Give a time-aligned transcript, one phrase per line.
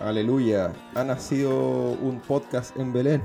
[0.00, 0.72] Aleluya.
[0.94, 1.50] Ha nacido
[1.92, 3.22] un podcast en Belén.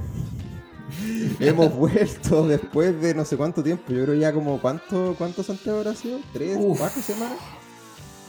[1.40, 3.94] Hemos vuelto después de no sé cuánto tiempo.
[3.94, 6.20] Yo creo ya como cuánto, ¿cuánto Santiago habrá sido?
[6.34, 6.78] ¿Tres, Uf.
[6.78, 7.38] cuatro semanas?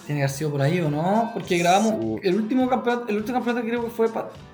[0.06, 3.38] Tiene que haber sido por ahí o no, porque grabamos el último campeonato, el último
[3.38, 4.09] campeonato creo que fue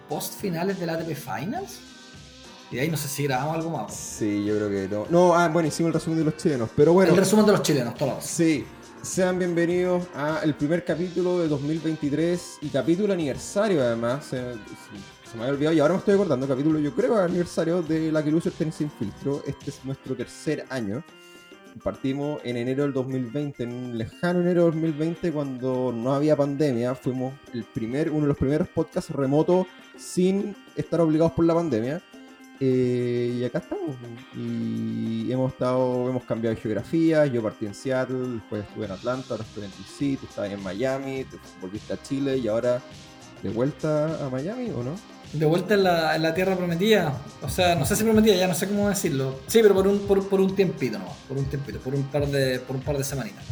[0.09, 1.81] post finales del ATP Finals.
[2.71, 3.95] Y de ahí no sé si grabamos algo más.
[3.95, 5.05] Sí, yo creo que no.
[5.11, 6.71] No, ah, bueno, hicimos el resumen de los chilenos.
[6.75, 8.65] Pero bueno, El resumen de los chilenos, todos sí.
[9.03, 14.27] Sean bienvenidos al primer capítulo de 2023 y capítulo aniversario además.
[14.27, 14.41] Se,
[15.35, 16.47] me había olvidado y ahora me estoy acordando.
[16.47, 19.43] Capítulo, yo creo, aniversario de la que luce el tenis sin filtro.
[19.45, 21.03] Este es nuestro tercer año.
[21.83, 26.95] Partimos en enero del 2020, en un lejano enero del 2020 cuando no había pandemia.
[26.95, 29.67] Fuimos el primer, uno de los primeros podcasts remotos
[29.99, 32.01] sin estar obligados por la pandemia.
[32.61, 33.97] Eh, y acá estamos.
[34.37, 37.27] Y hemos estado, hemos cambiado de geografía.
[37.27, 40.63] Yo partí en Seattle, después estuve en Atlanta, ahora estoy en DC, tú estabas en
[40.63, 42.81] Miami, te volviste a Chile y ahora
[43.43, 44.95] de vuelta a Miami o no?
[45.33, 47.19] De vuelta en la, en la tierra prometida.
[47.43, 49.41] O sea, no sé si prometida, ya no sé cómo decirlo.
[49.49, 51.07] Sí, pero por un, por, por un tiempito, ¿no?
[51.27, 53.45] Por un tiempito, por un par de, por un par de semanitas.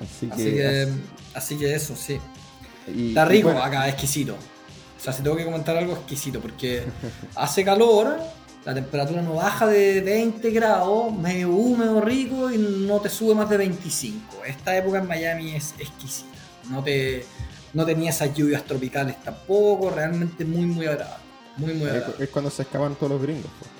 [0.00, 0.88] Así que, Así que,
[1.34, 2.18] así que eso, sí.
[2.86, 4.36] y- Está rico bueno, acá, exquisito.
[4.98, 6.82] O sea, si tengo que comentar algo, exquisito, porque
[7.36, 8.16] hace calor,
[8.64, 13.48] la temperatura no baja de 20 grados, medio húmedo, rico y no te sube más
[13.48, 14.44] de 25.
[14.46, 16.28] Esta época en Miami es exquisita.
[16.70, 17.24] No te
[17.74, 21.22] no tenía esas lluvias tropicales tampoco, realmente muy, muy agradable.
[21.58, 22.24] Muy, agradable.
[22.24, 23.50] es cuando se escapan todos los gringos.
[23.58, 23.70] pues.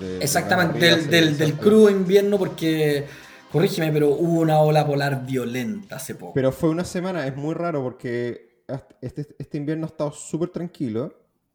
[0.00, 3.06] De- de- Exactamente, de del, crudo invierno, porque,
[3.52, 6.32] corrígeme, pero hubo una ola polar violenta hace poco.
[6.34, 8.49] Pero fue una semana, es muy raro porque
[9.00, 11.12] este, este invierno ha estado súper tranquilo,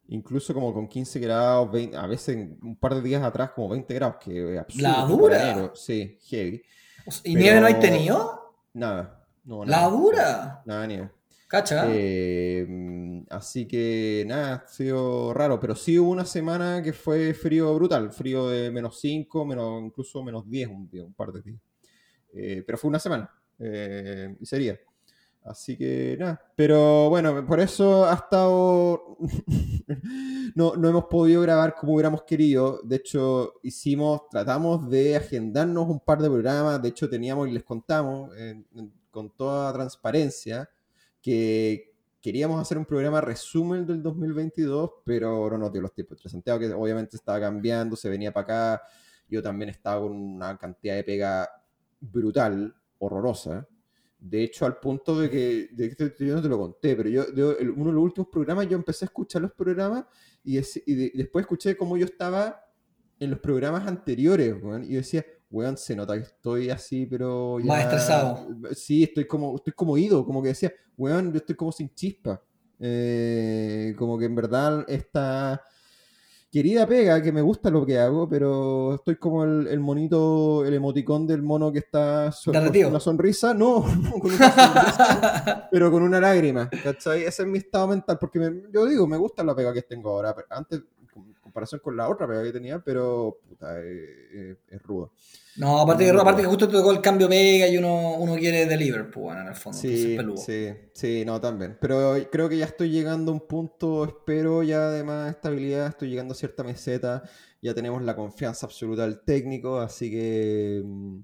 [0.08, 3.94] incluso como con 15 grados, 20 a veces un par de días atrás como 20
[3.94, 4.82] grados, que es absurdo.
[4.88, 5.50] ¿La dura?
[5.50, 5.72] enero.
[5.74, 6.62] Sí, heavy.
[7.24, 8.56] ¿Y pero- nieve no hay tenido?
[8.74, 9.26] Nada.
[9.44, 9.90] No, ¿La nada.
[9.90, 10.62] dura?
[10.66, 11.10] Nada, nieve.
[11.48, 11.84] ¿Cacha?
[11.88, 17.72] Eh, así que nada, ha sido raro, pero sí hubo una semana que fue frío
[17.76, 21.60] brutal, frío de menos 5, menos, incluso menos 10 un día, un par de días.
[22.32, 23.30] Eh, pero fue una semana,
[23.60, 24.76] eh, y sería.
[25.46, 29.16] Así que nada, pero bueno, por eso ha estado...
[30.56, 32.80] no, no hemos podido grabar como hubiéramos querido.
[32.82, 36.82] De hecho, hicimos, tratamos de agendarnos un par de programas.
[36.82, 38.30] De hecho, teníamos y les contamos
[39.12, 40.68] con toda transparencia
[41.22, 46.20] que queríamos hacer un programa resumen del 2022, pero no nos dio los tiempos.
[46.26, 48.44] Santiago, que obviamente estaba cambiando, se venía para
[48.76, 48.82] acá.
[49.28, 51.48] Yo también estaba con una cantidad de pega
[52.00, 53.68] brutal, horrorosa.
[54.18, 57.24] De hecho, al punto de que, de que yo no te lo conté, pero yo,
[57.76, 60.04] uno de los últimos programas, yo empecé a escuchar los programas
[60.42, 62.62] y, y de- y después escuché cómo yo estaba
[63.18, 67.60] en los programas anteriores, weón, y yo decía, weón, se nota que estoy así, pero
[67.60, 67.66] ya...
[67.66, 68.48] Más estresado.
[68.74, 72.42] Sí, estoy como, estoy como ido, como que decía, weón, yo estoy como sin chispa.
[72.78, 75.62] Eh, como que en verdad esta
[76.50, 80.72] querida pega, que me gusta lo que hago, pero estoy como el, el monito, el
[80.74, 82.52] emoticón del mono que está so-
[82.86, 87.24] con una sonrisa, no, no, con una sonrisa, pero con una lágrima, ¿cachai?
[87.24, 90.10] Ese es mi estado mental, porque me- yo digo, me gusta la pega que tengo
[90.10, 90.82] ahora, pero antes,
[91.14, 93.94] en comparación con la otra pega que tenía, pero puta, eh,
[94.32, 95.12] eh, es rudo.
[95.58, 98.66] No, aparte que, aparte que justo te tocó el cambio mega y uno, uno quiere
[98.66, 99.78] deliver, pues bueno, en el fondo.
[99.78, 101.78] Sí, sí, sí, no, también.
[101.80, 106.10] Pero creo que ya estoy llegando a un punto, espero ya de más estabilidad, estoy
[106.10, 107.22] llegando a cierta meseta,
[107.62, 111.18] ya tenemos la confianza absoluta del técnico, así que, mm,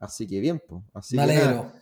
[0.00, 0.82] así que bien, pues.
[0.92, 1.48] Así Me que nada.
[1.48, 1.72] alegro.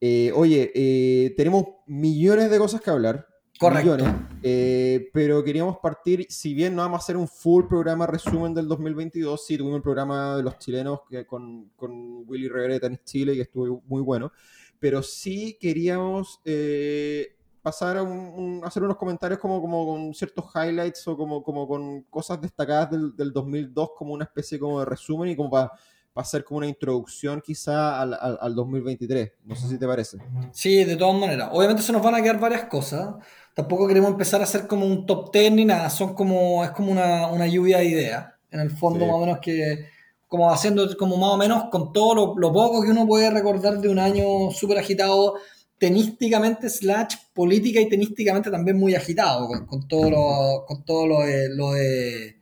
[0.00, 3.26] Eh, oye, eh, tenemos millones de cosas que hablar.
[3.58, 3.96] Correcto.
[3.96, 8.54] millones, eh, pero queríamos partir, si bien no vamos a hacer un full programa resumen
[8.54, 13.04] del 2022, sí tuvimos el programa de los chilenos que, con, con Willy de Tenis
[13.04, 14.30] Chile y estuvo muy bueno,
[14.78, 18.10] pero sí queríamos eh, pasar a un-
[18.58, 22.92] un- hacer unos comentarios como, como con ciertos highlights o como, como con cosas destacadas
[22.92, 25.72] del, del 2002 como una especie como de resumen y como para
[26.20, 29.32] hacer como una introducción quizá al, al, al 2023.
[29.44, 30.18] No sé si te parece.
[30.52, 31.50] Sí, de todas maneras.
[31.52, 33.14] Obviamente se nos van a quedar varias cosas.
[33.54, 35.90] Tampoco queremos empezar a hacer como un top 10 ni nada.
[35.90, 38.26] Son como, es como una, una lluvia de ideas.
[38.50, 39.06] En el fondo, Sí.
[39.06, 39.86] más o menos que,
[40.26, 43.78] como haciendo como más o menos con todo lo, lo poco que uno puede recordar
[43.78, 45.34] de un año súper agitado
[45.78, 51.20] tenísticamente slash política y tenísticamente también muy agitado con, con todo lo, con todo lo
[51.20, 52.37] de, lo de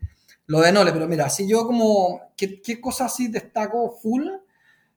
[0.46, 4.26] lo de Nole, pero mira, si yo como, ¿qué, qué cosas así destaco full?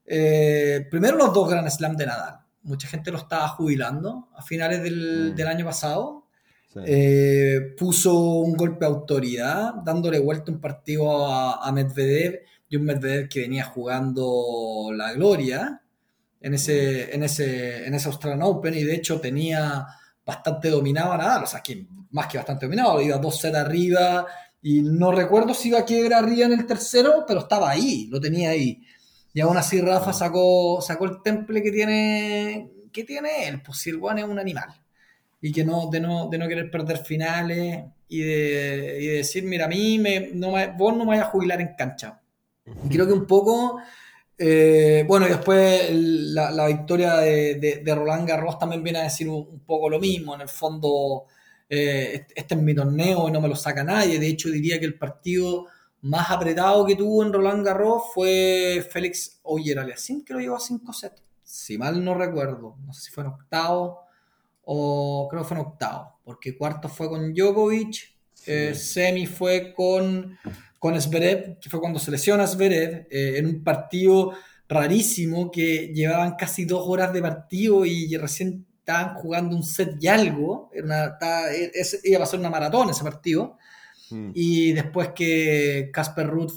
[0.06, 2.40] Eh, primero los dos Grand Slam de Nadal.
[2.62, 5.36] Mucha gente lo estaba jubilando a finales del, Mm.
[5.36, 6.26] del año pasado.
[6.72, 6.80] Sí.
[6.86, 12.84] Eh, puso un golpe de autoridad, dándole vuelta un partido a, a Medvedev y un
[12.84, 15.82] Medvedev que venía jugando la gloria
[16.40, 19.84] en ese, en ese, en ese Australian Open y de hecho tenía
[20.24, 24.26] bastante dominaba Nadal, o sea, que más que bastante dominado, iba dos sets arriba
[24.62, 28.20] y no recuerdo si iba a quiebra arriba en el tercero, pero estaba ahí, lo
[28.20, 28.82] tenía ahí.
[29.32, 33.90] Y aún así Rafa sacó, sacó el temple que tiene, que tiene él, pues si
[33.90, 34.68] el es un animal.
[35.40, 39.66] Y que no, de no, de no querer perder finales y de, y decir, mira,
[39.66, 42.20] a mí me, no vos no me vayas a jubilar en cancha.
[42.84, 43.80] Y creo que un poco,
[44.36, 49.28] eh, bueno, y después la, la victoria de, de, Roland Garros también viene a decir
[49.28, 50.34] un, poco lo mismo.
[50.34, 51.26] En el fondo,
[51.72, 54.18] eh, este es mi torneo y no me lo saca nadie.
[54.18, 55.66] De hecho, diría que el partido
[56.02, 60.60] más apretado que tuvo en Roland Garros fue Félix Oyer Aliasim, que lo llevó a
[60.60, 61.22] 5 sets.
[61.44, 64.00] Si mal no recuerdo, no sé si fue en octavo
[64.64, 70.38] o creo que fue en octavo, porque cuarto fue con Djokovic, eh, semi fue con,
[70.78, 74.32] con Zverev, que fue cuando se lesiona Zverev, eh, en un partido
[74.68, 80.08] rarísimo que llevaban casi dos horas de partido y recién estaban jugando un set y
[80.08, 81.18] algo, era una,
[82.04, 83.56] iba a ser una maratón ese partido.
[84.10, 84.30] Mm.
[84.34, 86.52] Y después que Casper Ruth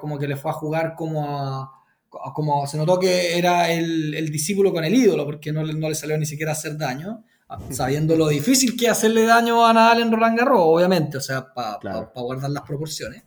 [0.00, 1.70] como que le fue a jugar como
[2.08, 6.16] como se notó que era el, discípulo con el ídolo, porque no, no, le salió
[6.16, 7.24] ni siquiera a hacer daño,
[7.70, 11.52] sabiendo lo difícil que es hacerle daño a Nadal en Roland Garros, obviamente, o sea,
[11.52, 13.22] para guardar las proporciones.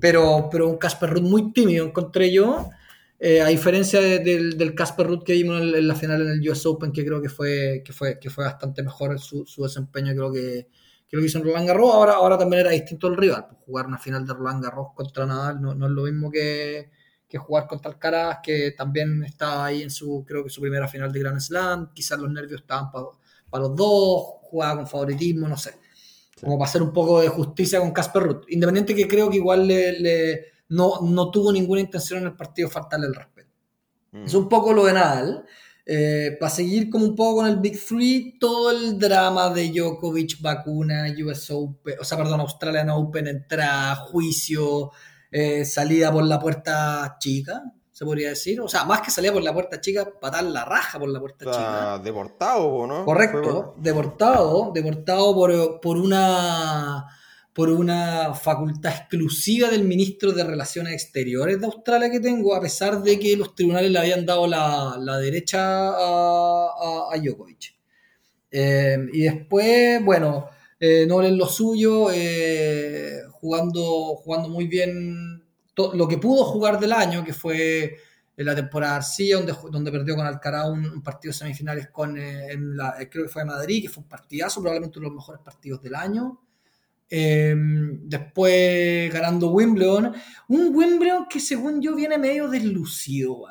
[0.00, 2.70] Pero, pero un Casper Ruth muy tímido encontré yo,
[3.18, 6.92] eh, a diferencia del Casper Ruth que vimos en, la final en el US Open,
[6.92, 10.68] que creo que fue, que fue, que fue bastante mejor su, su desempeño, creo que
[11.08, 13.46] que lo hizo en Roland Garros, ahora, ahora también era distinto el rival.
[13.48, 16.90] Pues jugar una final de Roland Garros contra Nadal no, es lo mismo que,
[17.38, 21.20] jugar contra Alcaraz, que también estaba ahí en su, creo que su primera final de
[21.20, 21.92] Grand Slam.
[21.94, 25.74] Quizás los nervios estaban para los dos, jugaba con favoritismo, no sé.
[26.40, 28.44] Como para hacer un poco de justicia con Casper Ruth.
[28.48, 33.06] Independiente que creo que igual le, no, no, tuvo ninguna intención en el partido faltarle
[33.06, 33.50] el respeto.
[34.12, 34.24] Mm.
[34.24, 35.44] Es un poco lo de Nadal.
[35.90, 40.38] Eh, para seguir como un poco con el Big Three, todo el drama de Djokovic,
[40.42, 44.90] vacuna, US Open, o sea, perdón, Australian Open, entrada, juicio,
[45.30, 48.60] eh, salida por la puerta chica, se podría decir.
[48.60, 51.46] O sea, más que salida por la puerta chica, patar la raja por la puerta
[51.46, 51.98] chica.
[52.04, 53.06] Deportado, ¿no?
[53.06, 57.06] Correcto, deportado, deportado por, por una
[57.58, 63.02] por una facultad exclusiva del ministro de Relaciones Exteriores de Australia que tengo, a pesar
[63.02, 67.74] de que los tribunales le habían dado la, derecha a, a, Djokovic.
[68.52, 75.42] Eh, y después, bueno, eh, no es lo suyo, eh, jugando, jugando muy bien
[75.94, 77.96] lo que pudo jugar del año, que fue
[78.36, 83.28] en la temporada Arcilla, donde, donde perdió con Alcaraz un, partido semifinales con, creo que
[83.28, 86.38] fue en Madrid, que fue un partidazo, probablemente uno de los mejores partidos del año.
[87.10, 90.14] Em, después ganando Wimbledon.
[90.48, 93.44] Un Wimbledon que según yo viene medio deslucido.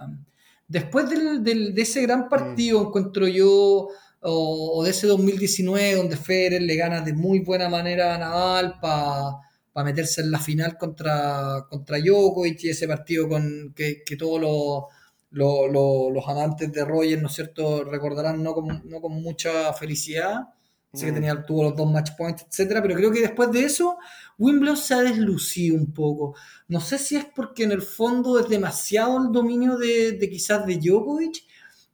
[0.67, 2.29] Después de ese gran mm.
[2.29, 3.89] partido, encuentro yo,
[4.21, 9.85] o, de ese 2019, donde Federer le gana de muy buena manera a Nadal para
[9.85, 14.89] meterse en la final contra, contra Djokovic y ese partido con que, todos
[15.31, 18.55] los, amantes de Roger, ¿no es cierto?, recordarán no
[18.85, 20.47] no con mucha felicidad.
[20.93, 21.15] Sé que mm.
[21.15, 23.97] tenía, tuvo los dos match points, etcétera, pero creo que después de eso,
[24.37, 26.35] Wimbledon se ha deslucido un poco.
[26.67, 30.77] No sé si es porque en el fondo es demasiado el dominio de, quizás de
[30.77, 31.43] Djokovic,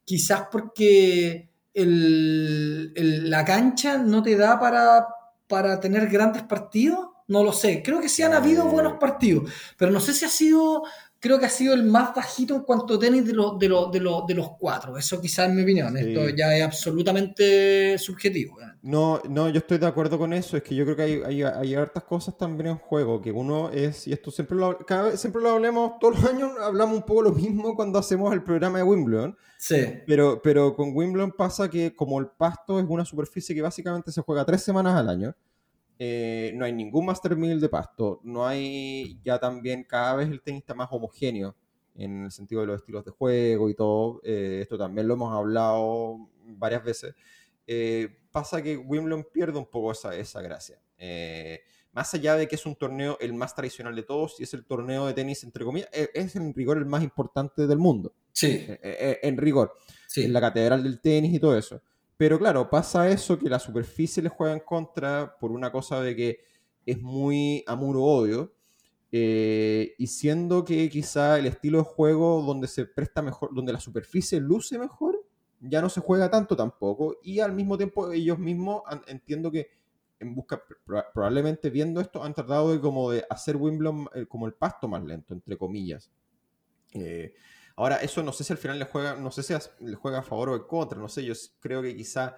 [0.04, 5.06] quizás porque la cancha no te da para,
[5.48, 7.08] para tener grandes partidos.
[7.26, 7.82] No lo sé.
[7.82, 10.82] Creo que sí han habido buenos partidos, pero no sé si ha sido
[11.24, 14.22] creo que ha sido el más bajito en cuanto a tenis de, los de, de,
[14.28, 14.98] de los cuatro.
[14.98, 15.96] Eso quizás es mi opinión.
[15.96, 18.58] Esto ya es absolutamente subjetivo.
[18.82, 20.58] No, no, yo estoy de acuerdo con eso.
[20.58, 23.22] Es que yo creo que hay, hay, hay hartas cosas también en juego.
[23.22, 26.52] Que uno es, y esto siempre lo, cada vez, siempre lo hablamos, todos los años
[26.60, 29.34] hablamos un poco lo mismo cuando hacemos el programa de Wimbledon.
[29.56, 29.82] Sí.
[30.06, 34.20] Pero, pero con Wimbledon pasa que como el pasto es una superficie que básicamente se
[34.20, 35.34] juega tres semanas al año,
[35.98, 40.42] eh, no hay ningún Master 1000 de pasto, no hay ya también cada vez el
[40.42, 41.54] tenista más homogéneo
[41.94, 45.32] en el sentido de los estilos de juego y todo, eh, esto también lo hemos
[45.32, 47.14] hablado varias veces,
[47.66, 50.80] eh, pasa que Wimbledon pierde un poco esa, esa gracia.
[51.92, 54.64] más allá de que es un torneo el más tradicional de todos y es el
[54.64, 58.12] torneo de tenis, entre comillas, es en rigor el más importante del mundo.
[58.32, 58.66] Sí.
[58.82, 59.72] en rigor.
[60.08, 60.24] Sí.
[60.24, 61.80] En la catedral del tenis y todo eso.
[62.16, 66.14] Pero claro, pasa eso que la superficie le juega en contra por una cosa de
[66.14, 66.40] que
[66.86, 68.54] es muy amor-odio.
[69.16, 73.78] Eh, y siendo que quizá el estilo de juego donde se presta mejor, donde la
[73.78, 75.24] superficie luce mejor,
[75.60, 77.18] ya no se juega tanto tampoco.
[77.22, 79.68] Y al mismo tiempo ellos mismos entiendo que
[80.20, 80.62] en busca,
[81.12, 85.04] probablemente viendo esto, han tratado de como de hacer Wimbledon eh, como el pasto más
[85.04, 86.10] lento, entre comillas.
[86.94, 87.34] Eh,
[87.76, 90.22] Ahora, eso no sé si al final le juega, no sé si le juega a
[90.22, 92.36] favor o en contra, no sé, yo creo que quizá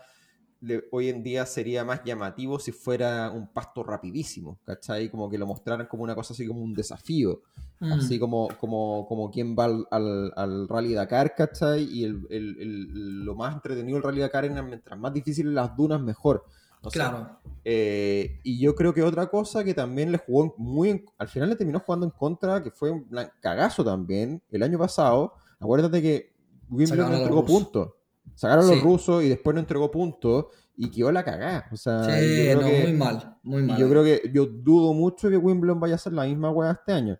[0.90, 5.10] hoy en día sería más llamativo si fuera un pasto rapidísimo, ¿cachai?
[5.10, 7.42] Como que lo mostraran como una cosa así como un desafío,
[7.80, 7.92] mm.
[7.92, 11.84] así como, como, como quien va al, al, Rally Dakar, ¿cachai?
[11.84, 16.00] Y el, el, lo más entretenido del Rally Dakar es mientras más difíciles las dunas,
[16.00, 16.44] mejor.
[16.92, 17.38] Claro.
[17.64, 21.04] Eh, y yo creo que otra cosa que también le jugó muy...
[21.18, 23.08] al final le terminó jugando en contra, que fue un
[23.40, 25.34] cagazo también, el año pasado.
[25.58, 26.32] Acuérdate que
[26.70, 27.90] Wimbledon no entregó puntos.
[28.34, 31.66] Sacaron los rusos y después no entregó puntos y quedó la cagada.
[31.72, 33.78] O sea, sí, no, muy mal, muy mal.
[33.78, 36.92] yo creo que yo dudo mucho que Wimbledon vaya a ser la misma weá este
[36.92, 37.18] año.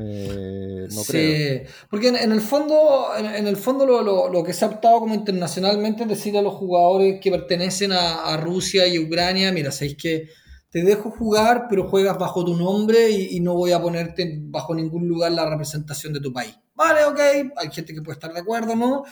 [0.00, 5.00] Eh, no sí, porque en, el fondo, en, el fondo lo, que se ha optado
[5.00, 9.96] como internacionalmente es decir a los jugadores que pertenecen a, Rusia y Ucrania, mira, sabéis
[9.96, 10.28] que
[10.70, 15.08] te dejo jugar, pero juegas bajo tu nombre y, no voy a ponerte bajo ningún
[15.08, 16.54] lugar la representación de tu país.
[16.74, 17.18] Vale, ok,
[17.56, 19.02] hay gente que puede estar de acuerdo, ¿no?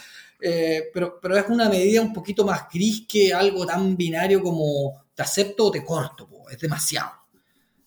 [0.41, 5.07] Eh, pero, pero es una medida un poquito más gris que algo tan binario como
[5.15, 7.26] te acepto o te corto, es demasiado.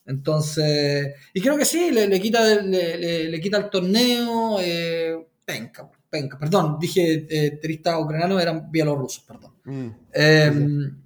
[0.10, 6.78] Entonces, y creo que sí, le, quita, le, quita el torneo, eh, penca, penca, perdón,
[6.80, 9.54] dije eh, terista ucraniano, eran bielorrusos, perdón.
[9.66, 9.90] Mm.
[10.12, 11.02] Em,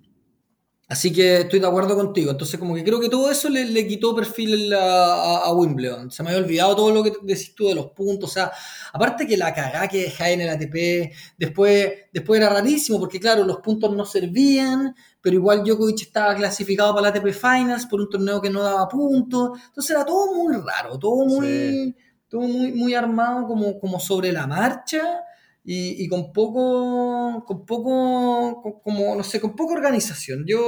[0.90, 2.32] Así que estoy de acuerdo contigo.
[2.32, 6.12] Entonces, como que creo que todo eso le, quitó perfil a, Wimbledon.
[6.12, 8.30] Se me había olvidado todo lo que decís tú de los puntos.
[8.30, 8.52] O sea,
[8.92, 13.46] aparte que la cagá que dejáis en el ATP, después, después era rarísimo porque, claro,
[13.46, 18.10] los puntos no servían, pero igual Djokovic estaba clasificado para el ATP Finals por un
[18.10, 19.58] torneo que no daba puntos.
[19.68, 21.96] Entonces era todo muy raro, todo muy,
[22.28, 25.24] todo muy, muy armado como, como sobre la marcha
[25.66, 30.44] y, con poco, con poco, como, no sé, con poca organización.
[30.46, 30.62] Yo,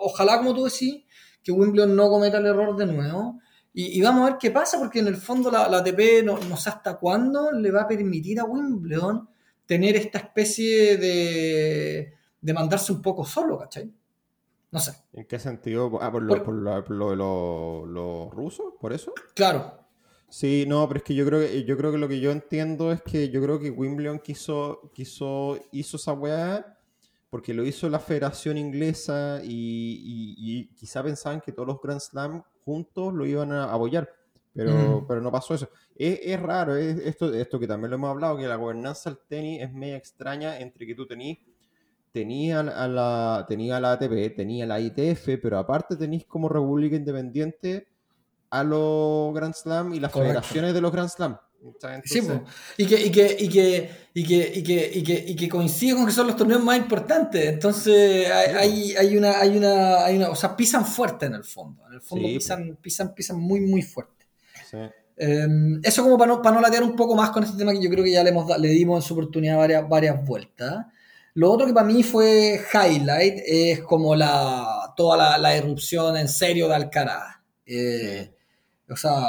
[0.00, 1.04] ojalá, como tú decís,
[1.42, 3.40] que Wimbledon no cometa el error de nuevo.
[3.72, 6.56] Y, vamos a ver qué pasa, porque en el fondo la, la ATP no, no,
[6.56, 9.28] sé hasta cuándo le va a permitir a Wimbledon
[9.66, 13.92] tener esta especie de, de mandarse un poco solo, ¿cachai?
[14.72, 14.92] No sé.
[15.12, 15.98] ¿En qué sentido?
[16.00, 19.12] Ah, por lo, por, lo de los rusos, por eso.
[19.34, 19.79] Claro,
[20.30, 22.92] Sí, no, pero es que yo creo que yo creo que lo que yo entiendo
[22.92, 26.78] es que yo creo que Wimbledon quiso, quiso, hizo esa weá
[27.30, 33.12] porque lo hizo la Federación Inglesa y, quizá pensaban que todos los Grand Slam juntos
[33.12, 34.08] lo iban a apoyar,
[34.52, 35.68] pero, pero no pasó eso.
[35.96, 39.62] Es, raro, es esto, esto que también lo hemos hablado, que la gobernanza del tenis
[39.62, 41.38] es media extraña entre que tú tenías
[42.12, 47.86] tenía a la, tenía la ATP, tenía la ITF, pero aparte tenéis como República Independiente
[48.50, 51.38] a los Grand Slam y las federaciones de los Grand Slam.
[52.04, 52.20] sí,
[52.76, 55.94] y, que, y, que, y, que, y, que, y, que, y, que, y que coincide
[55.94, 57.46] con que son los torneos más importantes.
[57.46, 60.30] Entonces hay, hay, una, hay, una, hay una.
[60.30, 61.86] O sea, pisan fuerte en el fondo.
[61.86, 64.26] En el fondo pisan, pisan, pisan muy, muy fuerte.
[65.16, 67.82] Em, eso como para no, para no latear un poco más con este tema que
[67.82, 70.86] yo creo que ya le, hemos, le dimos en su oportunidad varias, varias vueltas.
[71.34, 76.26] Lo otro que para mí fue highlight es como la, toda la, la erupción en
[76.26, 77.36] serio de Alcaraz.
[77.66, 78.32] Eh,
[78.90, 79.22] o sea,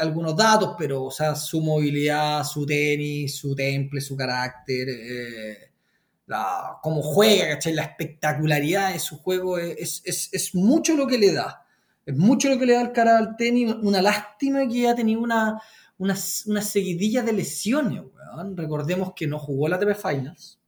[0.00, 5.70] algunos datos, pero, o sea, su movilidad, su tenis, su temple, su carácter, eh,
[6.26, 7.74] la, cómo juega, ¿cachai?
[7.74, 11.66] La espectacularidad de su juego es, mucho lo que le da.
[12.04, 13.74] Es mucho lo que le da al cara al tenis.
[13.82, 15.60] Una lástima que ha tenido una,
[15.98, 16.14] una,
[16.62, 18.02] seguidilla de lesiones,
[18.54, 20.58] Recordemos que no jugó la TV Finals.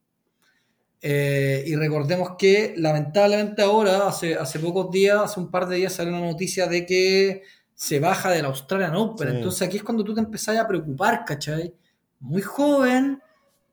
[1.00, 5.92] Eh, y recordemos que lamentablemente ahora, hace, hace pocos días, hace un par de días
[5.92, 7.42] salió una noticia de que
[7.74, 9.28] se baja del Australian Open.
[9.28, 11.74] Entonces aquí es cuando tú te empezás a preocupar, ¿cachai?
[12.20, 13.20] Muy joven,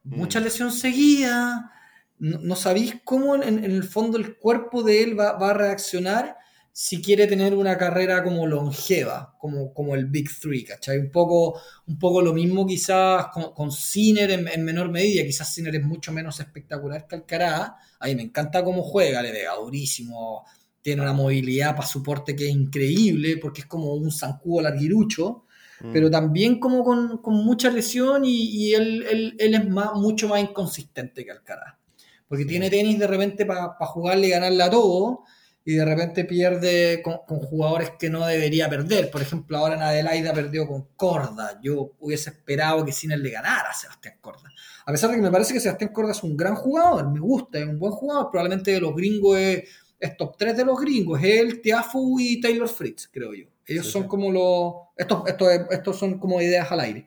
[0.03, 0.43] mucha mm.
[0.43, 1.71] lesión seguida,
[2.21, 6.37] no, sabéis cómo en, el fondo el cuerpo de él va, a reaccionar
[6.71, 10.99] si quiere tener una carrera como longeva, como, como el Big Three, ¿cachai?
[10.99, 15.75] Un poco, un poco lo mismo quizás con, con Sinner en, menor medida, quizás Sinner
[15.75, 20.45] es mucho menos espectacular que Alcaraz, a mí me encanta cómo juega, le vea durísimo,
[20.81, 25.45] tiene una movilidad para soporte que es increíble, porque es como un zancudo larguirucho,
[25.81, 25.93] mm.
[25.93, 31.75] pero también como con, mucha lesión y, él, es más, mucho más inconsistente que Alcaraz.
[32.27, 35.23] Porque tiene tenis de repente para jugarle y ganarle a todo,
[35.63, 39.11] y de repente pierde con, jugadores que no debería perder.
[39.11, 41.59] Por ejemplo, ahora en Adelaida perdió con Corda.
[41.61, 44.49] Yo hubiese esperado que Sinner le ganara a Sebastián Corda.
[44.85, 47.59] A pesar de que me parece que Sebastián Corda es un gran jugador, me gusta,
[47.59, 49.69] es un buen jugador, probablemente de los gringos es
[50.01, 53.45] es top 3 de los gringos, es él, Tiafu y Taylor Fritz, creo yo.
[53.67, 54.73] Ellos son como los...
[54.97, 57.05] Estos, estos, estos son como ideas al aire,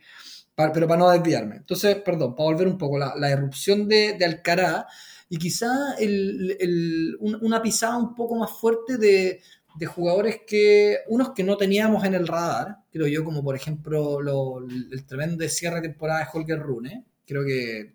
[0.54, 1.56] pero para no desviarme.
[1.56, 4.86] Entonces, perdón, para volver un poco, la, la erupción de, de, Alcaraz
[5.28, 9.40] y quizá el, el, una pisada un poco más fuerte de,
[9.76, 14.20] de, jugadores que, unos que no teníamos en el radar, creo yo, como por ejemplo
[14.20, 17.94] lo, el tremendo cierre de temporada de Holger Rune, creo que,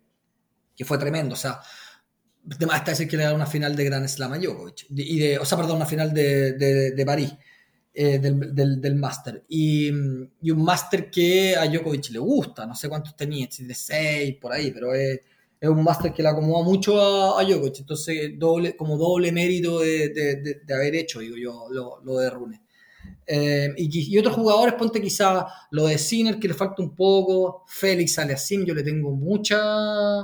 [0.76, 1.62] que fue tremendo, o sea,
[2.48, 4.88] Está decir que le da una final de Grand Slam a Djokovic.
[4.90, 7.34] Y de, o sea, perdón, una final de, de, de París.
[8.02, 9.44] Eh, del, del, del máster.
[9.50, 9.88] Y,
[10.42, 14.54] y, un máster que a Djokovic le gusta, no sé cuántos tenía, de 6 por
[14.54, 15.20] ahí, pero es,
[15.60, 19.80] es un máster que le acomoda mucho a, a, Djokovic, entonces doble, como doble mérito
[19.80, 20.10] de,
[20.66, 22.62] de, haber hecho, digo yo, lo, lo de Rune.
[23.26, 27.66] Eh, y, y, otros jugadores, ponte quizá lo de Sinner, que le falta un poco,
[27.68, 30.22] Félix Aliasim, yo le tengo mucha,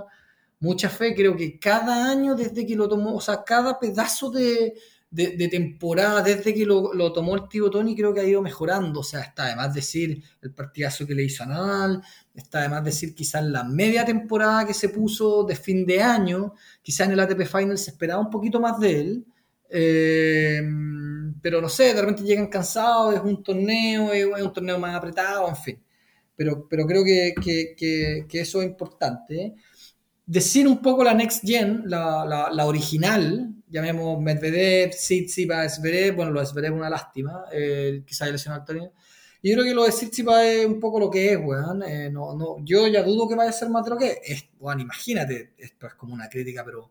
[0.60, 4.74] mucha fe, creo que cada año desde que lo tomó, o sea, cada pedazo de,
[5.16, 9.00] de, temporada, desde que lo, tomó el tío Tony, creo que ha ido mejorando.
[9.00, 12.02] O sea, está además decir el partidazo que le hizo a Nadal,
[12.34, 17.08] está además decir quizás la media temporada que se puso de fin de año, quizás
[17.08, 19.26] en el ATP Final se esperaba un poquito más de él.
[19.70, 20.62] Eh,
[21.42, 24.96] pero no sé, de repente llegan cansados, es un torneo, es, es un torneo más
[24.96, 25.82] apretado, en fin.
[26.36, 29.56] Pero, pero creo que, que, que, que eso es importante.
[30.28, 30.32] ¿Eh?
[30.32, 36.32] decir un poco la next gen, la, la, la original, llamemos Medvedev, Tsitsipas, Zverev, bueno,
[36.32, 38.94] lo de Zverev una lástima, eh, quizás lesionado al torneo.
[39.44, 41.84] Yo creo que lo de Tsitsipas es un poco lo que es, weón.
[41.84, 44.46] Eh, no, no, yo ya dudo que vaya a ser más de lo que es.
[44.60, 46.90] Weón, imagínate, esto es como una crítica, pero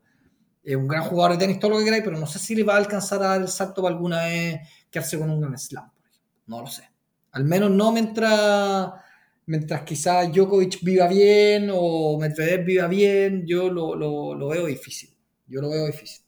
[0.62, 2.62] es un gran jugador de tenis, todo lo que queráis, pero no sé si le
[2.62, 4.61] va a alcanzar a dar el salto para alguna vez
[4.91, 5.91] quedarse con un gran slam.
[6.47, 6.88] No lo sé.
[7.33, 8.93] Al menos no mientras
[9.46, 15.10] mientras quizás Djokovic viva bien o Medvedev viva bien, yo lo, lo, lo veo difícil.
[15.46, 16.24] Yo lo veo difícil.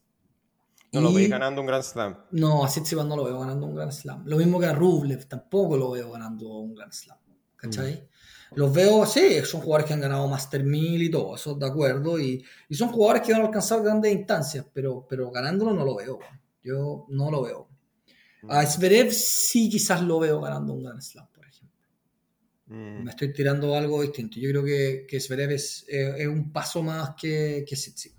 [0.93, 1.03] ¿No y...
[1.03, 2.17] lo veis ganando un Grand Slam?
[2.31, 4.23] No, a Tsitsipas no lo veo ganando un Grand Slam.
[4.25, 7.17] Lo mismo que a Rublev, tampoco lo veo ganando un Grand Slam.
[7.55, 7.93] ¿Cachai?
[7.93, 8.55] Mm.
[8.55, 12.17] Los veo, sí, son jugadores que han ganado Master 1000 y todo, eso de acuerdo.
[12.19, 16.19] Y, y son jugadores que han alcanzado grandes instancias, pero, pero ganándolo no lo veo.
[16.63, 17.67] Yo no lo veo.
[18.49, 21.27] A Zverev sí quizás lo veo ganando un Grand Slam.
[22.67, 23.03] Mm.
[23.03, 24.39] Me estoy tirando algo distinto.
[24.39, 28.17] Yo creo que, que Zverev es, eh, es un paso más que, que Tsitsipas.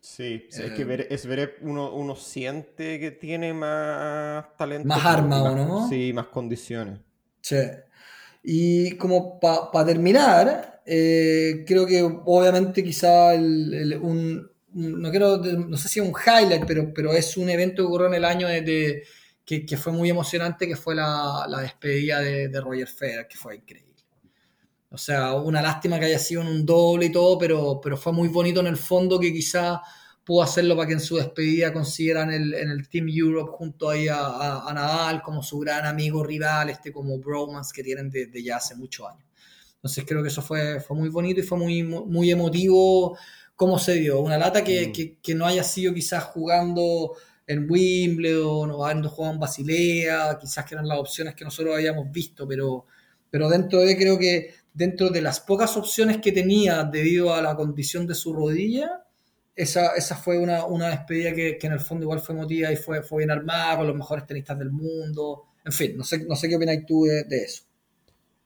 [0.00, 4.88] Sí, eh, es que Zverev uno, uno siente que tiene más talento.
[4.88, 5.88] Más arma, ¿o no?
[5.88, 7.00] Sí, más condiciones.
[7.42, 7.56] Sí.
[8.42, 15.10] Y como para pa terminar, eh, creo que obviamente quizá el, el, un, un, no
[15.10, 18.14] quiero, no sé si es un highlight, pero, pero es un evento que ocurrió en
[18.14, 19.02] el año de, de
[19.44, 23.36] que, que, fue muy emocionante, que fue la, la despedida de, de Roger Federer, que
[23.36, 23.87] fue increíble.
[24.90, 28.12] O sea, una lástima que haya sido en un doble y todo, pero, pero fue
[28.12, 29.82] muy bonito en el fondo que quizá
[30.24, 34.08] pudo hacerlo para que en su despedida consideran el, en el Team Europe junto ahí
[34.08, 38.32] a, a, a, Nadal como su gran amigo rival, este como bromance que tienen desde
[38.32, 39.24] de ya hace muchos años.
[39.76, 43.16] Entonces creo que eso fue, fue muy bonito y fue muy, muy emotivo
[43.54, 44.20] cómo se dio.
[44.20, 44.92] Una lata que, mm.
[44.92, 47.14] que, que no haya sido quizás jugando
[47.46, 52.10] en Wimbledon o habiendo jugado en Basilea, quizás que eran las opciones que nosotros habíamos
[52.12, 52.84] visto, pero,
[53.30, 57.56] pero dentro de creo que dentro de las pocas opciones que tenía debido a la
[57.56, 59.04] condición de su rodilla,
[59.56, 62.76] esa, esa fue una, una despedida que, que, en el fondo igual fue emotiva y
[62.76, 65.46] fue, fue bien armada con los mejores tenistas del mundo.
[65.64, 67.64] En fin, no sé, no sé qué opináis tú de, eso.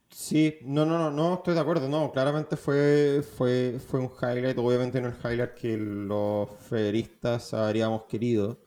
[0.09, 4.57] Sí, no, no, no, no, estoy de acuerdo, no, claramente fue, fue, fue un highlight,
[4.57, 8.59] obviamente no el highlight que los federistas habríamos querido,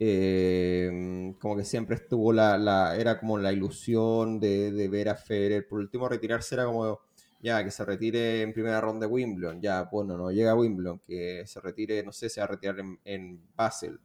[0.00, 5.16] eh, como que siempre estuvo la, la, era como la ilusión de, de, ver a
[5.16, 7.00] Federer, por último retirarse era como,
[7.40, 11.00] ya, que se retire en primera ronda de Wimbledon, ya, bueno, no llega a Wimbledon,
[11.00, 13.98] que se retire, no sé, se va a retirar en, en Basel,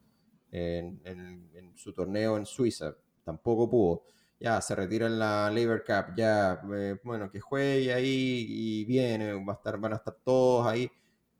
[0.50, 4.04] en, en, su torneo en Suiza, tampoco pudo,
[4.40, 9.32] ya, se retira en la Labor Cup, ya, eh, bueno, que juegue ahí y viene,
[9.44, 10.90] va a estar, van a estar todos ahí,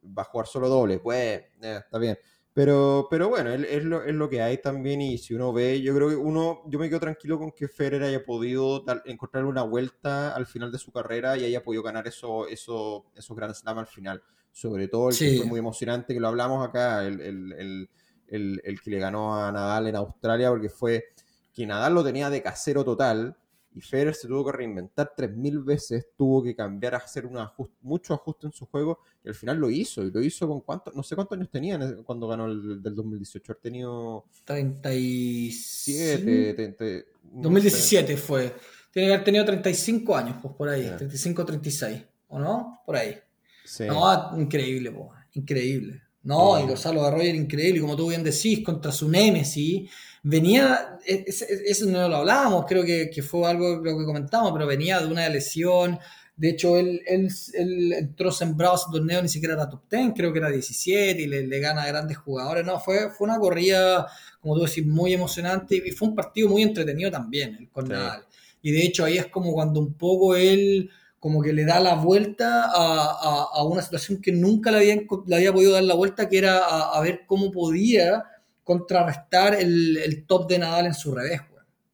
[0.05, 2.17] va a jugar solo doble, pues, eh, está bien
[2.55, 5.83] pero, pero bueno, es, es, lo, es lo que hay también y si uno ve,
[5.83, 9.45] yo creo que uno, yo me quedo tranquilo con que Federer haya podido dar, encontrar
[9.45, 13.55] una vuelta al final de su carrera y haya podido ganar eso, eso, esos Grand
[13.55, 14.23] Slam al final.
[14.53, 15.33] Sobre todo el sí.
[15.33, 17.91] que fue muy emocionante, que lo hablamos acá, el, el, el,
[18.29, 21.07] el, el que le ganó a Nadal en Australia, porque fue
[21.53, 23.37] que Nadal lo tenía de casero total,
[23.75, 28.15] y Federer se tuvo que reinventar 3.000 veces, tuvo que cambiar, hacer un ajuste, mucho
[28.15, 31.03] ajuste en su juego, y al final lo hizo, y lo hizo con cuántos, no
[31.03, 34.25] sé cuántos años tenía cuando ganó el del 2018, ha tenido...
[34.45, 36.55] 37...
[36.55, 36.85] 30,
[37.33, 38.25] 2017 no sé.
[38.25, 38.55] fue,
[38.93, 40.97] tiene que haber tenido 35 años, pues por ahí, yeah.
[40.97, 42.81] 35, 36, ¿o no?
[42.87, 43.17] Por ahí.
[43.65, 43.87] Sí.
[43.87, 46.01] No, increíble, pues, increíble.
[46.23, 49.91] No, y Gonzalo de Roger, increíble, como tú bien decís, contra su Nemesis,
[50.25, 54.99] venía, eso no lo hablábamos, creo que, que fue algo lo que comentamos, pero venía
[54.99, 55.99] de una lesión.
[56.37, 60.13] De hecho, él, él, él entró sembrado a ese torneo, ni siquiera era top 10,
[60.17, 62.65] creo que era 17 y le, le, gana a grandes jugadores.
[62.65, 64.09] No, fue, fue una corrida,
[64.41, 67.89] como tú decís, muy emocionante y fue un partido muy entretenido también, el sí.
[67.89, 68.25] Nadal.
[68.63, 71.95] Y de hecho, ahí es como cuando un poco él como que le da la
[71.95, 76.37] vuelta a, una situación que nunca le había, le había podido dar la vuelta, que
[76.37, 78.25] era a, ver cómo podía
[78.65, 81.43] contrarrestar el, top de Nadal en su revés,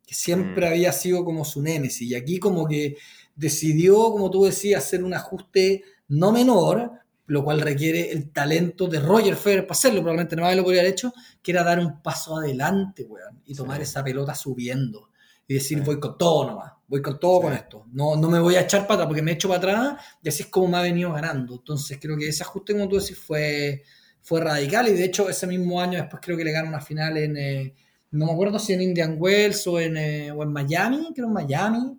[0.07, 0.73] que siempre mm.
[0.73, 2.09] había sido como su némesis.
[2.11, 2.97] Y aquí como que
[3.35, 6.93] decidió, como tú decías, hacer un ajuste no menor,
[7.27, 10.93] lo cual requiere el talento de Roger Federer para hacerlo, probablemente no lo podría haber
[10.93, 15.11] hecho, que era dar un paso adelante, weón, y tomar esa pelota subiendo.
[15.47, 18.57] Y decir voy con todo nomás, voy con todo con esto, no, no me voy
[18.57, 20.83] a echar para atrás porque me echo para atrás y así es como me ha
[20.83, 21.55] venido ganando.
[21.55, 23.83] Entonces creo que ese ajuste, como tú decís, fue,
[24.23, 27.17] fue radical y de hecho ese mismo año después creo que le ganó una final
[27.17, 27.75] en, eh,
[28.13, 31.33] no me acuerdo si en Indian Wells o en, eh, o en Miami, creo en
[31.33, 31.99] Miami.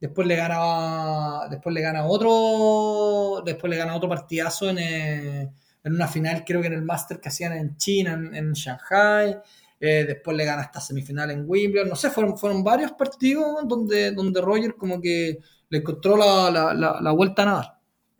[0.00, 5.50] Después le gana, después le gana otro, después le gana otro partidazo en, eh,
[5.84, 9.36] en una final, creo que en el Master que hacían en China, en, Shanghai.
[9.78, 14.12] Eh, después le gana hasta semifinal en Wimbledon, no sé, fueron, fueron varios partidos donde,
[14.12, 15.38] donde Roger como que
[15.70, 17.78] le encontró la, la, la, vuelta a nadar.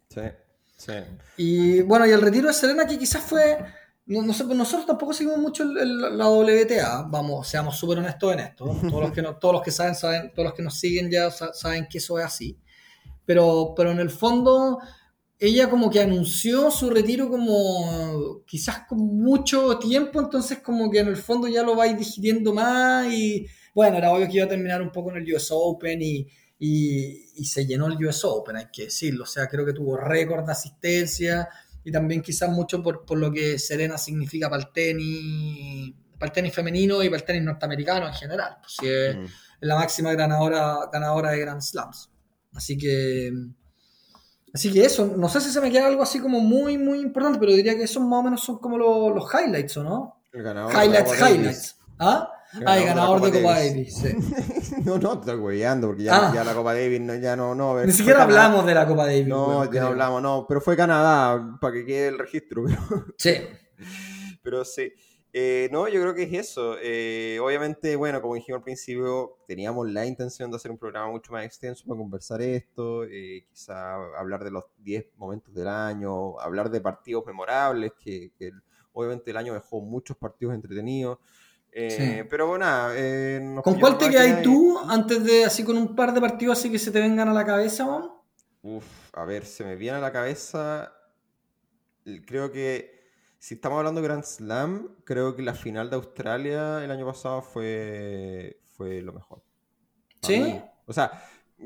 [0.08, 0.20] Sí,
[0.80, 0.92] sí.
[1.36, 3.58] Y bueno, y el retiro de Serena que quizás fue,
[4.06, 8.64] no, no sé, nosotros tampoco seguimos mucho la WTA, vamos, seamos súper honestos en esto,
[8.90, 11.30] todos los que, no, todos los que saben, saben, todos los que nos siguen ya
[11.30, 12.58] saben que eso es así,
[13.26, 14.78] pero, pero en el fondo
[15.38, 21.08] ella como que anunció su retiro como quizás con mucho tiempo, entonces como que en
[21.08, 24.82] el fondo ya lo vais digiriendo más y bueno, era obvio que iba a terminar
[24.82, 26.26] un poco en el US Open y,
[26.62, 30.44] y, se llenó el US Open, hay que decirlo, o sea, creo que tuvo récord
[30.44, 31.48] de asistencia
[31.82, 36.32] y también quizás mucho por, por lo que Serena significa para el tenis, para el
[36.32, 39.24] tenis femenino y para el tenis norteamericano en general, pues es mm.
[39.60, 42.10] la máxima ganadora, ganadora de Grand Slams.
[42.52, 43.32] Así que
[44.52, 47.38] Así que eso, no sé si se me queda algo así como muy, muy importante,
[47.38, 50.24] pero diría que esos más o menos son como los, highlights, ¿o no?
[50.32, 51.76] El ganador highlights, highlights.
[51.98, 52.28] ¿Ah?
[52.52, 54.02] El ganador de Copa Davis.
[54.84, 56.34] no, no, te estoy güeyando, porque ya, ah.
[56.34, 57.54] ya, la Copa Davis no, ya no.
[57.54, 59.26] no Ni siquiera hablamos de la Copa Davis.
[59.26, 62.64] No, ya no hablamos, no, pero fue Canadá, para que quede el registro.
[62.64, 63.04] Pero...
[63.18, 63.34] Sí.
[64.42, 64.92] pero sí.
[65.32, 66.76] Eh, no, yo creo que es eso.
[66.82, 71.32] Eh, obviamente, bueno, como dijimos al principio, teníamos la intención de hacer un programa mucho
[71.32, 76.70] más extenso para conversar esto, eh, quizá hablar de los 10 momentos del año, hablar
[76.70, 78.32] de partidos memorables, que,
[78.92, 81.18] obviamente el año dejó muchos partidos entretenidos.
[81.72, 86.58] Pero bueno, ¿con cuál te quedas tú antes de así con un par de partidos
[86.58, 88.10] así que se te vengan a la cabeza, Juan?
[88.62, 90.92] Uf, a ver, se me viene a la cabeza.
[92.26, 93.00] Creo que
[93.38, 97.40] si estamos hablando de Grand Slam, creo que la final de Australia el año pasado
[97.40, 99.42] fue, fue lo mejor.
[100.22, 100.60] ¿Sí?
[100.86, 101.10] O sea,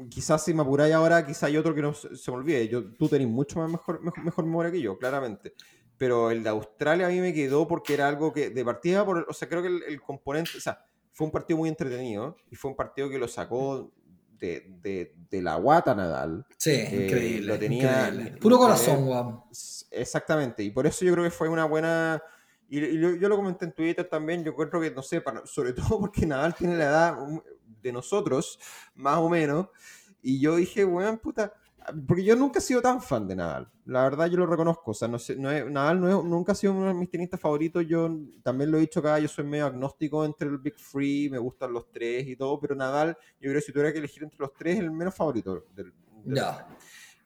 [0.09, 2.69] quizás si me apuráis ahora, quizás hay otro que no se, me olvide.
[2.69, 5.55] Yo, tú tenés mucho más mejor, mejor, memoria que yo, claramente.
[5.97, 9.27] Pero el de Australia a mí me quedó porque era algo que de partida, por,
[9.29, 12.71] o sea, creo que el, componente, o sea, fue un partido muy entretenido y fue
[12.71, 13.93] un partido que lo sacó
[14.39, 16.47] de, de, la guata Nadal.
[16.59, 17.47] Sí, increíble.
[17.47, 18.13] Lo tenía.
[18.41, 19.45] Puro corazón, guau.
[19.91, 22.23] Exactamente, y por eso yo creo que fue una buena.
[22.69, 26.27] Y, yo, lo comenté en Twitter también, yo encuentro que, no sé, sobre todo porque
[26.27, 27.17] Nadal tiene la edad
[27.83, 28.59] de nosotros,
[28.95, 29.69] más o menos,
[30.23, 31.53] y yo dije, weón, puta,
[32.07, 34.95] porque yo nunca he sido tan fan de Nadal, la verdad yo lo reconozco, o
[34.95, 38.11] sea, no sé, no Nadal no nunca ha sido uno de mis tenistas favoritos, yo
[38.43, 41.73] también lo he dicho acá, yo soy medio agnóstico entre el Big Free, me gustan
[41.73, 44.53] los tres y todo, pero Nadal, yo creo que si tuviera que elegir entre los
[44.55, 45.93] tres, es el menos favorito del...
[46.25, 46.67] Ya.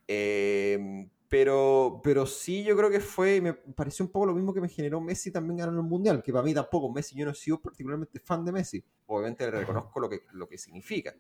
[0.06, 4.62] Eh, pero, pero sí, yo creo que fue, me pareció un poco lo mismo que
[4.62, 7.34] me generó Messi también ganando el Mundial, que para mí tampoco, Messi, yo no he
[7.34, 11.14] sido particularmente fan de Messi, obviamente le reconozco lo que, lo que significa,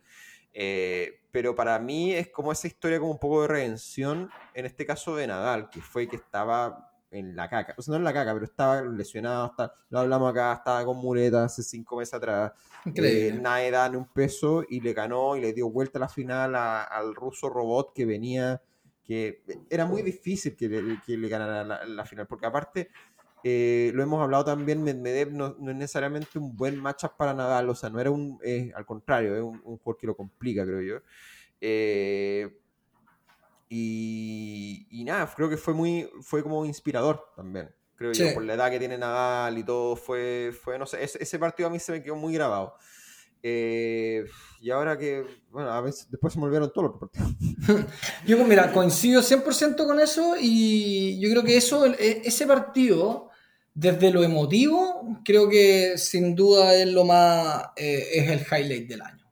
[0.52, 4.86] eh, pero para mí es como esa historia como un poco de redención, en este
[4.86, 8.12] caso de Nadal, que fue que estaba en la caca, o sea, no en la
[8.12, 12.52] caca, pero estaba lesionado, hasta, lo hablamos acá, estaba con muletas hace cinco meses atrás,
[12.94, 16.54] eh, nadie da un peso y le ganó y le dio vuelta a la final
[16.54, 18.60] al ruso robot que venía
[19.08, 22.90] que era muy difícil que le, que le ganara la, final, porque aparte,
[23.44, 27.68] eh, lo hemos hablado también, Medvedev no, no, es necesariamente un buen matchup para Nadal,
[27.68, 30.64] o sea, no era un, eh, al contrario, es un, un, jugador que lo complica,
[30.64, 31.02] creo yo.
[31.60, 32.48] Eh,
[33.68, 38.54] y, y, nada, creo que fue muy, fue como inspirador también, creo yo, por la
[38.54, 41.78] edad que tiene Nadal y todo, fue, fue no sé, ese, ese partido a mí
[41.78, 42.74] se me quedó muy grabado.
[43.42, 44.24] Eh,
[44.60, 47.30] y ahora que, bueno, a veces después se me olvidaron todos los partidos.
[48.26, 53.27] yo, mira, coincido 100% con eso y yo creo que eso, e, ese partido,
[53.80, 59.02] desde lo emotivo, creo que sin duda es lo más, eh, es el highlight del
[59.02, 59.24] año.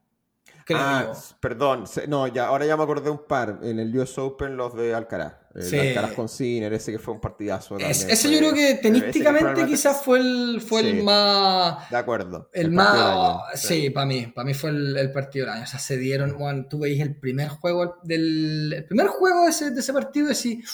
[0.64, 1.20] creo Ah, yo.
[1.38, 3.60] perdón, no, ya, ahora ya me acordé un par.
[3.62, 5.34] En el US Open, los de Alcaraz.
[5.54, 5.78] El Sí.
[5.78, 7.78] Alcaraz con Sinner, ese que fue un partidazo.
[7.78, 10.88] Es- ese fue- yo creo que tenísticamente quizás fue el, fue Sí.
[10.88, 11.88] el más...
[11.88, 12.50] De acuerdo.
[12.52, 15.64] El más, año, sí, para mí, para mí fue el, el partido del año.
[15.64, 19.50] O sea, se dieron, bueno, tú veis el primer juego del, el primer juego de
[19.50, 20.68] ese, de ese partido y decís,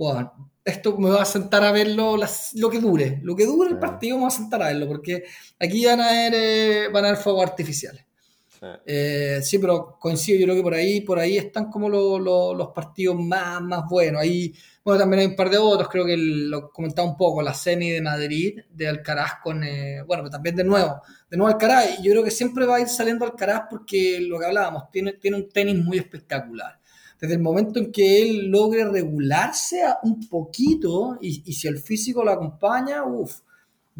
[0.00, 0.30] wow,
[0.64, 3.76] esto me va a sentar a verlo las- lo que dure, lo que dure el
[3.78, 3.90] Claro.
[3.92, 5.24] partido me va a sentar a verlo, porque
[5.58, 8.04] aquí van a haber, eh, van a haber fuegos artificiales.
[8.48, 8.66] Sí.
[8.86, 12.52] Eh, sí, pero coincido, yo creo que por ahí, por ahí están como lo- lo-
[12.54, 14.20] los partidos más, más buenos.
[14.22, 14.52] Ahí,
[14.84, 17.90] bueno, también hay un par de otros, creo que lo comentaba un poco, la semi
[17.90, 22.02] de Madrid, de Alcaraz con, eh, bueno, pero también de nuevo, de nuevo Alcaraz, y
[22.04, 25.36] yo creo que siempre va a ir saliendo Alcaraz porque lo que hablábamos, tiene, tiene
[25.38, 26.78] un tenis muy espectacular.
[27.20, 32.24] Desde el momento en que él logre regularse un poquito, y, y si el físico
[32.24, 33.40] lo acompaña, uff,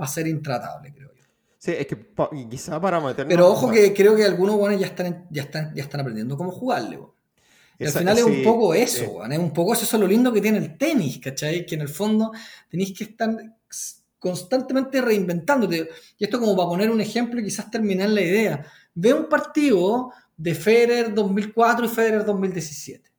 [0.00, 1.24] va a ser intratable, creo yo.
[1.58, 3.28] Sí, es que pa- quizá para meternos.
[3.28, 6.50] Pero ojo que creo que algunos buenos ya están, ya están, ya están aprendiendo cómo
[6.50, 6.98] jugarle.
[7.78, 10.00] Y Esa- al final es un poco eso, weón, es un poco eso, eso es
[10.00, 11.66] lo lindo que tiene el tenis, ¿cachai?
[11.66, 12.30] Que en el fondo
[12.70, 13.30] tenéis que estar
[14.18, 15.88] constantemente reinventándote.
[16.18, 18.66] Y esto como para poner un ejemplo y quizás terminar la idea.
[18.94, 23.09] Ve un partido de Federer 2004 y Federer 2017.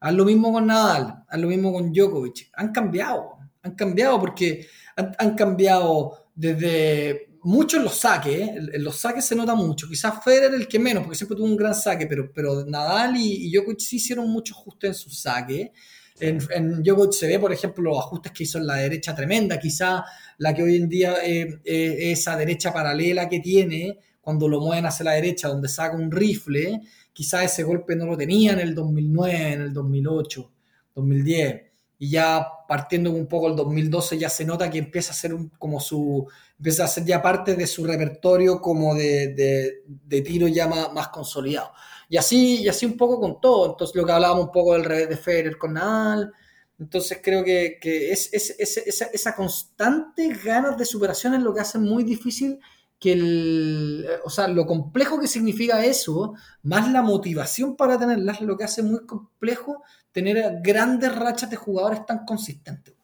[0.00, 2.50] Haz lo mismo con Nadal, haz lo mismo con Djokovic.
[2.54, 8.78] Han cambiado, han cambiado porque han, cambiado desde mucho en los saques, ¿eh?
[8.78, 9.88] los saques se nota mucho.
[9.88, 13.46] Quizás Federer el que menos, porque siempre tuvo un gran saque, pero, pero Nadal y,
[13.46, 15.70] y Djokovic sí hicieron muchos ajustes en sus saques.
[16.18, 19.58] En, en Djokovic se ve, por ejemplo, los ajustes que hizo en la derecha tremenda,
[19.58, 20.04] quizá
[20.38, 24.86] la que hoy en día eh, eh, esa derecha paralela que tiene, cuando lo mueven
[24.86, 26.80] hacia la derecha, donde saca un rifle,
[27.20, 30.50] quizá ese golpe no lo tenía en el 2009, en el 2008,
[30.94, 31.62] 2010.
[31.98, 35.50] Y ya partiendo un poco el 2012 ya se nota que empieza a ser un-
[35.58, 36.26] como su,
[36.58, 40.92] empieza a ser ya parte de su repertorio como de, de, de tiro ya más,
[40.94, 41.72] más consolidado.
[42.08, 43.70] Y así, y así un poco con todo.
[43.72, 46.32] Entonces lo que hablábamos un poco del revés de Federer con Nadal.
[46.78, 51.52] Entonces creo que, que es, es- es- esa, esa constante ganas de superación es lo
[51.54, 52.58] que hace muy difícil
[53.00, 56.34] que el, o sea, lo complejo que significa eso,
[56.64, 59.82] más la motivación para tenerlas, lo que hace muy complejo
[60.12, 62.94] tener grandes rachas de jugadores tan consistentes.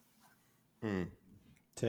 [0.82, 1.02] Mm.
[1.76, 1.88] Sí.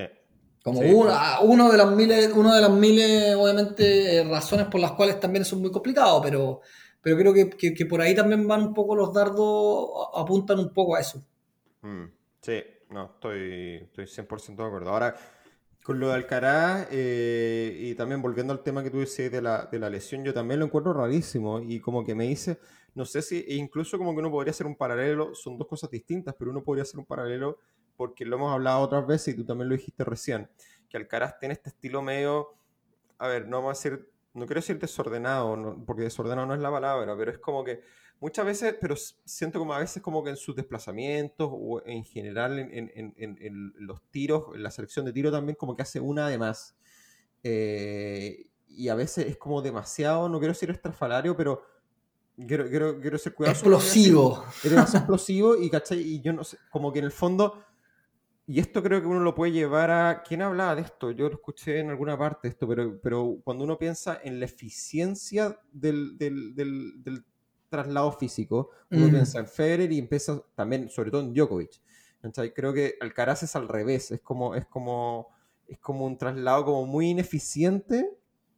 [0.63, 1.15] Como Sí, uno, pues.
[1.17, 5.19] ah, uno de las miles, uno de las miles, obviamente, eh, razones por las cuales
[5.19, 6.61] también eso es muy complicado, pero,
[7.01, 10.73] pero creo que, que- que por ahí también van un poco los dardos, apuntan un
[10.73, 11.23] poco a eso.
[11.81, 12.05] Mm,
[12.41, 14.91] Sí, no, estoy, estoy 100% de acuerdo.
[14.91, 15.15] Ahora,
[15.87, 19.67] con lo de Alcaraz, eh, y también volviendo al tema que tú decías de la,
[19.71, 22.59] de la lesión, yo también lo encuentro rarísimo y como que me dice,
[22.93, 25.89] no sé si, e incluso como que uno podría hacer un paralelo, son dos cosas
[25.89, 27.59] distintas, pero uno podría hacer un paralelo
[27.95, 30.49] porque lo hemos hablado otras veces y tú también lo dijiste recién,
[30.89, 32.49] que Alcaraz tiene este estilo medio,
[33.17, 36.59] a ver, no vamos a decir, no quiero decir desordenado, no- porque desordenado no es
[36.59, 37.79] la palabra, pero es como que
[38.19, 42.59] muchas veces, pero siento como a veces como que en sus desplazamientos o en general
[42.59, 46.27] en, en- en- los tiros, en la selección de tiro también como que hace una
[46.29, 46.75] de más.
[47.43, 51.61] Eh, y a veces es como demasiado, no quiero decir estrafalario, pero
[52.47, 53.61] quiero, quiero, quiero ser cuidadoso.
[53.61, 54.45] Explosivo.
[54.63, 55.99] Es demasiado explosivo y, ¿cachai?
[56.01, 57.63] Y yo no sé, como que en el fondo,
[58.45, 60.23] y esto creo que uno lo puede llevar a...
[60.23, 61.11] ¿Quién hablaba de esto?
[61.11, 65.59] Yo lo escuché en alguna parte esto, pero, pero cuando uno piensa en la eficiencia
[65.71, 67.25] del, del, del- del
[67.69, 69.11] traslado físico, uno Mm.
[69.11, 71.81] piensa en Federer y empieza también, sobre todo en Djokovic.
[72.21, 72.53] ¿cachai?
[72.53, 75.29] Creo que Alcaraz es al revés, es como, es como,
[75.67, 78.09] es como un traslado como muy ineficiente,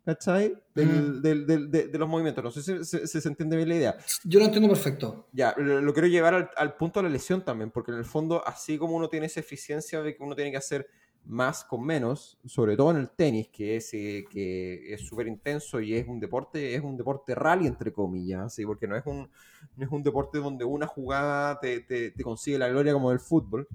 [0.05, 0.55] ¿cachai?
[0.73, 1.21] Del- Mm.
[1.21, 2.43] del- del- de, de los movimientos.
[2.43, 3.97] No sé si, si- si se entiende bien la idea.
[4.23, 5.27] Yo lo entiendo perfecto.
[5.33, 8.05] Ya, lo, lo quiero llevar al, al punto de la lesión también, porque en el
[8.05, 10.87] fondo, así como uno tiene esa eficiencia de que uno tiene que hacer
[11.25, 15.79] más con menos, sobre todo en el tenis, que es eh, que es súper intenso
[15.79, 18.65] y es un deporte, es un deporte rally entre comillas, ¿sí?
[18.65, 19.29] porque no es un,
[19.75, 23.19] no es un deporte donde una jugada te, te- te consigue la gloria como el
[23.19, 23.67] fútbol.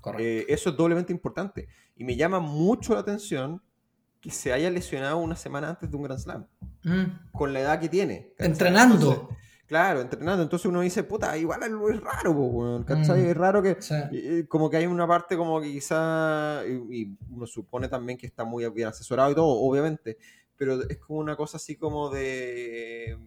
[0.00, 0.22] Correcto.
[0.22, 1.68] Eh, eso es doblemente importante.
[1.96, 3.62] Y me llama mucho la atención
[4.20, 6.46] que se haya lesionado una semana antes de un Grand Slam,
[6.84, 7.30] Mm.
[7.32, 8.32] con la edad que tiene.
[8.36, 8.52] ¿cachai?
[8.52, 9.12] Entrenando.
[9.12, 10.42] Entonces, Claro, entrenando.
[10.44, 13.22] Entonces uno dice, puta, igual es raro, weón, ¿cachai?
[13.22, 13.26] Mm.
[13.30, 13.94] Es raro que, Sí.
[14.12, 18.16] y- y como que hay una parte como que quizá, y, y uno supone también
[18.18, 20.18] que está muy bien asesorado y todo, obviamente,
[20.56, 23.18] pero es como una cosa así como de,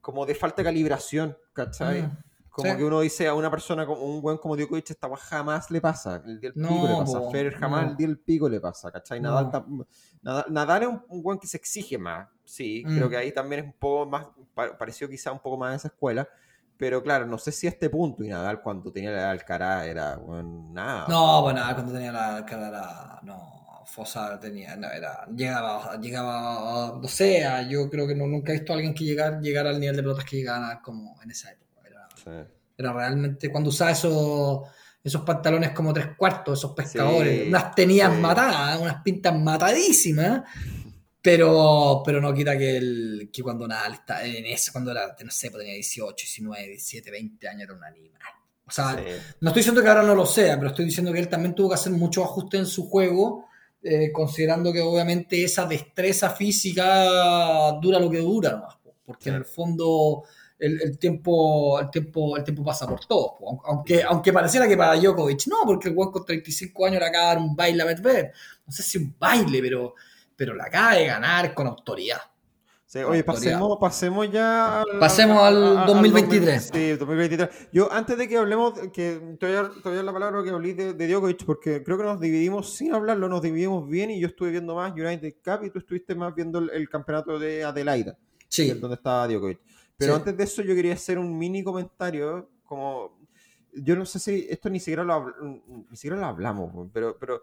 [0.00, 2.02] como de falta de calibración, ¿cachai?
[2.02, 2.18] Mm.
[2.58, 2.76] Como Sí.
[2.78, 5.80] que uno dice a una persona, como un buen como Djokovic, esta weá jamás le
[5.80, 7.90] pasa, el día del No, pico le pasa, po, Federer jamás no.
[7.92, 9.20] el día del pico le pasa, ¿cachai?
[9.20, 9.52] Nadal, No.
[9.52, 9.86] tam-
[10.22, 12.96] Nadal, Nadal es un, un buen que se exige más, sí, Mm.
[12.96, 15.76] creo que ahí también es un poco más, pa- pareció quizá un poco más a
[15.76, 16.28] esa escuela,
[16.76, 20.16] pero claro, no sé si a este punto, y Nadal cuando tenía la Alcaraz era,
[20.16, 21.06] bueno, nada.
[21.08, 23.56] No, bueno, cuando tenía la cara, no.
[23.90, 28.72] Fosa tenía, no, era, llegaba, llegaba, no sé, yo creo que no, nunca he visto
[28.74, 31.67] a alguien que llegar, llegar al nivel de pelotas que llegaba como en esa época.
[32.26, 34.62] Era, era realmente, cuando usaba esos,
[35.02, 40.42] esos pantalones como tres cuartos, esos pescadores, unas tenías matadas, unas pintas matadísimas,
[41.20, 45.50] pero, pero no quita que, el, que cuando nada, en ese, cuando era, no sé,
[45.50, 48.22] pues tenía 18, 19, 17, 20 años, era un animal.
[48.66, 49.02] O sea,
[49.40, 51.70] no estoy diciendo que ahora no lo sea, pero estoy diciendo que él también tuvo
[51.70, 53.46] que hacer muchos ajustes en su juego,
[53.82, 58.76] eh, considerando que obviamente esa destreza física dura lo que dura nomás,
[59.06, 60.24] porque en el fondo
[60.58, 63.32] el, tiempo, el, tiempo, el tiempo pasa por todos.
[63.64, 67.28] Aunque, aunque pareciera que para Djokovic no, porque el juego con 35 años le acaba
[67.28, 68.32] de dar un baile a Medvedev.
[68.66, 69.94] No sé si un baile, pero,
[70.36, 72.20] pero la acaba de ganar con autoridad
[73.06, 76.70] oye, pasemos, pasemos ya al, pasemos al, 2023.
[76.72, 77.68] sí, 2023.
[77.72, 81.44] Yo, antes de que hablemos, que todavía, todavía la palabra que hablé de, de, Djokovic,
[81.44, 84.92] porque creo que nos dividimos sin hablarlo, nos dividimos bien y yo estuve viendo más
[84.92, 88.16] United Cup y tú estuviste más viendo el, campeonato de Adelaida,
[88.48, 88.70] sí.
[88.72, 89.60] donde estaba Djokovic.
[89.98, 93.18] Pero antes de eso yo quería hacer un mini comentario, como
[93.72, 95.34] yo no sé si esto ni siquiera lo,
[95.90, 97.42] ni siquiera lo hablamos, pero, pero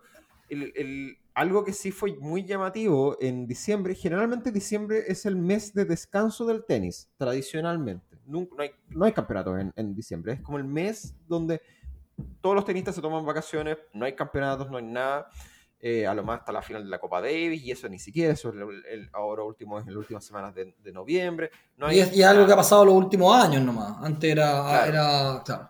[0.50, 5.84] el, algo que sí fue muy llamativo en diciembre, generalmente diciembre es el mes de
[5.84, 8.18] descanso del tenis, tradicionalmente.
[8.26, 11.62] no, hay, no hay campeonatos en, diciembre, es como el mes donde
[12.40, 15.30] todos los tenistas se toman vacaciones, no hay campeonatos, no hay nada.
[15.88, 18.34] Eh, a lo más hasta la final de la Copa Davis y eso ni siquiera,
[18.34, 21.52] eso el, ahora último es en las últimas semanas de, noviembre.
[21.78, 25.70] No y, es, algo que ha pasado los últimos años nomás, antes era, era claro.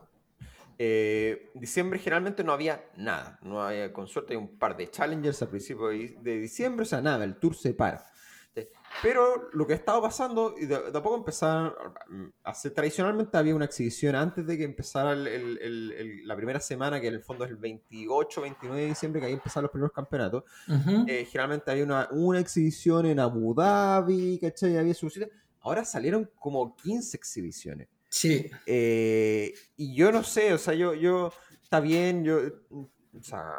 [0.79, 5.41] Eh, diciembre generalmente no había nada, no había, con suerte hay un par de challengers
[5.41, 8.05] a principios de, diciembre, o sea, nada, el tour se para.
[9.01, 11.73] Pero lo que estaba pasando, y de, a poco empezaron,
[12.43, 17.21] hace, tradicionalmente había una exhibición antes de que empezara la primera semana, que en el
[17.21, 20.43] fondo es el 28, 29 de diciembre, que ahí empezaron los primeros campeonatos.
[21.07, 24.77] Eh, generalmente había una, una, exhibición en Abu Dhabi, ¿cachai?
[24.77, 25.09] Había su
[25.61, 27.87] Ahora salieron como 15 exhibiciones.
[28.09, 28.49] Sí.
[28.65, 32.39] Eh, y yo no sé, o sea, yo, yo, está bien, yo,
[32.71, 33.51] o sea,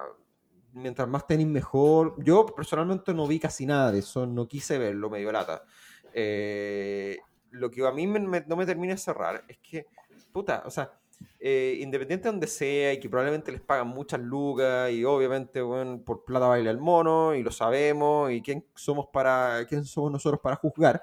[0.77, 2.15] mientras más tenis mejor.
[2.23, 5.65] Yo personalmente no vi casi nada de eso, no quise verlo, medio lata.
[6.13, 7.19] Eh,
[7.51, 9.87] lo que a mí no me termina de cerrar es que,
[10.33, 10.93] puta, o sea,
[11.41, 16.03] eh, independiente de donde sea y que probablemente les pagan muchas lucas y obviamente bueno,
[16.05, 20.41] por plata baila el mono y lo sabemos y quién somos para quién somos nosotros
[20.43, 21.03] para juzgar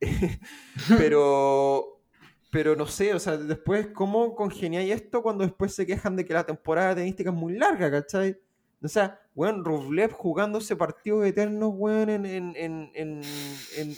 [0.96, 2.00] pero
[2.50, 6.34] pero no sé, o sea, después, ¿cómo congeniáis esto cuando después se quejan de que
[6.34, 8.36] la temporada tenística es muy larga, ¿cachai?
[8.82, 12.52] O sea, weón, Rublev jugándose partidos eternos, weón, en, en,
[12.94, 13.22] en,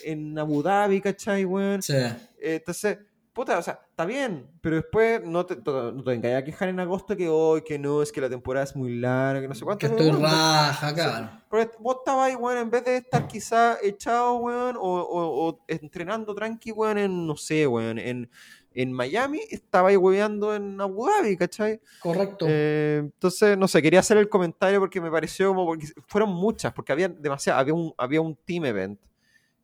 [0.04, 1.82] en, Abu Dhabi, ¿cachai, weón?
[1.82, 1.94] Sí.
[2.40, 2.98] Entonces,
[3.32, 7.16] puta, o sea, está bien, pero después no te, no te a quejar en agosto
[7.16, 9.78] que hoy, que no, es que la temporada es muy larga, que no sé cuánto.
[9.78, 11.30] Que estoy raja, claro.
[11.48, 15.64] pero vos estabas ahí, weón, en vez de estar quizá echado, weón, o, o, o,
[15.68, 18.28] entrenando tranqui, weón, en, no sé, weón, en,
[18.74, 21.80] en Miami, estaba ahí hueveando en Abu Dhabi, ¿cachai?
[22.00, 22.46] Correcto.
[22.48, 26.72] Eh, entonces, no sé, quería hacer el comentario porque me pareció como, porque fueron muchas,
[26.72, 29.00] porque había demasiado, había un, había un team event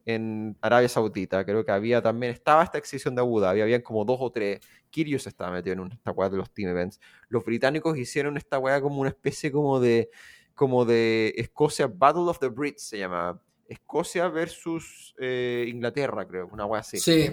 [0.09, 1.45] en Arabia Saudita.
[1.45, 4.61] Creo que había también, estaba esta exhibición de Abu Dhabi, habían como dos o tres.
[4.91, 6.99] Kirios estaba metido en esta weá de los team events.
[7.29, 10.09] Los británicos hicieron esta weá como una especie como de,
[10.55, 13.41] como de Escocia Battle of the Brits, se llama.
[13.67, 16.99] Escocia versus eh, Inglaterra, creo, una weá así.
[16.99, 17.31] Sí.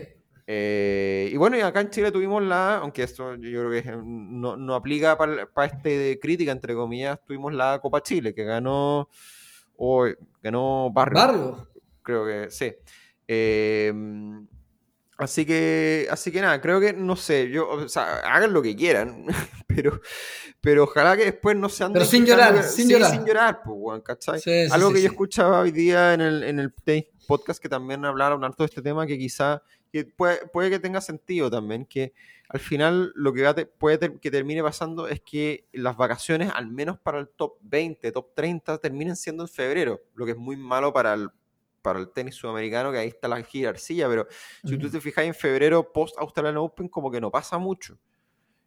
[0.48, 4.56] Eh, y bueno, y acá en Chile tuvimos la, aunque esto yo creo que no,
[4.56, 9.10] no aplica para, para este crítica, entre comillas, tuvimos la Copa Chile, que ganó,
[9.76, 10.08] o
[10.44, 11.20] ganó Barrio.
[11.20, 11.68] Barrio
[12.06, 12.74] creo que sí.
[13.28, 14.48] Em,
[15.18, 18.76] así que, así que nada, creo que, no sé, yo, o sea, hagan lo que
[18.76, 19.26] quieran,
[19.68, 20.00] pero,
[20.62, 21.92] pero ojalá que después no sean...
[21.92, 23.12] Pero sin llorar, sin llorar.
[23.12, 24.70] Sin llorar, pues, ¿cachai?
[24.72, 26.72] Algo que yo escuchaba hoy día en el, en el
[27.26, 29.62] podcast que también hablaron harto de este tema, que quizá
[29.92, 32.14] que puede, puede que tenga sentido también, que
[32.50, 37.20] al final lo que puede que termine pasando es que las vacaciones, al menos para
[37.20, 41.14] el top 20, top 30, terminen siendo en febrero, lo que es muy malo para
[41.14, 41.30] el,
[41.82, 44.28] para el tenis sudamericano, que ahí está la jerarquía, pero
[44.64, 47.98] si tú te fijas en febrero post Australian Open, como que no pasa mucho.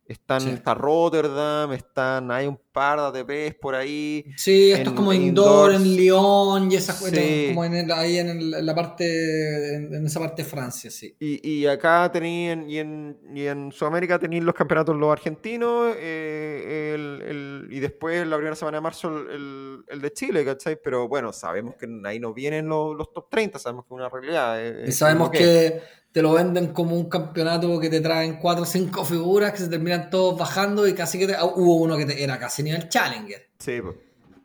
[0.08, 4.24] Están, Está Rotterdam, están, hay un par de ATPs por ahí.
[4.38, 8.74] Sí, esto es como indoor, en Lyon y esas cosas, como en ahí en, la
[8.74, 11.14] parte, en, esa parte de Francia, sí.
[11.20, 16.92] Y, y acá tenían, y en, y en Sudamérica tenían los campeonatos los argentinos, eh,
[16.94, 20.80] el, el, y después la primera semana de marzo el, el, de Chile, ¿cachai?
[20.82, 24.08] Pero bueno, sabemos que ahí no vienen los, los top 30, sabemos que es una
[24.08, 24.58] realidad.
[24.58, 25.82] Eh, y sabemos que
[26.12, 29.68] te lo venden como un campeonato que te traen cuatro o cinco figuras que se
[29.68, 33.48] terminan todos bajando y casi que te, ah, hubo uno que era casi nivel Challenger.
[33.58, 33.96] Sí, pues.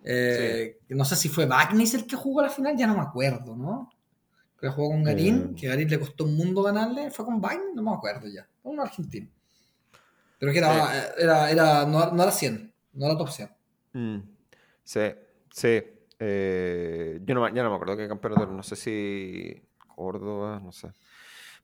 [0.04, 3.56] Eh, No sé si fue Bagnis el que jugó la final, ya no me acuerdo,
[3.56, 3.90] ¿no?
[4.60, 5.56] Que jugó con Garín, Eh.
[5.60, 8.46] que Garín le costó un mundo ganarle, fue con Bagnis, no me acuerdo ya.
[8.64, 9.30] Un argentino.
[10.40, 13.50] Pero que era, era, era no, no era 100, no era top 100.
[13.94, 14.20] Mm,
[14.84, 15.00] Sí,
[15.52, 15.82] sí.
[16.20, 19.62] Eh, yo no, me- ya no me acuerdo qué campeonato, no sé si
[19.96, 20.90] Córdoba, no sé.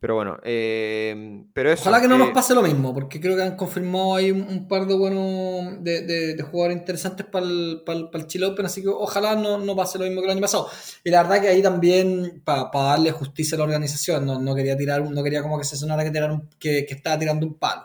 [0.01, 1.81] Pero bueno, eh, pero eso.
[1.89, 4.43] Ojalá que no nos eh, pase lo mismo, porque creo que han confirmado ahí un,
[4.43, 8.27] un par de buenos de, de- de jugadores interesantes para el, para el, para el
[8.29, 10.69] Chile Open, así que ojalá no, no pase lo mismo que el año pasado.
[11.03, 14.77] Y la verdad que ahí también, para darle justicia a la organización, no, no quería
[14.77, 17.83] tirar, no quería como que se sonara que, tiraron, que, que estaba tirando un palo.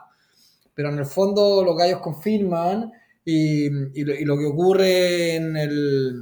[0.75, 2.93] Pero en el fondo los gallos confirman
[3.25, 3.67] y,
[4.01, 6.15] y lo, y lo que ocurre en el,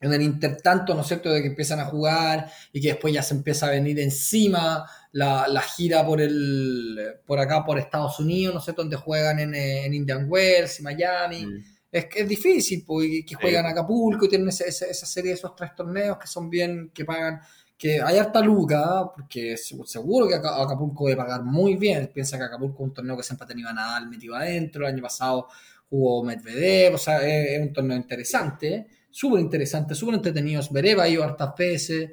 [0.00, 3.22] en el intertanto, ¿no es cierto?, de que empiezan a jugar y que después ya
[3.22, 8.54] se empieza a venir encima la, la gira por el por acá, por Estados Unidos,
[8.54, 11.46] ¿no sé, donde juegan en, eh, en Indian Wells y Miami.
[11.46, 13.68] mm, Es que es difícil, porque que juegan Sí.
[13.68, 16.90] a Acapulco y tienen esa, esa, esa serie de esos tres torneos que son bien,
[16.94, 17.38] que pagan,
[17.76, 22.10] que hay harta luca, porque se- seguro que Aca- Acapulco debe pagar muy bien.
[22.14, 24.94] Piensa que Acapulco es un torneo que siempre ha tenido a Nadal metido adentro, el
[24.94, 25.48] año pasado
[25.90, 30.62] jugó Medvedev, o sea, es, es un torneo interesante, súper interesante, súper entretenido.
[30.62, 32.12] Zverev ha ido hartas veces.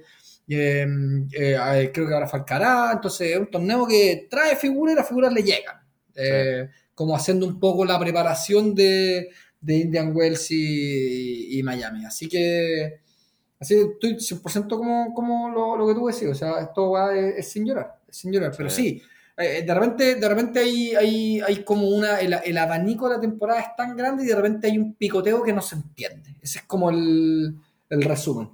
[0.56, 0.88] Eh,
[1.32, 5.08] eh, eh, creo que ahora Falcará, entonces es un torneo que trae figuras y las
[5.08, 5.76] figuras le llegan.
[6.16, 9.30] Eh, Como haciendo un poco la preparación de,
[9.62, 12.06] de Indian Wells y, y Miami.
[12.06, 13.00] Así que
[13.60, 16.28] así estoy 100% como, como lo, lo que tú decís.
[16.30, 18.54] O sea, esto va es, es sin llorar, es sin llorar.
[18.58, 19.00] Pero Sí.
[19.00, 19.02] sí,
[19.38, 22.20] eh, de repente, de repente hay, hay, hay como una.
[22.20, 25.44] El, el abanico de la temporada es tan grande y de repente hay un picoteo
[25.44, 26.36] que no se entiende.
[26.42, 27.56] Ese es como el,
[27.90, 28.50] el resumen.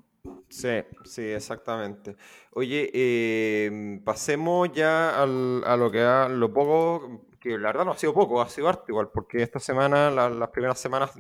[0.50, 0.70] Sí,
[1.04, 2.16] sí, exactamente.
[2.52, 7.92] Oye, eh, pasemos ya al- a lo que ha, lo poco, que la verdad no
[7.92, 11.12] ha sido poco, ha sido harto igual, porque esta semana, la- las primeras semanas,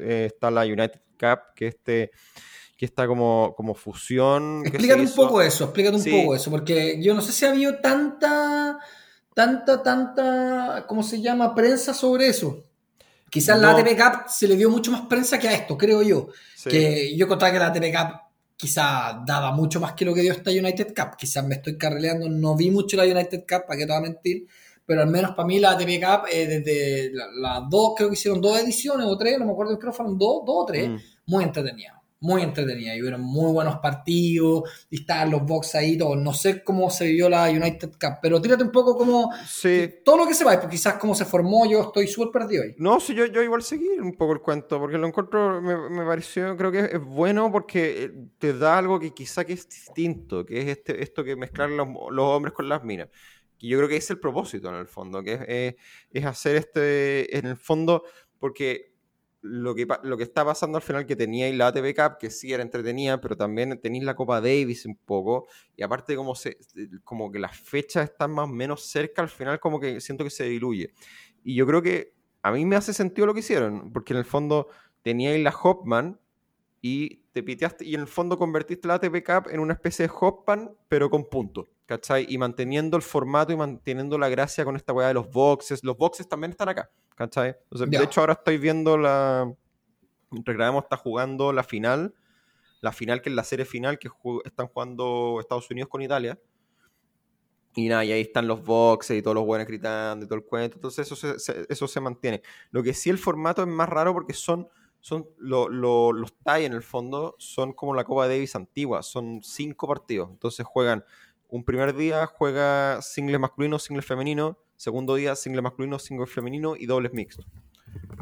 [0.00, 2.10] eh, está la United Cup, que este,
[2.76, 4.62] que está como, como fusión.
[4.64, 6.10] Explícate un poco eso, explícate un Sí.
[6.22, 8.78] poco eso, porque yo no sé si ha habido tanta,
[9.34, 11.54] tanta, tanta, ¿cómo se llama?
[11.54, 12.64] Prensa sobre eso.
[13.28, 13.72] Quizás la.
[13.72, 16.28] ATP Cup se le dio mucho más prensa que a esto, creo yo.
[16.56, 16.70] Sí.
[16.70, 18.20] Que yo contaba que la ATP Cup
[18.60, 21.16] quizás daba mucho más que lo que dio esta United Cup.
[21.16, 24.00] Quizás me estoy carrileando, no vi mucho la United Cup, para que te voy a
[24.00, 24.46] mentir.
[24.84, 27.26] Pero al menos para mí la ATP Cup, eh, desde la-
[27.60, 30.18] las dos, creo que hicieron dos ediciones o tres, no me acuerdo, creo que fueron
[30.18, 30.96] dos, dos o tres Mm.
[31.26, 32.94] muy entretenida, muy entretenida.
[32.94, 36.16] Y hubieron muy buenos partidos, y estaban los box ahí, todos.
[36.18, 39.88] No sé cómo se vivió la United Cup, pero tírate un poco como Sí.
[40.04, 42.74] todo lo que sepáis, porque quizás cómo se formó, yo estoy súper perdido ahí.
[42.78, 46.04] No, sí, yo, yo igual seguí un poco el cuento, porque lo encuentro, me, me
[46.04, 50.44] pareció, creo que es bueno porque eh, te da algo que quizá que es distinto,
[50.44, 53.08] que es este, esto que mezclar los, los hombres con las minas.
[53.58, 55.76] Que yo creo que es el propósito en el fondo, que es, eh,
[56.12, 58.04] es hacer este, en el fondo,
[58.38, 58.89] porque
[59.42, 62.52] lo que, lo que está pasando al final que teníais la ATP Cup, que sí
[62.52, 66.58] era entretenida, pero también tenéis la Copa Davis un poco, y aparte como, se,
[67.04, 70.30] como que las fechas están más o menos cerca, al final como que siento que
[70.30, 70.92] se diluye.
[71.42, 74.24] Y yo creo que a mí me hace sentido lo que hicieron, porque en el
[74.24, 74.68] fondo
[75.02, 76.20] teníais la Hopman
[76.82, 80.12] y te piteaste, y en el fondo convertiste la ATP Cup en una especie de
[80.18, 82.24] Hopman, pero con puntos, ¿cachai?
[82.28, 85.82] Y manteniendo el formato y manteniendo la gracia con esta weá de los boxes.
[85.82, 87.56] Los boxes también están acá, ¿cachai?
[87.64, 87.90] Entonces.
[87.90, 89.52] De hecho, ahora estoy viendo la.
[90.30, 92.14] Recordemos está jugando la final,
[92.80, 94.08] la final que es la serie final que
[94.44, 96.38] están jugando Estados Unidos con Italia.
[97.74, 100.44] Y nada, y ahí están los boxes y todos los buenos gritando y todo el
[100.44, 100.76] cuento.
[100.76, 102.40] Entonces eso se, se- eso se mantiene.
[102.70, 104.68] Lo que sí el formato es más raro porque son,
[105.00, 109.02] son lo- lo- los tie en el fondo son como la Copa Davis antigua.
[109.02, 110.30] Son cinco partidos.
[110.30, 111.04] Entonces juegan
[111.50, 114.58] un primer día, juega singles masculino, singles femenino.
[114.76, 117.46] Segundo día, single masculino, single femenino y dobles mixtos.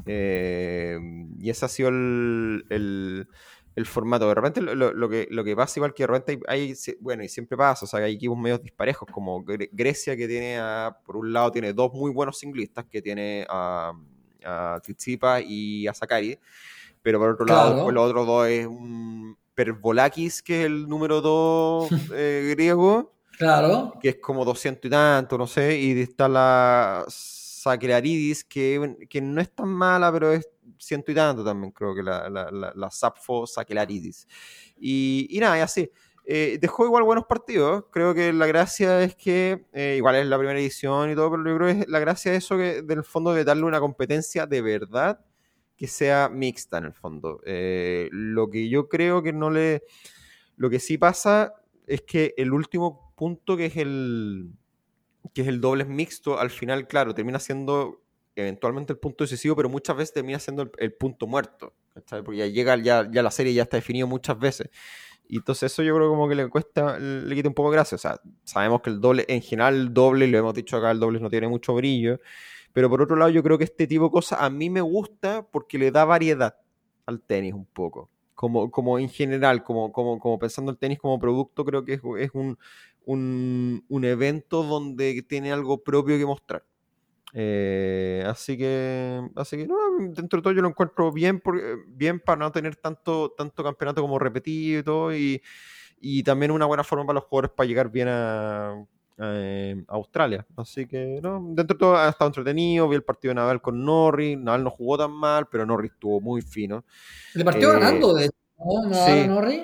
[0.07, 0.99] Eh,
[1.39, 3.29] y ese ha sido el, el-
[3.77, 4.27] el formato.
[4.27, 7.29] De repente lo, lo- que, lo que pasa igual que de repente hay, bueno, y
[7.29, 11.17] siempre pasa, o sea, hay equipos medios disparejos, como Gre- Grecia que tiene, a- por
[11.17, 13.93] un lado, tiene dos muy buenos singlistas, que tiene a,
[14.45, 16.39] a Tsitsipas y a Sakari,
[17.03, 21.21] pero por otro lado, después los otros dos es un Pervolakis, que es el número
[21.21, 23.95] dos eh, griego, Claro.
[24.01, 29.41] que es como 200 y tanto, no sé, y está la Sacraridis, que, que no
[29.41, 33.47] es tan mala, pero es ciento y tanto también, creo que la, la, la, Sappho
[33.47, 34.27] Sacraridis.
[34.77, 35.91] Y, y nada, y así.
[36.31, 37.85] Eh, dejó igual buenos partidos.
[37.91, 41.45] Creo que la gracia es que, eh, igual es la primera edición y todo, pero
[41.45, 44.47] yo creo que es la gracia es eso que, del fondo, de darle una competencia
[44.47, 45.25] de verdad
[45.77, 47.41] que sea mixta en el fondo.
[47.47, 49.85] Eh, lo que yo creo que no le.
[50.57, 51.55] Lo que sí pasa
[51.87, 54.53] es que el último punto, que es el.
[55.35, 58.01] que es el doble mixto, al final, claro, termina siendo
[58.41, 61.75] eventualmente el punto decisivo, pero muchas veces termina siendo el, punto muerto.
[62.25, 64.71] Porque ya llega, ya, ya la serie ya está definido muchas veces.
[65.29, 67.97] Y entonces eso yo creo como que le cuesta, le quita un poco de gracia.
[67.97, 71.01] O sea, sabemos que el doble, en general el doble, lo hemos dicho acá, el
[71.01, 72.21] doble no tiene mucho brillo.
[72.73, 75.47] Pero por otro lado, yo creo que este tipo de cosas a mí me gusta
[75.51, 76.57] porque le da variedad
[77.07, 78.09] al tenis un poco.
[78.35, 82.31] Como, como en general, como, como, como pensando el tenis como producto, creo que es
[82.35, 82.57] un,
[83.09, 86.63] un, un, evento donde tiene algo propio que mostrar.
[87.33, 89.77] Eh, así que, así que no,
[90.11, 94.03] dentro de todo yo lo encuentro bien, por, bien para no tener tanto, tanto campeonato
[94.03, 95.43] como repetido y todo, y,
[96.03, 98.85] y también una buena forma para los jugadores para llegar bien a,
[99.17, 100.47] eh, Australia.
[100.55, 102.91] Así que, no, dentro de todo ha estado entretenido.
[102.91, 104.37] Vi el partido de Nadal con Norris.
[104.37, 106.85] Nadal no jugó tan mal, pero Norris estuvo muy fino.
[107.33, 108.95] Le partió ganando, de ¿no?
[108.95, 109.63] sí, Norris.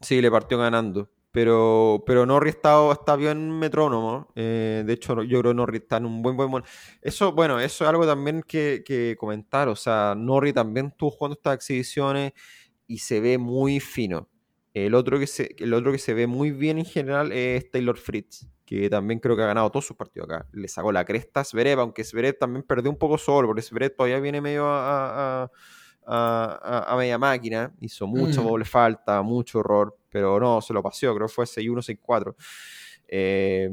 [0.00, 1.08] Sí, le partió ganando.
[1.32, 4.28] Pero, pero Norris está, está bien metrónomo.
[4.36, 6.62] Eh, de hecho, yo creo que Norris está en un buen, buen
[7.00, 9.68] Eso, bueno, eso es algo también que, que comentar.
[9.68, 12.32] O sea, Norris también estuvo jugando estas exhibiciones
[12.86, 14.28] y se ve muy fino.
[14.74, 17.96] El otro, que se, el otro que se ve muy bien en general es Taylor
[17.96, 18.46] Fritz
[18.80, 20.46] que también creo que ha ganado todos sus partidos acá.
[20.52, 23.94] Le sacó la cresta a Zverev, aunque Zverev también perdió un poco solo, porque Zverev
[23.94, 25.50] todavía viene medio a,
[26.06, 27.70] a, media máquina.
[27.80, 28.44] Hizo mucha mm.
[28.44, 32.34] doble falta, mucho error, pero no, se lo paseó, creo que fue 6-1, 6-4.
[33.08, 33.68] Eh,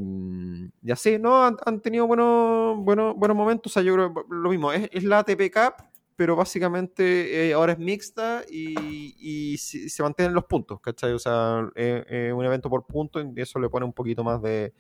[0.82, 1.44] y así, ¿no?
[1.44, 3.72] Han, tenido buenos, buenos, buenos momentos.
[3.72, 5.86] O sea, yo creo lo mismo, es, es la ATP Cup,
[6.20, 11.14] pero básicamente eh, ahora es mixta y, se mantienen los puntos, ¿cachai?
[11.14, 14.74] O sea, es un evento por punto y eso le pone un poquito más de,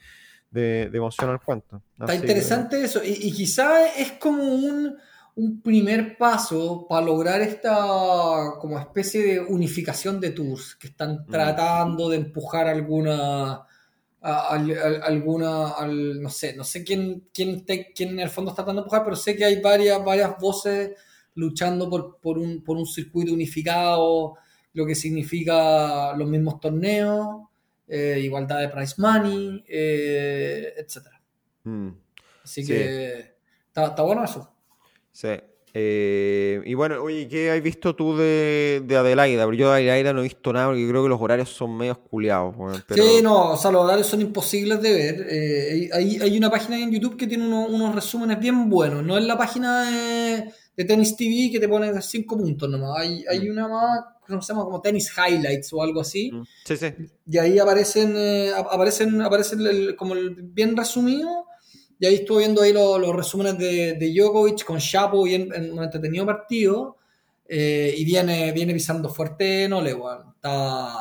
[0.51, 1.81] emoción al cuento.
[1.97, 4.97] Está interesante eso, y, quizá es como un,
[5.61, 11.31] primer paso para lograr esta como especie de unificación de tours que están mm.
[11.31, 13.65] tratando de empujar alguna
[14.21, 17.65] alguna no sé no sé quién quién,
[17.95, 20.91] quién en el fondo está tratando de empujar pero sé que hay varias varias voces
[21.39, 24.35] luchando por, por, un, por un circuito unificado,
[24.73, 27.47] lo que significa los mismos torneos,
[27.87, 31.07] eh, igualdad de price money, eh, etc.
[31.63, 31.89] Mm.
[32.43, 33.35] Así que
[33.67, 34.53] está, bueno eso.
[35.19, 35.27] Sí.
[35.73, 39.43] Eh, y bueno, oye, ¿qué has visto tú de, de Adelaida?
[39.53, 42.55] Yo de Adelaida no he visto nada porque creo que los horarios son medio culiados.
[42.95, 45.91] Sí, no, o sea, los horarios son imposibles de ver.
[45.93, 49.03] hay, hay, una página en YouTube que tiene unos resúmenes bien buenos.
[49.03, 53.01] No es la página de, de Tennis TV que te pone 5 puntos nomás.
[53.01, 53.51] Hay, hay mm.
[53.51, 56.31] una más, que se llama como Tennis Highlights o algo así.
[56.31, 56.43] Mm.
[56.63, 56.87] Sí, sí.
[57.29, 61.47] Y ahí aparecen, eh, aparecen, aparecen como el bien resumido.
[61.99, 65.83] Y ahí estuve viendo ahí los, resúmenes de, de Djokovic con Chapo y en, un
[65.83, 66.97] entretenido partido.
[67.47, 69.95] Eh, y viene, viene pisando fuerte no le
[70.35, 70.93] Está,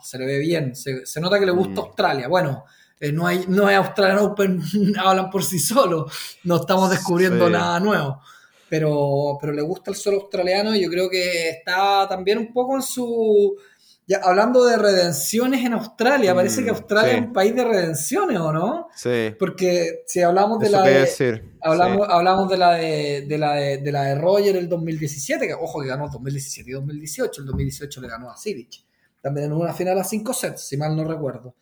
[0.00, 0.76] se le ve bien.
[0.76, 1.84] Se, se nota que le gusta mm.
[1.84, 2.28] Australia.
[2.28, 2.64] Bueno,
[3.00, 4.62] eh, no, hay, no es Australian Open,
[4.98, 6.12] hablan por sí solos.
[6.44, 8.20] No estamos descubriendo nada nuevo
[8.74, 12.74] pero, pero le gusta el suelo australiano y yo creo que está también un poco
[12.74, 13.56] en su...
[14.06, 18.38] Ya, hablando de redenciones en Australia, parece que mm, Australia es un país de redenciones,
[18.38, 18.88] ¿o no?
[18.94, 19.34] Sí.
[19.38, 24.02] Porque si hablamos de la de, hablamos, hablamos de la de, de, la de, la
[24.02, 28.08] de Roger el 2017, que ojo que ganó el 2017 y 2018, el 2018 le
[28.08, 28.84] ganó a Sivic.
[29.22, 31.54] También en una final a 5 sets, si mal no recuerdo.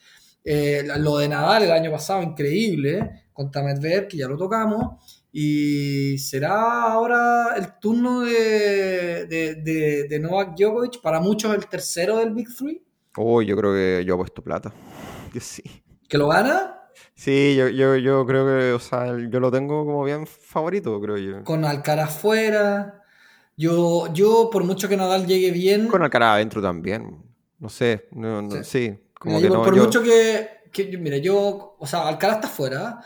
[0.45, 5.21] Eh, lo de Nadal el año pasado, increíble, contra Medvedev, que ya lo tocamos.
[5.34, 12.34] Y será ahora el turno de, de, de, Novak Djokovic, para muchos el tercero del
[12.34, 12.84] Big Three.
[13.16, 14.72] Uy, yo creo que yo he puesto plata.
[15.32, 15.62] Que sí.
[16.06, 16.82] ¿Que lo gana?
[17.14, 21.16] Sí, yo, yo, yo creo que, o sea, yo lo tengo como bien favorito, creo
[21.16, 21.42] yo.
[21.42, 23.02] Con Alcaraz fuera.
[23.56, 25.88] Yo, yo, por mucho que Nadal llegue bien.
[25.88, 27.16] Con Alcaraz adentro también.
[27.58, 28.94] No sé, no, sí.
[29.18, 33.00] Como que no, por mucho que, que, mira, yo, o sea, Alcaraz está fuera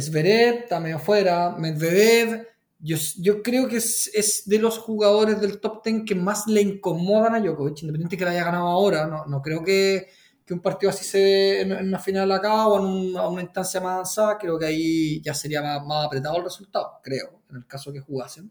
[0.00, 2.46] Zverev está medio fuera, Medvedev,
[2.78, 6.62] yo, yo creo que es, es, de los jugadores del top 10 que más le
[6.62, 10.08] incomodan a Djokovic, independiente que la haya ganado ahora, no, no creo que,
[10.44, 13.92] que, un partido así se dé en, una final acá o en una instancia más
[13.92, 17.92] avanzada, creo que ahí ya sería más, más apretado el resultado, creo, en el caso
[17.92, 18.50] que jugasen.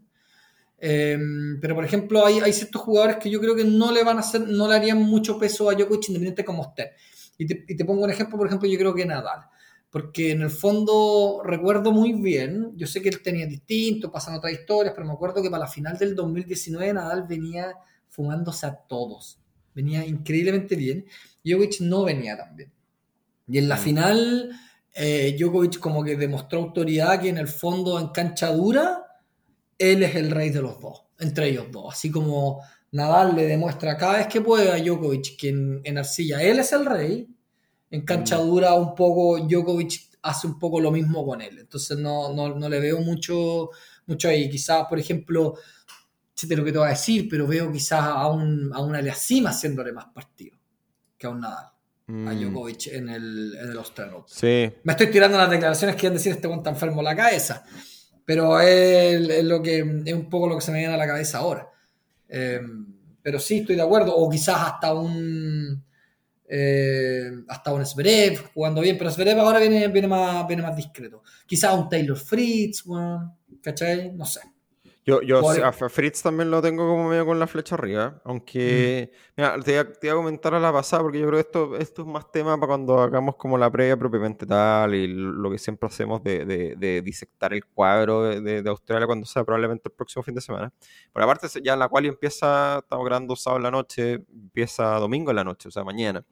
[0.78, 4.16] Em, pero por ejemplo, hay, hay, ciertos jugadores que yo creo que no le van
[4.16, 6.92] a hacer, no le harían mucho peso a Djokovic independiente como esté.
[7.38, 9.51] Y te, y te pongo un ejemplo, por ejemplo, yo creo que Nadal
[9.92, 14.54] porque en el fondo recuerdo muy bien, yo sé que él tenía distinto, pasan otras
[14.54, 17.74] historias, pero me acuerdo que para la final del 2019 Nadal venía
[18.08, 19.38] fumándose a todos,
[19.74, 21.04] venía increíblemente bien,
[21.44, 22.72] Djokovic no venía tan bien.
[23.46, 23.80] Y en la mm.
[23.80, 24.50] final,
[24.94, 29.04] eh, Djokovic como que demostró autoridad que en el fondo en cancha dura,
[29.76, 32.62] él es el rey de los dos, entre ellos dos, así como
[32.92, 36.72] Nadal le demuestra cada vez que puede a Djokovic que en, en arcilla él es
[36.72, 37.28] el rey,
[37.92, 38.46] en cancha mm.
[38.46, 41.58] dura un poco Djokovic hace un poco lo mismo con él.
[41.60, 43.70] Entonces no, no, no le veo mucho,
[44.06, 44.50] mucho ahí.
[44.50, 45.54] Quizás, por ejemplo,
[46.42, 49.50] de lo que te voy a decir, pero veo quizás a, un, a una Aliasima
[49.50, 50.56] haciéndole más partido
[51.16, 51.66] que a un Nadal.
[51.66, 51.72] A
[52.12, 54.22] Mm, Djokovic en el, en el Australian.
[54.26, 57.64] Sí, Me estoy tirando las declaraciones que quieren decir este está enfermo en la cabeza.
[58.24, 61.06] Pero es, es lo que, es un poco lo que se me viene a la
[61.06, 61.68] cabeza ahora.
[62.28, 62.60] Eh,
[63.22, 64.14] pero sí, estoy de acuerdo.
[64.16, 65.84] O quizás hasta un.
[66.54, 68.98] Eh, un Zverev jugando bien.
[68.98, 71.22] Pero Zverev ahora viene, viene, más, viene más discreto.
[71.46, 73.32] Quizás un Taylor Fritz, weón,
[73.62, 74.12] ¿cachai?
[74.12, 74.40] No sé.
[75.04, 78.20] Yo, yo Por- a F- Fritz también lo tengo como medio con la flecha arriba,
[78.24, 79.30] aunque, Mm.
[79.36, 79.72] mira, te,
[80.06, 82.54] iba a comentar a la pasada, porque yo creo que esto, esto es más tema
[82.56, 86.76] para cuando hagamos como la previa propiamente tal, y lo que siempre hacemos de, de-
[86.76, 90.72] de disectar el cuadro de, Australia cuando sea probablemente el próximo fin de semana.
[91.12, 95.36] Por aparte, ya la cual empieza, estamos grabando sábado en la noche, empieza domingo en
[95.36, 96.24] la noche, o sea, mañana.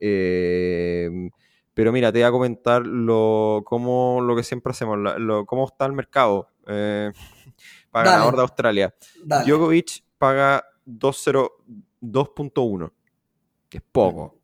[0.00, 1.30] Eh,
[1.74, 5.66] pero mira, te voy a comentar lo, cómo, lo que siempre hacemos, la- lo- cómo
[5.66, 6.48] está el mercado.
[6.66, 7.12] Eh,
[7.90, 8.16] para Dale.
[8.18, 8.94] ganador de Australia.
[9.24, 9.46] Dale.
[9.50, 11.50] Djokovic paga 2.0
[12.02, 12.92] 2.1,
[13.68, 14.38] que es poco.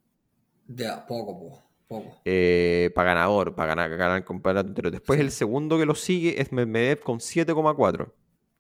[0.67, 1.63] Ya, poco, poco.
[1.87, 2.21] poco.
[2.25, 4.91] eh, para ganador, para ganar, ganar el campeonato entero.
[4.91, 8.03] Después el segundo que lo sigue es Medvedev con 7,4.
[8.07, 8.13] O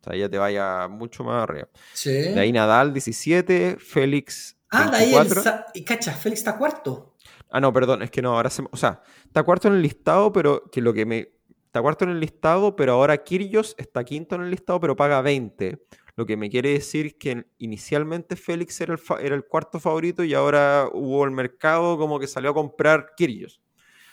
[0.05, 1.68] sea, ya te vaya mucho más arriba.
[1.95, 2.11] Sí.
[2.12, 5.20] De ahí Nadal 17, Félix ah, de ahí el.
[5.28, 5.43] 24.
[5.43, 7.14] sa- Y cacha, Félix está cuarto.
[7.51, 8.64] Ah, no, perdón, es que no, ahora se...
[8.70, 11.28] O sea, está cuarto en el listado, pero que lo que me...
[11.75, 15.20] Está cuarto en el listado, pero ahora Kyrgios está quinto en el listado, pero paga
[15.22, 15.85] 20.
[16.14, 20.22] Lo que me quiere decir que inicialmente Félix era el, fa- era el cuarto favorito
[20.22, 23.61] y ahora hubo el mercado como que salió a comprar Kyrgios.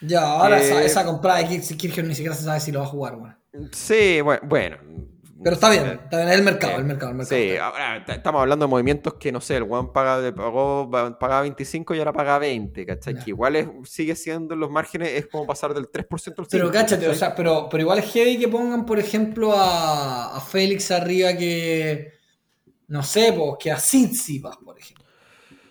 [0.00, 2.80] Ya, ahora Eh, esa, esa comprada de Kir- Kyrgios ni siquiera se sabe si lo
[2.80, 3.38] va a jugar.
[3.70, 4.40] Sí, bueno.
[4.44, 4.78] bueno
[5.42, 6.78] Pero está bien, Eh, está bien, es el mercado, sí.
[6.80, 7.40] el mercado, el mercado.
[7.40, 11.42] Sí, ahora estamos hablando de movimientos que no sé, el One paga, pagó, pa- pagaba
[11.42, 13.14] 25 y ahora paga 20, ¿cachai?
[13.14, 16.48] Que igual es- sigue siendo en los márgenes, es como pasar del 3% al 5%.
[16.50, 20.40] Pero cáchate, o sea, pero, pero igual es heavy que pongan, por ejemplo, a, a
[20.40, 22.12] Félix arriba que.
[22.88, 25.04] No sé, pues, que a Tsitsipas, por ejemplo.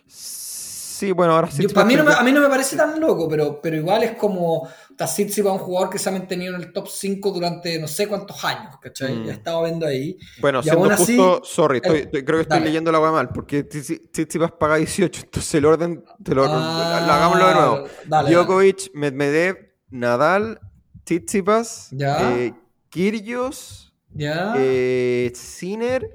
[0.08, 1.64] Sí, bueno, ahora sí.
[1.64, 4.04] Yo- para mí no, me, a mí no me parece tan loco, pero, pero igual
[4.04, 4.68] es como.
[5.06, 8.08] Tsitsipas es un jugador que se ha mantenido en el top 5 durante no sé
[8.08, 9.16] cuántos años, ¿cachai?
[9.16, 9.26] Mm.
[9.26, 10.18] Ya estaba viendo ahí.
[10.40, 12.66] Bueno, Y siendo aún así, justo, sorry, estoy- eh, creo que estoy dale.
[12.66, 17.04] leyendo la web mal, porque Tsitsi- Tsitsipas paga 18, entonces el orden, te lo, Ah,
[17.06, 17.84] lo- hagámoslo de nuevo.
[18.06, 19.58] Dale, Djokovic, Medvedev,
[19.90, 20.60] Nadal,
[21.04, 22.54] Tsitsipas, eh,
[22.90, 24.54] Kyrgios, ¿Ya?
[24.58, 26.08] eh, Sinner,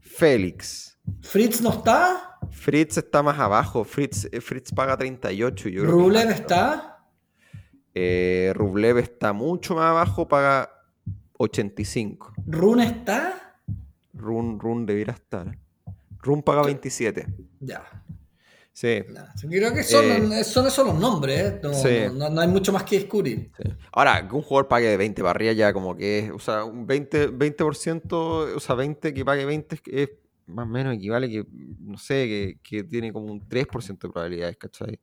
[0.00, 0.98] Félix.
[1.22, 2.38] ¿Fritz no está?
[2.50, 5.68] Fritz está más abajo, Fritz, eh, Fritz paga 38.
[5.68, 6.40] Yo creo que ¿Rublev más.
[6.40, 6.93] está?
[7.94, 10.70] Eh, Rublev está mucho más abajo, paga
[11.38, 12.32] 85.
[12.46, 13.58] ¿Rune está?
[14.12, 15.56] Run, Run debiera estar.
[16.20, 17.26] Run paga 27.
[17.60, 17.82] Ya.
[18.72, 19.04] Sí.
[19.48, 21.60] creo que son, Eh, son esos los nombres, ¿eh?
[21.62, 21.98] No, sí.
[22.12, 23.52] no- hay mucho más que descubrir.
[23.56, 23.70] sí.
[23.92, 26.64] Ahora, que un jugador pague de 20 para arriba ya como que es, o sea,
[26.64, 28.16] un 20, 20%,
[28.56, 30.10] o sea, 20 que pague 20 es,
[30.46, 31.44] más o menos equivale que,
[31.80, 34.98] no sé, que, que tiene como un 3% de probabilidades, ¿cachai?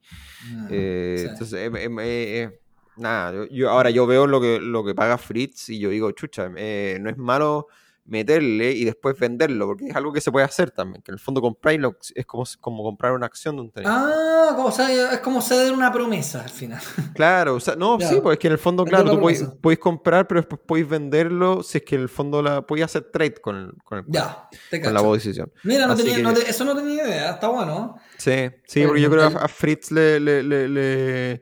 [0.54, 1.28] Ah, Eh, sí.
[1.32, 2.61] Entonces, em- em- eh, eh,
[2.96, 6.12] nada, yo, yo- ahora yo veo lo que, lo que paga Fritz y yo digo,
[6.12, 7.68] chucha, eh, no es malo
[8.04, 11.20] meterle y después venderlo, porque es algo que se puede hacer también, que en el
[11.20, 13.90] fondo comprarlo es como, como comprar una acción de un tenis.
[13.94, 16.82] Ah, como sea, es como ceder una promesa al final.
[17.16, 19.20] Claro, o sea, no, sí, pues es que en el fondo, claro, la tú
[19.62, 23.04] podéis, comprar, pero después podéis venderlo si es que en el fondo la podéis hacer
[23.12, 25.52] trade con, el, con, el- ya, te con la posición.
[25.64, 27.98] Mira, no tenía, que- no te- eso no tenía idea, está bueno.
[28.18, 31.42] Sí, sí, porque yo creo que a a Fritz le, le, le, le-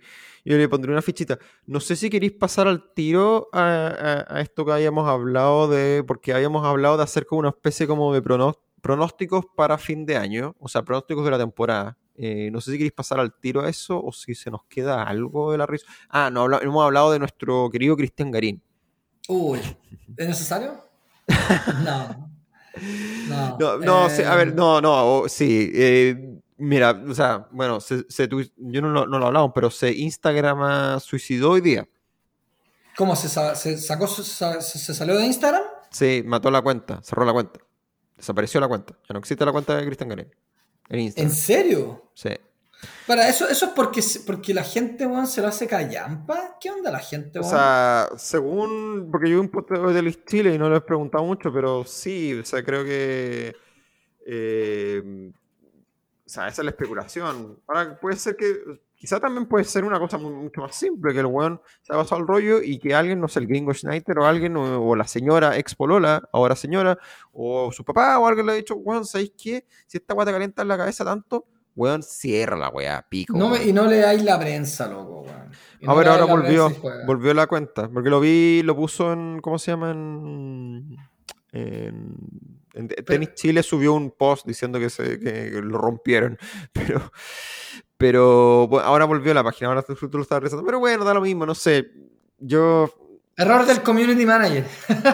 [0.49, 1.37] yo le pondré una fichita.
[1.67, 6.03] No sé si queréis pasar al tiro a, a- a esto que habíamos hablado de,
[6.05, 8.21] porque habíamos hablado de hacer como una especie como de
[8.81, 11.97] pronósticos para fin de año, o sea, pronósticos de la temporada.
[12.15, 15.03] Eh, no sé si queréis pasar al tiro a eso o si se nos queda
[15.03, 15.85] algo de la risa.
[16.09, 18.61] Ah, no, hemos hablado de nuestro querido Cristian Garín.
[19.27, 19.59] Uy,
[20.17, 20.73] ¿es necesario?
[21.83, 22.29] No.
[23.27, 25.71] No, No, no, eh, sí, a ver, no, no, o- sí.
[25.73, 26.28] eh,
[26.60, 30.99] mira, o sea, bueno, se, se yo no, lo- no lo hablamos, pero se Instagram
[30.99, 31.88] suicidó hoy día.
[32.97, 35.64] ¿Cómo se, sa- se sacó, se, se salió de Instagram?
[35.89, 37.60] Sí, mató la cuenta, cerró la cuenta.
[38.18, 38.93] Desapareció la cuenta.
[39.07, 40.28] Ya no existe la cuenta de Cristian Garín.
[40.89, 41.32] En ¿En Instagram.
[41.34, 42.12] serio?
[42.14, 42.30] Sí.
[43.07, 46.57] Para eso, eso es porque, porque la gente, weón, se lo hace callampa.
[46.62, 47.51] ¿Qué onda la gente, O weón?
[47.53, 49.10] sea, según.
[49.12, 52.34] Porque yo un poco de Luis Chile y no lo he preguntado mucho, pero sí,
[52.34, 53.55] o sea, creo que.
[54.26, 55.32] eh,
[56.30, 57.57] o sea, esa es la especulación.
[57.67, 58.45] Ahora, puede ser que.
[58.93, 61.95] Quizá también puede ser una cosa mu- mucho más simple, que el weón se ha
[61.95, 64.95] pasado el rollo y que alguien, no sé, el gringo Schneider o alguien, o, o
[64.95, 66.97] la señora ex polola, ahora señora,
[67.32, 69.65] o su papá o alguien le ha dicho, weón, ¿sabéis qué?
[69.88, 71.45] Si esta guata calienta en la cabeza tanto,
[71.77, 73.38] weón, cierra la weá, pico.
[73.38, 73.69] No me- weón".
[73.69, 75.49] y no le dais la prensa, loco, weón.
[75.80, 76.69] Y A no ver, le dais ahora volvió,
[77.07, 79.91] volvió la cuenta, porque lo vi, lo puso en, ¿cómo se llama?
[79.91, 80.97] En
[83.05, 86.38] Tenis Chile subió un post diciendo que, se, que lo rompieron,
[86.74, 87.11] pero,
[87.97, 90.65] pero ahora volvió a la página, ahora tú lo estás rezando.
[90.65, 91.91] Pero bueno, da lo mismo, no sé.
[92.38, 92.93] Yo.
[93.36, 94.65] Error del community manager.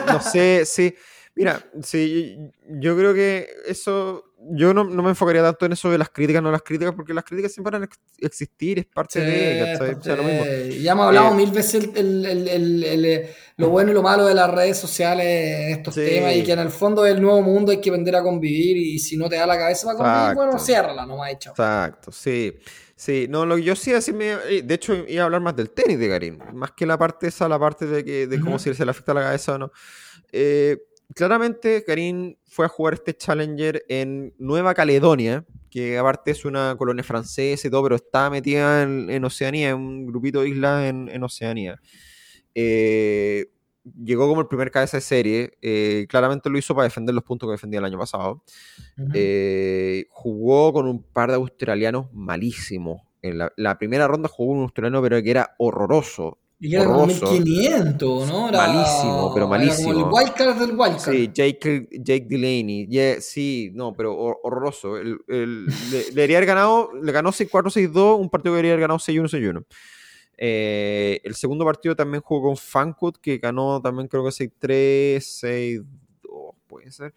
[0.07, 0.95] no sé, sí.
[1.35, 2.37] Mira, sí,
[2.69, 6.51] yo creo que eso yo no, me enfocaría tanto en eso de las críticas, no
[6.51, 7.89] las críticas, porque las críticas siempre van a
[8.19, 10.45] existir, es parte de, lo mismo.
[10.81, 12.47] Ya hemos hablado eh, mil veces el, el,
[12.83, 16.51] el, lo bueno y lo malo de las redes sociales en estos temas y que
[16.51, 19.35] en el fondo del nuevo mundo hay que aprender a convivir y si no te
[19.35, 21.51] da la cabeza para convivir, bueno, ciérrala, no me ha hecho.
[21.51, 22.53] Exacto, sí.
[22.97, 25.71] Sí, no, lo que yo sí decirme, eh, de hecho iba a hablar más del
[25.71, 28.73] tenis de Karim, más que la parte esa, la parte de, que, de cómo si
[28.73, 29.71] se le afecta la cabeza o no.
[30.31, 30.77] Eh,
[31.15, 37.03] claramente Karim fue a jugar este Challenger en Nueva Caledonia, que aparte es una colonia
[37.03, 41.81] francesa y todo, pero está metida en, Oceanía, en un grupito de islas en, Oceanía.
[42.53, 43.47] Eh,
[44.03, 45.51] llegó como el primer cabeza de serie.
[45.61, 48.43] Eh, claramente lo hizo para defender los puntos que defendía el año pasado.
[49.13, 53.01] Eh, jugó con un par de australianos malísimos.
[53.21, 56.39] En la, la, primera ronda jugó un australiano, pero que era horroroso.
[56.57, 58.51] Y era como 1500, ¿no?
[58.51, 59.91] malísimo, pero malísimo.
[59.91, 61.13] Era como el wildcard del wildcard.
[61.13, 62.87] Sí, Jake, Jake Delaney.
[63.21, 64.97] sí, no, pero horroroso.
[64.97, 68.81] El, el, le, debería haber ganado, le ganó 6-4, 6-2, un partido que debería haber
[68.81, 69.65] ganado 6-1, 6-1.
[70.37, 75.83] Eh, el segundo partido también jugó con Fankut, que ganó también creo que 6-3,
[76.23, 77.13] 6-2, puede ser.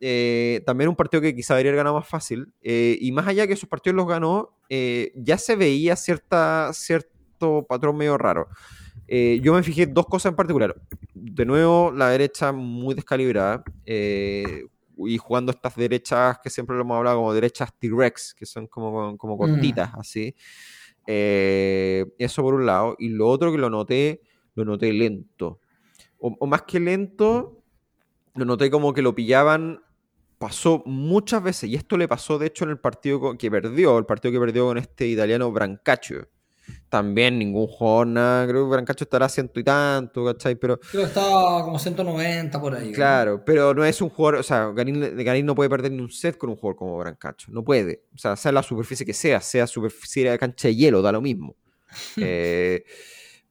[0.00, 2.52] Eh, también un partido que quizá debería haber ganado más fácil.
[2.60, 4.50] Eh, y más allá que esos partidos los ganó,
[5.14, 7.15] ya se veía cierta, cierta
[7.68, 8.48] patrón medio raro.
[9.08, 10.74] Eh, yo me fijé dos cosas en particular.
[11.14, 13.62] De nuevo, la derecha muy descalibrada.
[13.84, 14.64] Eh,
[14.98, 19.16] y jugando estas derechas que siempre lo hemos hablado como derechas T-Rex, que son como,
[19.18, 19.38] como mm.
[19.38, 20.34] cortitas, así.
[21.06, 22.96] Eh, eso por un lado.
[22.98, 24.22] Y lo otro que lo noté,
[24.54, 25.60] lo noté lento.
[26.18, 27.62] O, más que lento,
[28.34, 29.82] lo noté como que lo pillaban.
[30.38, 34.04] Pasó muchas veces, y esto le pasó de hecho en el partido que perdió, el
[34.04, 36.28] partido que perdió con este italiano Brancaccio
[36.88, 38.46] también ningún jugador, nada.
[38.46, 40.54] Creo que Brancacho estará ciento y tanto, ¿cachai?
[40.56, 42.92] Pero, Creo que estaba como 190 por ahí.
[42.92, 46.36] Claro, pero no es un jugador, o sea, Garín, no puede perder ni un set
[46.38, 47.50] con un jugador como Brancacho.
[47.50, 48.04] No puede.
[48.14, 51.20] O sea, sea la superficie que sea, sea superficie de cancha de hielo, da lo
[51.20, 51.56] mismo.
[52.18, 52.84] Eh,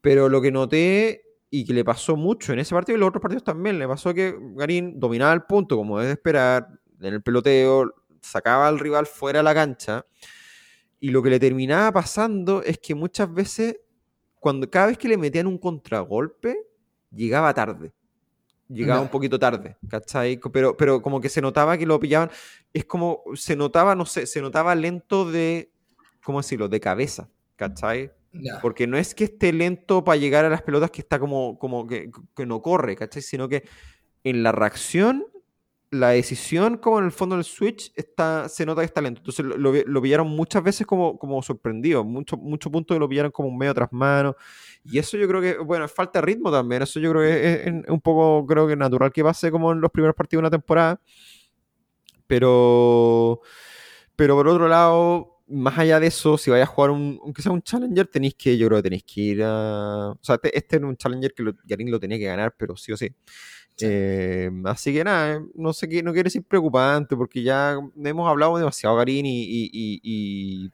[0.01, 3.09] pero lo que noté y que le pasó mucho en ese partido y en los
[3.09, 6.67] otros partidos también, le pasó que Garín dominaba el punto como debe esperar,
[6.99, 10.05] en el peloteo, sacaba al rival fuera de la cancha
[11.05, 13.77] y lo que le terminaba pasando es que muchas veces,
[14.39, 16.57] cuando cada vez que le metían un contragolpe,
[17.11, 17.93] llegaba tarde.
[18.67, 20.39] Llegaba un poquito tarde, ¿cachai?
[20.51, 22.31] Pero, pero como que se notaba que lo pillaban.
[22.73, 25.71] Es como, se notaba, no sé, se notaba lento de,
[26.23, 26.69] ¿cómo decirlo?
[26.69, 28.11] De cabeza, ¿cachai?
[28.63, 31.85] Porque no es que esté lento para llegar a las pelotas que está como, como
[31.85, 33.21] que, que no corre, ¿cachai?
[33.21, 33.63] Sino que
[34.23, 35.23] en la reacción
[35.99, 39.19] la decisión como en el fondo del Switch está, se nota que está lento.
[39.19, 42.37] Entonces lo, lo, pillaron muchas veces como, como sorprendido, mucho
[42.71, 44.35] puntos que lo pillaron como medio tras mano.
[44.83, 46.83] Y eso yo creo que, bueno, falta ritmo también.
[46.83, 49.91] Eso yo creo que es, un poco, creo que natural que pase como en los
[49.91, 51.01] primeros partidos de una temporada.
[52.27, 53.41] Pero,
[54.15, 57.51] pero por otro lado, más allá de eso, si vayas a jugar un, aunque sea
[57.51, 60.11] un Challenger, tenéis que, yo creo que tenéis que ir a...
[60.11, 62.75] O sea, este, este era un Challenger que lo, Garín lo tenía que ganar, pero
[62.75, 63.13] sí o sí.
[63.81, 68.29] Eh, así que nada, eh, no sé qué, no quiere decir preocupante porque ya hemos
[68.29, 70.71] hablado demasiado, Garín, y, y,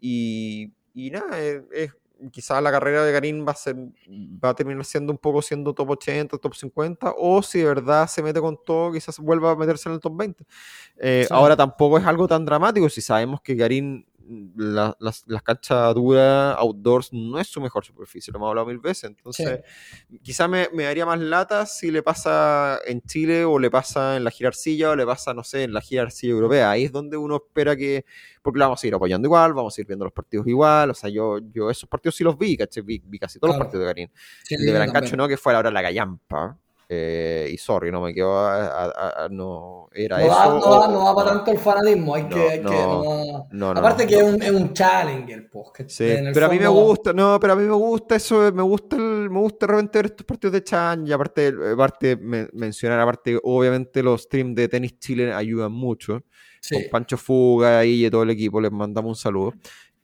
[0.00, 1.90] y, y, nada, eh,
[2.32, 5.72] quizás la carrera de Garín va a ser va a terminar siendo un poco siendo
[5.74, 9.56] top 80, top 50, o si de verdad se mete con todo, quizás vuelva a
[9.56, 10.44] meterse en el top 20.
[11.30, 14.06] Ahora tampoco es algo tan dramático si sabemos que Garín
[14.56, 18.78] la, las, las, canchas duras, outdoors, no es su mejor superficie, lo hemos hablado mil
[18.78, 19.04] veces.
[19.04, 19.60] Entonces,
[20.22, 24.24] quizá me, me, daría más lata si le pasa en Chile o le pasa en
[24.24, 26.70] la girarcilla o le pasa, no sé, en la girarcilla europea.
[26.70, 28.04] Ahí es donde uno espera que,
[28.42, 30.90] porque lo vamos a ir apoyando igual, vamos a ir viendo los partidos igual.
[30.90, 32.82] O sea, yo, yo esos partidos sí los vi, ¿caché?
[32.82, 34.10] Vi, casi todos los partidos de Garín.
[34.50, 36.58] el de Brancacho no, que fue a la hora de la gallampa.
[36.88, 40.58] Eh, y sorry, no me quedo a, no era no eso.
[40.58, 44.50] no, no, va para tanto el fanatismo, hay que, no, aparte que es un, es
[44.50, 48.16] un, challenger, pues, sí, pero a mí me gusta, no, pero a mí me gusta
[48.16, 52.16] eso, me gusta el, me gusta realmente ver estos partidos de chan y aparte, aparte
[52.16, 56.22] mencionar aparte, obviamente los streams de tenis Chile ayudan mucho.
[56.70, 59.52] Con Pancho Fuga y todo el equipo les mandamos un saludo.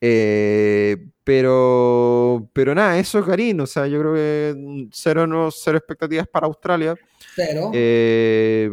[0.01, 3.61] Eh, pero, pero nada, eso es Garín.
[3.61, 6.94] O sea, yo creo que mm, cero, no, cero expectativas para Australia.
[7.34, 7.70] Cero.
[7.74, 8.70] Eh,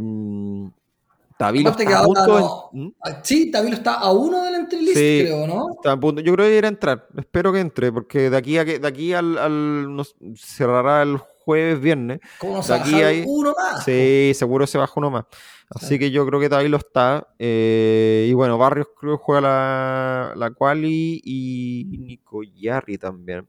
[1.38, 2.70] Tavilo está a punto.
[2.74, 2.88] ¿Mm?
[3.04, 5.74] Ah, sí, Tavilo está a uno del entrelist, creo, ¿no?
[5.76, 6.20] Está a punto.
[6.22, 7.08] Yo creo que irá a entrar.
[7.16, 9.88] Espero que entre, porque de aquí a que, de aquí al, al
[10.36, 12.20] cerrará el jueves, viernes.
[12.40, 13.84] ¿Cómo De se aquí baja hay- uno más?
[13.86, 15.26] Sí, seguro se baja uno más.
[15.70, 16.00] Así Sí.
[16.00, 17.28] que yo creo que ahí lo está.
[17.40, 23.48] Eh, y bueno, Barrios creo que juega la, la Quali y Nico Yarri también.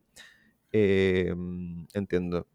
[0.73, 1.33] Eh,
[1.95, 2.47] entiendo.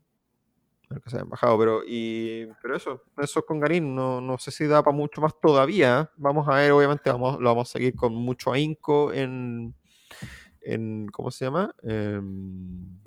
[1.04, 3.96] Que se hayan bajado, pero, y, pero eso, eso es con Garín.
[3.96, 6.12] No, no sé si da para mucho más todavía.
[6.18, 9.74] Vamos a ver, obviamente, vamos, lo vamos a seguir con mucho ahínco en,
[10.62, 11.74] en ¿cómo se llama?
[11.82, 13.00] En,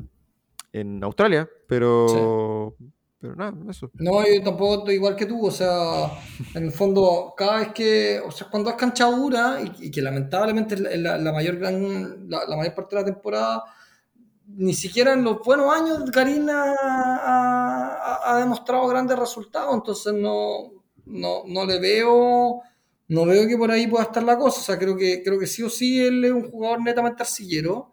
[0.72, 2.74] en Australia, pero,
[3.18, 3.90] pero nada, eso.
[3.94, 6.10] No, yo tampoco estoy igual que tú, o sea,
[6.54, 10.74] en el fondo, cada vez que, o sea, cuando es cancha dura y, que lamentablemente
[10.74, 13.64] es la, mayor gran, la, mayor parte de la temporada,
[14.48, 20.72] ni siquiera en los buenos años Karina ha, ha- ha demostrado grandes resultados, entonces no,
[21.06, 22.60] no, no le veo,
[23.08, 25.46] no veo que por ahí pueda estar la cosa, o sea, creo que, creo que
[25.46, 27.92] sí o sí él es un jugador netamente arcillero,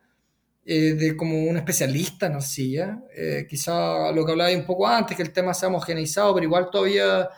[0.65, 3.01] eh, de como un especialista en arcilla.
[3.15, 6.45] Eh, quizá lo que hablaba un poco antes, que el tema se ha homogeneizado, pero
[6.45, 7.29] igual todavía,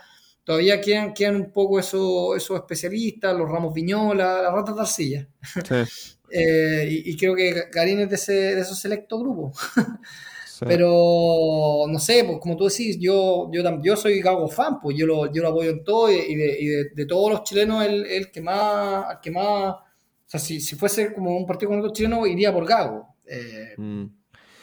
[0.43, 5.27] todavía quedan, quedan un poco esos, esos especialistas, los ramos viñola, las ratas de arcilla.
[5.63, 5.75] Sí,
[6.29, 9.57] Eh, y, y creo que Karim es de, ese, de esos selectos grupos.
[10.43, 10.65] sí.
[10.65, 15.05] Pero, no sé, pues como tú decís, yo, yo, yo soy Gago fan, pues yo
[15.05, 17.85] lo, yo lo apoyo en todo y, y de, y de- de todos los chilenos,
[17.85, 19.83] el, el que más, el que más, o
[20.25, 23.14] sea, si, si fuese como un partido con otro chileno, iría por Gago.
[23.27, 24.05] Eh, Mm.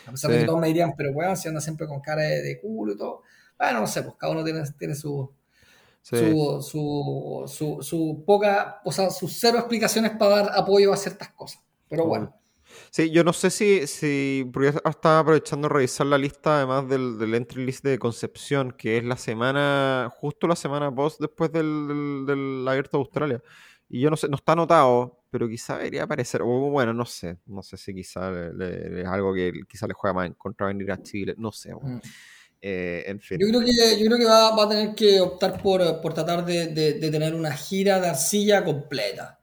[0.07, 2.43] a pesar de que todos me dirían, pero weón, si anda siempre con cara de,
[2.43, 3.23] de culo y todo.
[3.59, 5.31] Bueno, no sé, pues cada uno tiene, tiene su,
[6.03, 6.17] Sí.
[6.17, 11.29] su, su, su, su poca, o sea, sus cero explicaciones para dar apoyo a ciertas
[11.31, 11.63] cosas.
[11.89, 12.35] Pero bueno,
[12.91, 17.19] Sí, yo no sé si, si porque estaba aprovechando de revisar la lista además del,
[17.19, 21.87] del entry list de Concepción, que es la semana, justo la semana post después del,
[21.87, 23.43] del, del Abierto de Australia.
[23.91, 26.43] Y yo no sé, no está anotado, pero quizá debería aparecer.
[26.43, 29.95] O bueno, no sé, no sé si quizá le- le- es algo que quizá le
[29.95, 31.73] juega más en contra venir a Chile, no sé.
[31.75, 31.97] bueno.
[31.97, 32.01] mm.
[32.65, 33.39] Eh, en fin.
[33.41, 36.45] yo creo que, yo creo que va, va a tener que optar por, por tratar
[36.45, 39.41] de, de- de tener una gira de arcilla completa.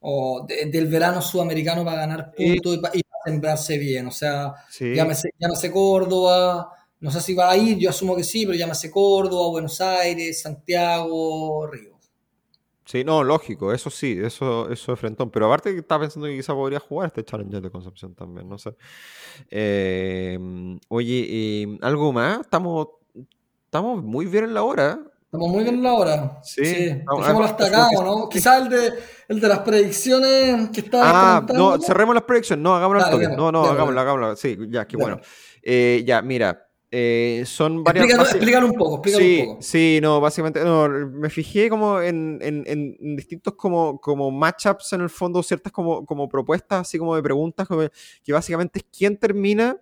[0.00, 2.44] O de- del verano sudamericano para ganar Sí.
[2.60, 4.06] puntos y para, y para sembrarse bien.
[4.06, 6.70] O sea, Sí, llámese, llámese Córdoba,
[7.00, 10.40] no sé si va a ir, yo asumo que sí, pero llámese Córdoba, Buenos Aires,
[10.42, 11.91] Santiago, Río.
[12.84, 15.30] Sí, no, lógico, eso sí, eso, eso es frentón.
[15.30, 18.58] Pero aparte que estaba pensando que quizá podría jugar este Challenger de Concepción también, no
[18.58, 18.74] sé.
[19.50, 20.38] Eh,
[20.88, 22.40] oye, eh, ¿algo más?
[22.40, 22.88] Estamos,
[23.64, 24.98] estamos muy bien en la hora.
[25.24, 26.40] Estamos muy bien en la hora.
[26.42, 26.64] Sí.
[26.64, 26.74] Sí.
[26.74, 28.28] Dejémoslo ah, hasta acá, que- ¿o ¿no?
[28.28, 28.92] Quizás el de,
[29.28, 31.76] el de las predicciones que estaba Ah, comentando.
[31.78, 32.62] no, cerremos las predicciones.
[32.62, 33.28] No, hagámoslo al toque.
[33.28, 34.36] No, no, hagámoslo, hagámoslo.
[34.36, 35.20] Sí, ya, qué bueno.
[35.62, 38.04] Eh, ya, mira, eh, son varias.
[38.04, 39.62] Explícalo, basi- explícalo un poco, explícalo sí, un poco.
[39.62, 45.00] sí, no, básicamente, no, me fijé como en, en- en distintos como, como matchups en
[45.00, 47.82] el fondo, ciertas como, como propuestas, así como de preguntas, como
[48.22, 49.78] que básicamente es quién termina,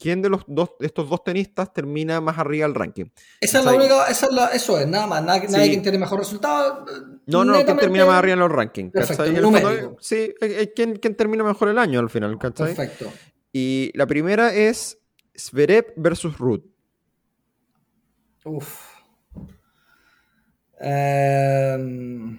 [0.00, 3.06] quién de los dos, de estos dos tenistas termina más arriba del ranking.
[3.40, 5.22] Esa es la única, esa es la, eso es, nada más.
[5.24, 5.70] Nadie, nadie Sí.
[5.70, 6.84] quien tiene mejor resultado.
[6.88, 8.92] eh, No, no, quién termina más arriba en los rankings.
[8.92, 10.34] Perfecto, el fondo, sí,
[10.74, 12.74] quién, quién termina mejor el año al final, ¿cachai?
[12.74, 13.12] Perfecto.
[13.52, 14.98] Y la primera es
[15.38, 16.64] Zverev versus Ruth.
[18.44, 18.88] Uf.
[20.80, 22.38] Em,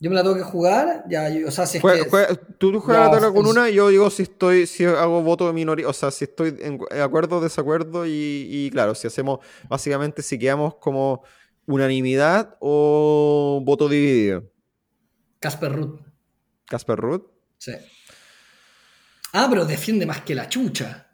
[0.00, 1.04] yo me la tengo que jugar.
[1.08, 2.10] Ya, yo- o sea, si es Juega- que.
[2.10, 5.46] juega- tú, juegas la tabla con una y yo digo si estoy, si hago voto
[5.46, 8.10] de minoría, o sea, si estoy en acuerdo o desacuerdo y,
[8.48, 11.22] y claro, si hacemos, básicamente si quedamos como
[11.66, 14.44] unanimidad o voto dividido.
[15.40, 16.00] Casper Ruth.
[16.66, 17.24] Casper Ruth.
[17.58, 17.72] Sí.
[19.34, 21.07] Ah, pero defiende más que la chucha.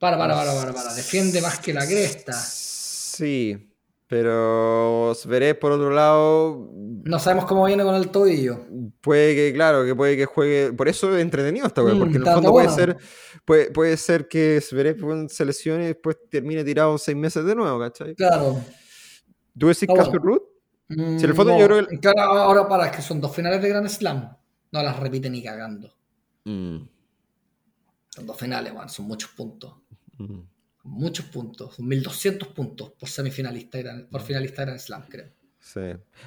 [0.00, 0.94] Para, para, para, para, para.
[0.94, 2.32] Defiende más que la cresta.
[2.32, 3.70] Sí,
[4.08, 6.68] pero Zverev por otro lado
[7.04, 8.66] No sabemos cómo viene con el tobillo.
[9.00, 10.72] puede que, claro, que puede que juegue.
[10.72, 12.82] Por eso es entretenido esta wea, Mm, porque en el fondo puede bueno.
[12.82, 12.96] ser,
[13.44, 14.60] puede, puede ser que
[15.00, 18.14] weón, se lesione y después termine tirado seis meses de nuevo, ¿cachai?
[18.16, 18.58] Claro.
[19.56, 20.36] ¿Tú decís Casper bueno.
[20.36, 20.42] Ruth?
[20.88, 23.32] Mm, Si en el fondo yo creo que- ahora, ahora para, es que son dos
[23.36, 24.36] finales de Grand Slam.
[24.72, 25.92] No las repite ni cagando.
[26.46, 26.78] Mm,
[28.08, 29.72] Son dos finales, man, son muchos puntos.
[30.22, 30.42] Mm.
[30.84, 31.74] Muchos puntos.
[31.76, 35.28] Son 1200 puntos por semifinalista, y Grand- por finalista de Grand Slam, creo.
[35.58, 35.80] Sí.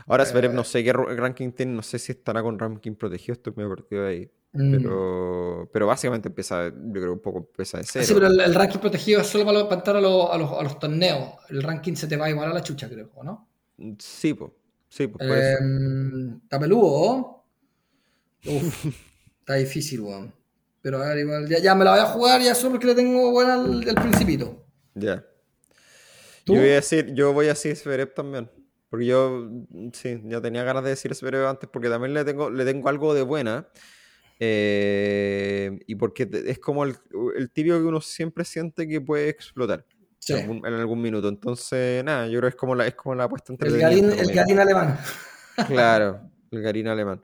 [0.06, 0.54] Ahora Zverev Eh.
[0.56, 4.04] no sé qué ranking tiene, no sé si estará con ranking protegido, estoy medio perdido
[4.04, 4.32] de ahí.
[4.56, 4.72] Mm.
[4.72, 8.06] Pero, pero básicamente empieza, yo creo un poco empieza de cero.
[8.06, 10.62] Sí, pero el, el ranking protegido es solo para, para a, los- a los, a
[10.62, 11.32] los torneos.
[11.50, 13.50] El ranking se te va igual a la chucha, creo, ¿o no?
[13.98, 14.52] Sí, pues.
[14.88, 15.28] Sí, pues.
[15.28, 15.56] Eh,
[16.44, 17.44] está peludo.
[18.46, 18.86] Uf,
[19.40, 20.32] está difícil, weón.
[20.84, 22.94] Pero a ver, igual, ya, ya me la voy a jugar ya solo porque le
[22.96, 24.68] tengo buena al, al principito.
[24.94, 25.26] Ya.
[26.44, 26.54] ¿Tú?
[26.54, 28.52] Yo voy a decir, yo voy a decir Zverev también.
[28.90, 29.50] Porque yo,
[29.94, 33.14] sí, ya tenía ganas de decir Zverev antes porque también le tengo, le tengo algo
[33.16, 33.68] de buena.
[34.40, 36.96] Eh, y porque es como el,
[37.38, 39.86] el tibio que uno siempre siente que puede explotar
[40.20, 40.34] Sí.
[40.34, 41.28] en, algún, en algún minuto.
[41.30, 44.60] Entonces, nada, yo creo que es como la, es como la apuesta entre el garín
[44.60, 44.98] alemán.
[45.68, 47.22] Claro, el Garín alemán.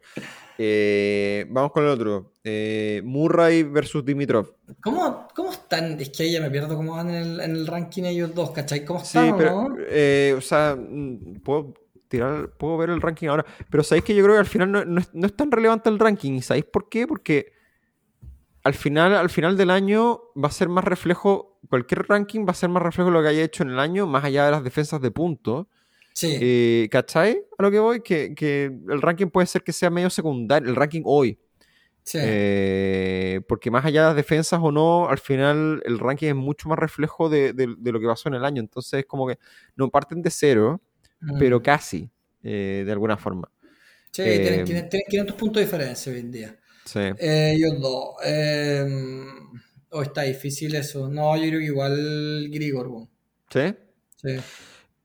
[0.62, 2.34] Eh, vamos con el otro.
[2.43, 4.55] Eh, Murray versus Dimitrov.
[4.82, 5.97] ¿Cómo, ¿Cómo están?
[6.01, 8.51] Es que ahí ya me pierdo cómo van en el, en el ranking ellos dos,
[8.51, 8.84] ¿cachai?
[8.84, 9.32] ¿Cómo están?
[9.32, 9.78] o pero, no?
[9.88, 11.74] eh, o sea, mm, puedo
[12.10, 14.84] tirar, puedo ver el ranking ahora, pero sabéis que yo creo que al final no,
[14.84, 16.34] no es, no es tan relevante el ranking.
[16.34, 17.07] ¿Y sabéis por qué?
[17.07, 17.53] Porque
[18.66, 22.55] al final, al final del año va a ser más reflejo, cualquier ranking va a
[22.55, 24.64] ser más reflejo de lo que haya hecho en el año, más allá de las
[24.66, 25.68] defensas de puntos.
[26.20, 27.42] Sí, Eh, ¿Cachai?
[27.58, 30.76] A lo que voy, que, que el ranking puede ser que sea medio secundario, el
[30.76, 31.38] ranking hoy.
[32.04, 32.18] sí.
[32.22, 36.68] Eh, porque más allá de las defensas o no, al final el ranking es mucho
[36.70, 38.60] más reflejo de, de- de lo que pasó en el año.
[38.62, 39.38] Entonces es como que
[39.76, 40.82] no parten de cero,
[41.22, 41.38] Mm.
[41.40, 42.10] pero casi,
[42.44, 43.52] eh, de alguna forma.
[44.12, 46.58] Sí, eh, tienen, tienen- tienen 500 puntos de diferencia hoy en día.
[46.86, 47.00] Sí.
[47.20, 48.16] Ellos dos.
[48.26, 48.86] Eh,
[49.92, 51.08] oh, está difícil eso.
[51.10, 53.08] No, yo creo que igual Grigor.
[53.52, 53.76] ¿Sí?
[54.16, 54.38] Sí.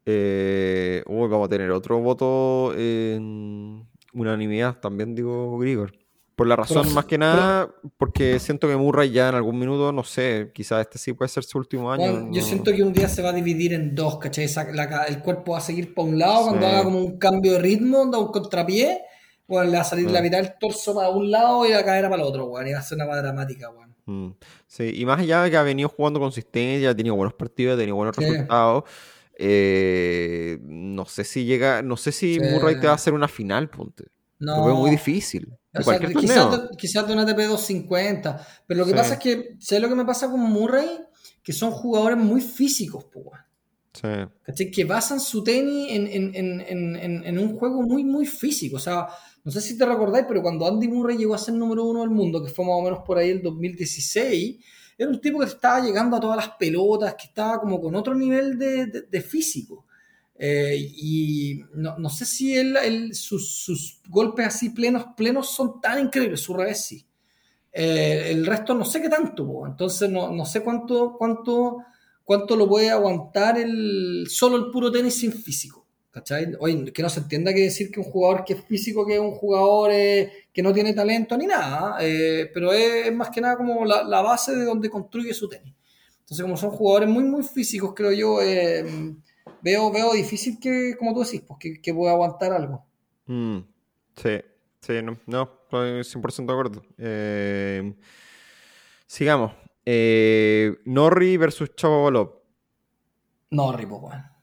[0.07, 5.93] Eh, uy, vamos a tener otro voto en unanimidad, también digo Grigor.
[6.37, 9.93] Por la razón Pero- más que nada, porque siento que Murray ya en algún minuto,
[9.93, 12.11] no sé, quizás este sí puede ser su último año.
[12.11, 14.49] Bueno, yo no- siento que un día se va a dividir en dos, ¿cachai?
[14.73, 17.61] La el cuerpo va a seguir para un lado cuando haga como un cambio de
[17.61, 18.99] ritmo, da un contrapié,
[19.47, 20.13] bueno, le va a salir Mm.
[20.13, 22.67] la mitad del torso para un lado y la cadera para el otro, weón.
[22.67, 23.95] Y va a ser una más dramática, weón.
[24.07, 24.35] Mm,
[24.67, 27.79] Sí, y más allá de que ha venido jugando consistencia, ha tenido buenos partidos, ha
[27.79, 28.25] tenido buenos Sí.
[28.25, 28.83] resultados.
[29.39, 32.41] Eh, no sé si llega, no sé si Sí.
[32.41, 34.05] Murray te va a hacer una final, ponte.
[34.39, 34.59] No.
[34.59, 35.49] Lo veo muy difícil.
[35.75, 36.01] Quizás,
[36.53, 38.47] de, quizás de una ATP 250.
[38.67, 38.97] Pero lo que Sí.
[38.97, 40.89] pasa es que, ¿sabes lo que me pasa con Murray?
[41.43, 43.41] Que son jugadores muy físicos, weón.
[44.55, 44.71] Sí.
[44.71, 48.77] Que basan su tenis en, en- en- en- en- en un juego muy, muy físico.
[48.77, 49.07] O sea,
[49.45, 52.11] no sé si te recordáis, pero cuando Andy Murray llegó a ser número uno del
[52.11, 54.65] mundo, que fue más o menos por ahí el 2016,
[54.99, 58.15] era un tipo que estaba llegando a todas las pelotas, que estaba como con otro
[58.15, 59.87] nivel de, de- físico.
[60.37, 65.81] Eh, y no, no sé si él, él- sus, sus golpes así plenos, plenos son
[65.81, 67.07] tan increíbles, su revés sí.
[67.73, 71.79] Eh, el resto no sé qué tanto, entonces no, no sé cuánto, cuánto,
[72.25, 75.84] cuánto lo puede aguantar el, solo el puro tenis sin físico.
[76.15, 76.55] ¿Cachai?
[76.61, 79.21] Oye, que no se entienda que decir que un jugador que es físico, que es
[79.21, 83.57] un jugador eh, que no tiene talento ni nada, eh, pero es, más que nada
[83.57, 85.75] como la, la base de donde construye su tenis.
[86.21, 88.85] Entonces, como son jugadores muy, muy físicos, creo yo, eh,
[89.61, 92.87] veo, veo difícil que, como tú decís, pues, que, que pueda aguantar algo.
[93.27, 93.59] Mm,
[94.15, 94.41] sí,
[94.83, 96.85] sí, no, no, estoy 100% de acuerdo.
[99.05, 99.53] Sigamos.
[100.85, 102.41] Norri versus Chapovalov.
[103.51, 104.34] No, Ripo, weón.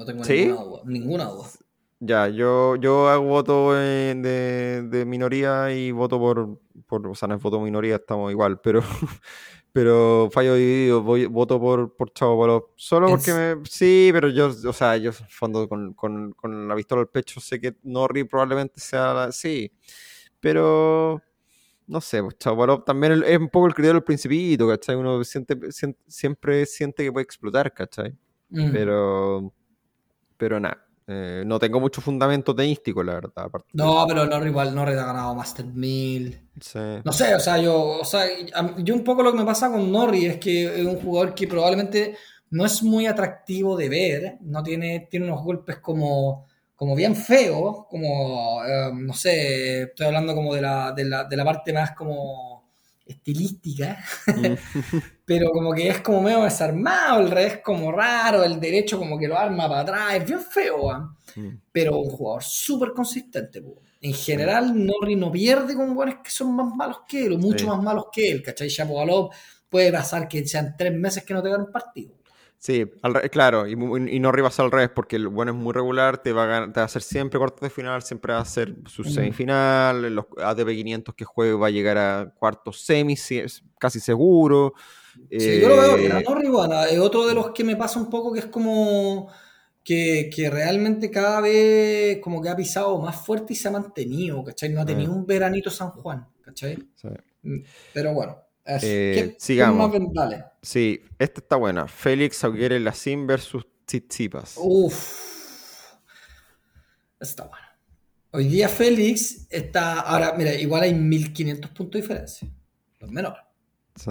[0.00, 0.46] No tengo ¿Sí?
[0.46, 0.80] ninguna duda.
[0.86, 1.48] Ninguna duda.
[2.02, 7.34] Ya, yo, yo hago voto de, de minoría y voto por, por, o sea, no
[7.34, 8.80] es voto minoría, estamos igual, pero,
[9.72, 12.72] pero fallo dividido, voy, voto por, por Chavo Polo.
[12.76, 16.32] Solo ¿En porque me, sí, pero yo, o sea, yo en el fondo con, con,
[16.32, 19.70] con la pistola al pecho sé que Norri probablemente sea la, sí,
[20.40, 21.20] pero
[21.86, 24.96] no sé, pues Chavo Polo también es un poco el criterio del principito, ¿cachai?
[24.96, 28.16] Uno siente, sien- siempre siente que puede explotar, ¿cachai?
[28.48, 28.72] Mm.
[28.72, 29.52] Pero,
[30.40, 30.78] pero nada.
[31.06, 33.50] eh, no tengo mucho fundamento tenístico, la verdad.
[33.72, 36.26] No, pero Norri igual, Norri te ha ganado Master 1000.
[36.28, 36.40] eso.
[36.60, 37.02] Sí.
[37.04, 38.24] No sé, o sea, yo, o sea,
[38.78, 41.46] yo un poco lo que me pasa con Norri es que es un jugador que
[41.48, 42.16] probablemente
[42.50, 47.86] no es muy atractivo de ver, no tiene, tiene unos golpes como, como bien feos,
[47.88, 51.92] como, eh, no sé, estoy hablando como de la, de la, de la parte más
[51.92, 52.49] como
[53.12, 53.98] estilística,
[54.32, 54.54] Mm,
[55.24, 59.28] pero como que es como medio desarmado, el revés como raro, el derecho como que
[59.28, 61.14] lo arma para atrás, es bien feo, ¿ah?
[61.36, 63.62] mm, pero un jugador súper consistente.
[63.62, 63.82] po.
[64.00, 67.64] En general, Norri no pierde con buenos que son más malos que él, o mucho
[67.64, 67.66] Sí.
[67.66, 68.68] más malos que él, ¿cachai?
[68.68, 69.30] Shapovalov
[69.68, 72.14] puede pasar que sean tres meses que no te gane un partido.
[72.62, 75.72] Sí, al re- claro, y, y no ribas al revés, porque el bueno es muy
[75.72, 78.40] regular, te va a, gan- te va a hacer siempre cuartos de final, siempre va
[78.40, 82.82] a hacer su semifinal, en los ATP 500 que juegue va a llegar a cuartos
[82.82, 84.74] semis, es casi seguro.
[85.38, 86.12] Sí, yo lo veo Eh, bien.
[86.12, 89.28] a Norri, bueno, es otro de los que me pasa un poco que es como
[89.82, 94.44] que, que realmente cada vez como que ha pisado más fuerte y se ha mantenido,
[94.44, 94.68] ¿cachai?
[94.68, 96.76] No ha tenido un veranito San Juan, ¿cachai?
[96.96, 97.08] sí.
[97.42, 97.60] Mm,
[97.92, 98.86] Pero bueno, eso.
[98.86, 99.90] Eh, ¿Qué- qué sigamos.
[99.90, 100.49] más.
[100.62, 101.88] Sí, esta está buena.
[101.88, 104.54] Félix Auguere Lacín versus Tsitsipas.
[104.58, 105.94] Uf.
[107.18, 107.66] Está bueno.
[108.32, 110.00] Hoy día Félix está.
[110.00, 112.48] Ahora, mira, igual hay 1500 puntos de diferencia.
[112.98, 113.42] Los menores.
[113.96, 114.10] Sí.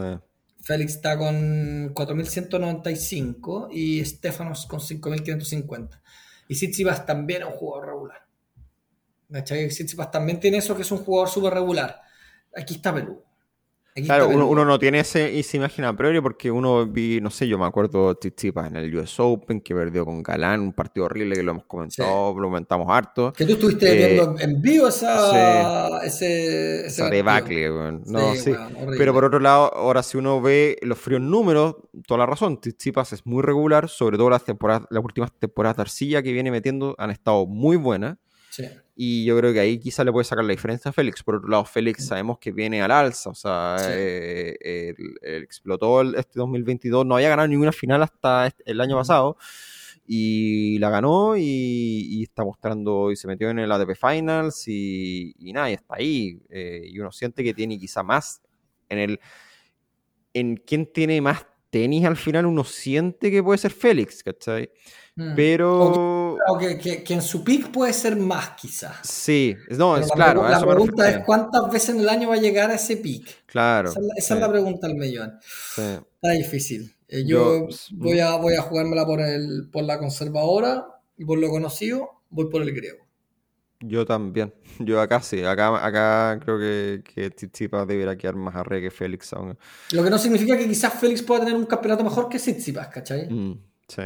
[0.62, 6.02] Félix está con 4195 y Stefanos con 5550.
[6.50, 8.28] Y Tsitsipas también es un jugador regular.
[9.32, 9.68] ¿Cachai?
[9.68, 12.02] Tsitsipas también tiene eso que es un jugador súper regular.
[12.56, 13.24] Aquí está Perú.
[14.00, 17.48] Aquí Claro, uno, no tiene ese, esa imagen a priori porque uno vi, no sé,
[17.48, 21.36] yo me acuerdo Tsitsipas en el US Open que perdió con Galán, un partido horrible
[21.36, 23.34] que lo hemos comentado, lo comentamos harto.
[23.34, 28.04] Que tú estuviste Eh, viendo en vivo esa, ese, ese Esa debacle, weón.
[28.06, 28.56] No, Sí, sí.
[28.98, 31.76] Pero por otro lado, ahora si uno ve los fríos números,
[32.08, 35.82] toda la razón, Tsitsipas es muy regular, sobre todo las temporadas, las últimas temporadas de
[35.82, 38.18] arcilla que viene metiendo han estado muy buenas.
[38.50, 38.66] Sí.
[39.02, 41.24] Y yo creo que ahí quizá le puede sacar la diferencia a Félix.
[41.24, 43.30] Por otro lado, Félix sabemos que viene al alza.
[43.30, 43.86] O sea, Sí.
[43.94, 47.06] eh, explotó el- este 2022.
[47.06, 49.38] No había ganado ninguna final hasta este- el año pasado.
[50.06, 55.34] Y la ganó y, y está mostrando y se metió en el ATP Finals y,
[55.40, 56.42] y nada, y está ahí.
[56.50, 58.42] Eh, y uno siente que tiene quizá más
[58.90, 59.20] en el...
[60.34, 64.72] En quién tiene más tenis al final uno siente que puede ser Félix, ¿cachai?
[65.20, 65.36] Mm.
[65.36, 66.38] Pero...
[66.46, 68.96] Claro, que, que- que en su pick puede ser más, quizás.
[69.04, 70.48] Sí, no, Pero es la claro.
[70.50, 73.46] la pregunta es cuántas veces en el año va a llegar a ese pick.
[73.46, 73.90] Claro.
[73.90, 75.38] Esa, es la- esa sí, es la pregunta al millón.
[75.76, 75.82] sí.
[76.22, 76.96] Está difícil.
[77.10, 80.86] Eh, yo Yo- voy, a, voy a jugármela por, el, por la conservadora
[81.18, 83.00] y por lo conocido, voy por el griego.
[83.82, 84.54] Yo también.
[84.80, 85.44] Yo acá sí.
[85.44, 89.58] Acá, acá creo que, que Tsitsipas debería quedar más arre que Félix aún.
[89.92, 93.28] Lo que no significa que quizás Félix pueda tener un campeonato mejor que Tsitsipas, ¿cachai?
[93.30, 94.04] Mm, sí.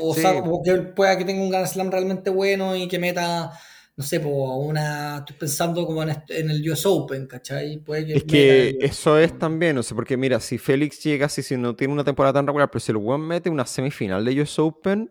[0.00, 0.20] O, Sí.
[0.22, 3.52] sea, o que pueda que tenga un Grand Slam realmente bueno y que meta,
[3.96, 5.18] no sé, po, una.
[5.18, 7.78] Estoy pensando como en, este- en el US Open, ¿cachai?
[7.78, 11.26] Puede que Es que el- eso es también, no sé, porque mira, si Félix llega
[11.26, 14.24] así, si no tiene una temporada tan regular, pero si el weón mete una semifinal
[14.24, 15.10] de US Open,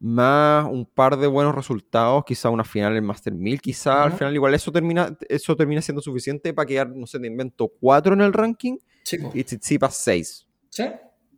[0.00, 4.32] más un par de buenos resultados, quizá una final en Master 1000, quizá al final
[4.34, 8.20] igual eso termina, eso termina siendo suficiente para quedar, no sé, te invento 4 en
[8.20, 10.46] el ranking Sí, y Tsitsipas 6.
[10.68, 10.84] Sí,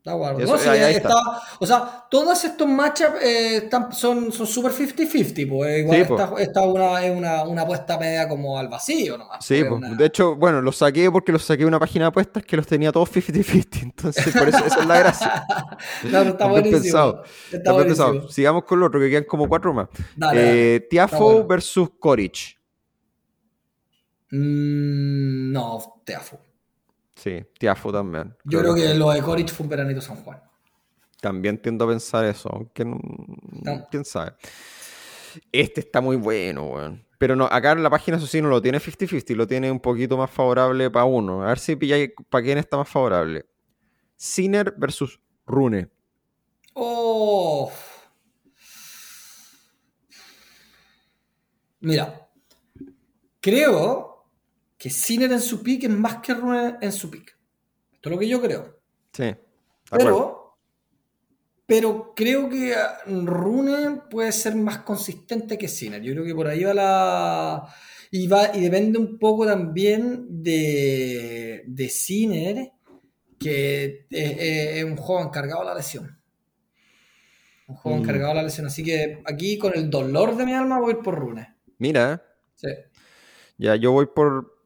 [0.03, 0.39] de acuerdo.
[0.41, 1.43] Eso- No, sí, ahí- ahí está- está.
[1.59, 7.05] o sea, todos estos matchups eh, son súper 50-50, pues igual Sí, esta, esta una,
[7.05, 9.45] es una, una apuesta media como al vacío nomás.
[9.45, 12.07] Sí, pues, pues, una- de hecho, bueno, los saqué porque los saqué de una página
[12.07, 15.47] de apuestas que los tenía todos 50-50, entonces por eso esa es la gracia.
[16.05, 16.83] No, está buenísimo.
[16.83, 17.25] pensado.
[17.53, 18.11] Está buenísimo.
[18.13, 18.29] pensado.
[18.31, 19.89] Sigamos con lo otro, que quedan como cuatro más.
[20.17, 20.77] Dale.
[20.77, 21.47] Eh, Tiafo bueno.
[21.47, 22.59] versus Koric.
[24.31, 26.39] Mm, no, Teafo.
[27.21, 28.35] Sí, Tiafo también.
[28.45, 30.41] Yo creo que lo de Coric fue un veranito San Juan.
[31.21, 32.99] También tiendo a pensar eso, aunque no,
[33.63, 33.87] No.
[33.91, 34.33] quién sabe.
[35.53, 37.05] Este está muy bueno, weón.
[37.19, 39.81] Pero no, acá en la página eso sí no lo tiene 50-50, lo tiene un
[39.81, 41.43] poquito más favorable para uno.
[41.43, 43.45] A ver si pilláis para quién está más favorable.
[44.17, 45.91] Sinner versus Rune.
[46.73, 47.71] Oh.
[51.81, 52.29] Mira,
[53.43, 54.10] creo
[54.81, 57.37] que Sinner en su pick es más que Rune en su pick.
[57.93, 58.81] Esto es lo que yo creo.
[59.13, 59.35] Sí.
[59.91, 60.57] Pero,
[61.67, 62.75] pero creo que
[63.07, 66.01] Rune puede ser más consistente que Sinner.
[66.01, 67.75] Yo creo que por ahí va la.
[68.11, 72.73] Y, va, y depende un poco también de, de Sinner,
[73.39, 76.19] que es, un juego encargado de la lesión.
[77.69, 78.01] Un juego Mm.
[78.01, 78.67] encargado de la lesión.
[78.67, 81.55] Así que aquí, con el dolor de mi alma, voy por Rune.
[81.77, 82.25] Mira,
[82.57, 82.69] Sí.
[83.59, 84.60] Ya, yo voy por.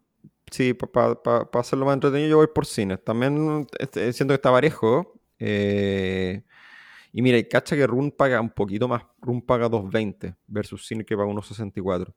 [0.55, 1.19] Sí, para
[1.55, 2.97] hacerlo más entretenido, yo voy por cine.
[2.97, 5.21] También este, siento que está parejo.
[5.41, 6.45] eh,
[7.13, 9.03] y mira, y cacha que Run paga un poquito más.
[9.21, 12.15] Run paga 2.20 versus Cine que paga 1.64.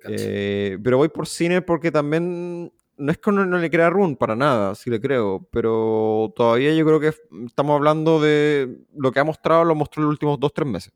[0.00, 0.14] Cacha.
[0.16, 2.72] Eh, pero voy por cine porque también.
[2.98, 5.48] No es que no, no le crea a Run para nada, sí le creo.
[5.50, 7.12] Pero todavía yo creo que
[7.46, 10.92] estamos hablando de lo que ha mostrado, lo mostró en los últimos 2-3 meses.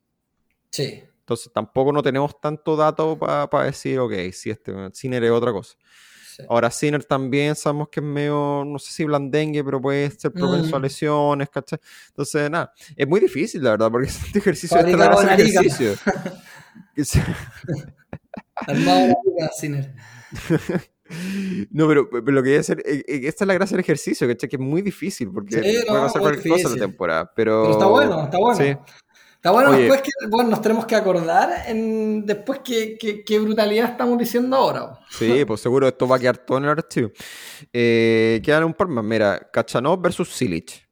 [0.71, 1.03] Sí.
[1.19, 5.77] Entonces tampoco no tenemos tanto dato para decir, ok, si este Sinner es otra cosa.
[6.41, 6.47] Sí.
[6.49, 10.77] Ahora Sinner también sabemos que es medio, no sé si blandengue, pero puede ser propenso
[10.77, 10.83] a Mm.
[10.83, 11.79] lesiones, ¿cachai?
[12.09, 15.13] Entonces, nada, es muy difícil, la verdad, porque este ejercicio es Arica.
[15.35, 15.95] ejercicio.
[18.67, 19.15] Armado
[19.59, 19.95] Sinner.
[21.73, 23.81] No, pero, pero lo que voy a hacer, eh, eh, esta es la gracia del
[23.83, 24.49] ejercicio, ¿cachai?
[24.49, 26.81] Que es muy difícil, porque Sí, puede no, pasar muy cualquier cosa en la difícil.
[26.83, 27.63] temporada, pero...
[27.63, 28.57] Pero está bueno, está bueno.
[28.57, 28.77] Sí.
[29.41, 29.79] Está bueno, Oye.
[29.79, 34.55] después que bueno, nos tenemos que acordar en, después que, que- qué brutalidad estamos diciendo
[34.55, 35.01] ahora.
[35.09, 37.11] Sí, pues seguro esto va a quedar todo en el archivo.
[37.73, 39.03] Eh, quedan un par más.
[39.03, 40.87] Mira, Kachanov versus Silic.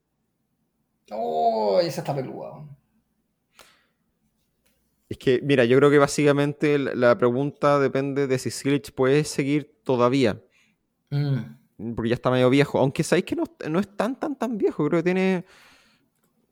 [1.11, 2.65] Oh, esa está peluda.
[5.11, 9.79] Es que, mira, yo creo que básicamente la, pregunta depende de si Silic puede seguir
[9.85, 10.43] todavía.
[11.11, 11.95] Mm.
[11.95, 12.79] Porque ya está medio viejo.
[12.79, 14.89] Aunque sabéis que no, no es tan, tan, tan viejo.
[14.89, 15.45] Creo que tiene.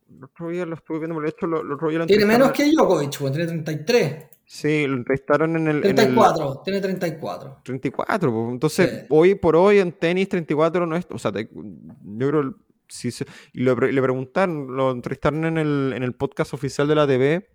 [0.09, 2.51] El otro día lo estuve viendo, por hecho, lo, el otro día lo Tiene menos
[2.51, 4.25] que Djokovic, pues, tiene 33.
[4.45, 5.77] Sí, lo entrevistaron en el.
[5.77, 7.57] en el- 34, tiene 34.
[7.63, 8.49] 34, pues.
[8.53, 9.05] entonces Sí.
[9.09, 12.55] hoy por hoy en tenis 34 no es, o sea, te- yo creo
[12.87, 16.95] si se- y lo le preguntaron, lo entrevistaron en el, en el podcast oficial de
[16.95, 17.45] la TV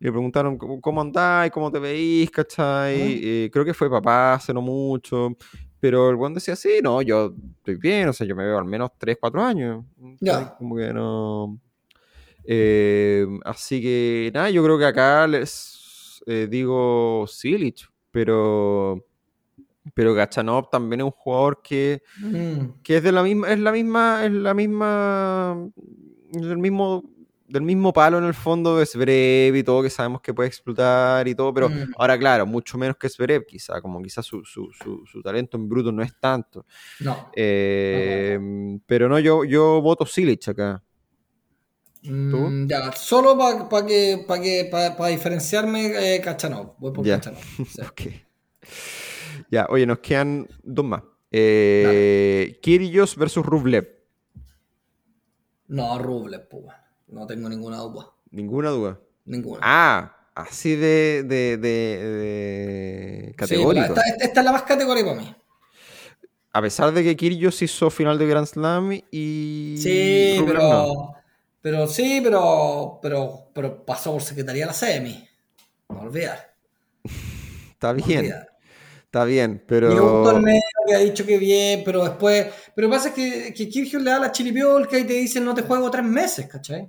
[0.00, 2.96] y le preguntaron cómo, andáis, cómo te veís, ¿cachai?
[3.22, 5.36] Eh, creo que fue papá hace no mucho
[5.78, 8.64] Pero el buen decía, sí, no, yo estoy bien, o sea, yo me veo al
[8.64, 9.84] menos 3, 4 años.
[10.20, 10.56] Ya.
[10.56, 11.56] Como que no.
[12.44, 19.04] Eh, así que nada, yo creo que acá les eh, digo Silich, pero
[19.94, 22.80] pero Gachanov también es un jugador que, Mm.
[22.82, 25.68] que es de la misma, es la misma, es la misma,
[26.34, 27.02] es del mismo,
[27.48, 31.26] del mismo palo en el fondo de Zverev y todo, que sabemos que puede explotar
[31.26, 31.92] y todo, pero Mm.
[31.96, 35.68] ahora claro, mucho menos que Zverev, quizá, como quizá su, su, su, su talento en
[35.68, 36.64] bruto no es tanto.
[37.00, 37.30] No.
[37.34, 38.38] Eh,
[38.86, 40.80] pero no, yo, yo voto Silich acá.
[42.02, 46.74] Mm, ya, solo para que, pa que, pa- pa diferenciarme, eh, Kachanov.
[46.78, 47.16] Voy por Ya.
[47.16, 47.40] Kachanov.
[47.68, 47.82] sí.
[47.82, 48.00] Ok.
[49.50, 51.02] Ya, oye, nos quedan dos más.
[51.30, 53.86] Eh, Kyrgios versus Rublev.
[55.68, 56.64] No, Rublev, pues.
[57.08, 58.06] No tengo ninguna duda.
[58.30, 59.00] Ninguna duda.
[59.24, 59.60] Ninguna.
[59.62, 63.86] Ah, así de, de, de, de Sí, categórico.
[63.86, 65.34] esta, esta- esta es la más categórica para mí.
[66.52, 71.14] A pesar de que Kyrgios hizo final de Grand Slam y Sí, Rublev pero, no.
[71.60, 75.26] Pero sí, pero, pero, pero pasó por secretaría la semi.
[75.88, 76.54] No olvidar.
[77.72, 78.48] Está no bien, olvidar.
[79.04, 82.46] está bien, Y pero torneo que ha dicho que bien, pero después.
[82.74, 85.44] Pero lo que pasa es que, que Kyrgios le da la chilipiolca y te dicen
[85.44, 86.88] no te juego tres meses, ¿cachai?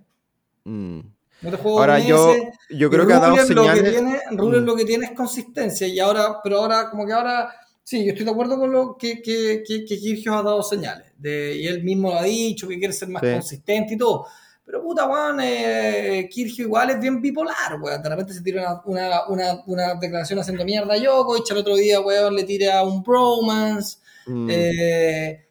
[0.65, 0.99] mm.
[1.41, 2.09] No te juego ahora meses.
[2.09, 2.35] yo,
[2.69, 3.91] yo creo Y que ha dado Rublev lo que señales.
[3.93, 4.65] tiene, Mm.
[4.65, 5.87] lo que tiene es consistencia.
[5.87, 7.51] Y ahora, pero ahora, como que ahora,
[7.83, 11.07] sí, yo estoy de acuerdo con lo que, que, que, que ha dado señales.
[11.17, 13.31] De, y él mismo lo ha dicho, que quiere ser más Sí.
[13.33, 14.27] consistente y todo.
[14.71, 18.01] Pero puta, weón, eh, igual es bien bipolar, weón.
[18.01, 21.75] De repente se tira una, una, una, una declaración haciendo mierda a Djokovic, el otro
[21.75, 23.97] día, weón, le tira un bromance.
[24.27, 24.47] Mm.
[24.49, 25.45] Eh,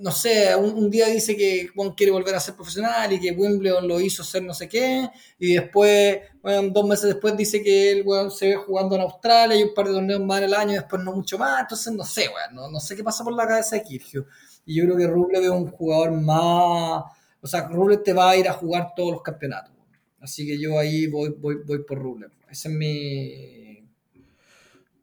[0.00, 3.30] no sé, un, un día dice que Juan quiere volver a ser profesional y que
[3.30, 5.08] Wimbledon lo hizo ser no sé qué,
[5.38, 9.56] y después, bueno, dos meses después dice que él weón, se ve jugando en Australia
[9.56, 11.92] y un par de torneos más en el año y después no mucho más, entonces
[11.92, 14.26] no sé, weón, no, no sé qué pasa por la cabeza de Kirchhoff.
[14.66, 17.04] Y yo creo que Rublev es un jugador más,
[17.40, 19.74] o sea, Rublev te va a ir a jugar todos los campeonatos.
[20.20, 22.30] Así que yo ahí voy, voy, voy por Rublev.
[22.50, 23.88] Ese es mi,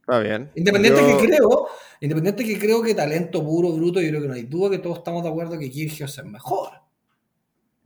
[0.01, 0.49] Está bien.
[0.55, 1.67] Independiente Yo- que creo,
[1.99, 4.99] independiente que creo que talento puro, bruto, yo creo que no hay duda que todos
[4.99, 6.69] estamos de acuerdo que Kyrgios es mejor.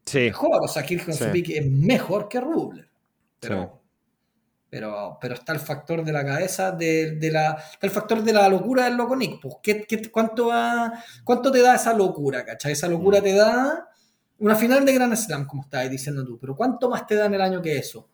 [0.06, 1.53] Sí, Mejor, o sea, Kyrgios en Sí.
[1.56, 2.86] es mejor que Rublev.
[3.40, 3.90] Pero, Sí.
[4.69, 8.34] pero, pero está el factor de la cabeza, de, de la, está el factor de
[8.34, 9.41] la locura del loco Nick.
[9.41, 12.73] Pues, ¿qué, qué- cuánto, va- ¿Cuánto te da esa locura, cachai?
[12.73, 13.23] Esa locura Mm.
[13.23, 13.90] te da
[14.41, 17.35] una final de Grand Slam, como estabas diciendo tú, pero ¿cuánto más te da en
[17.35, 18.09] el año que eso?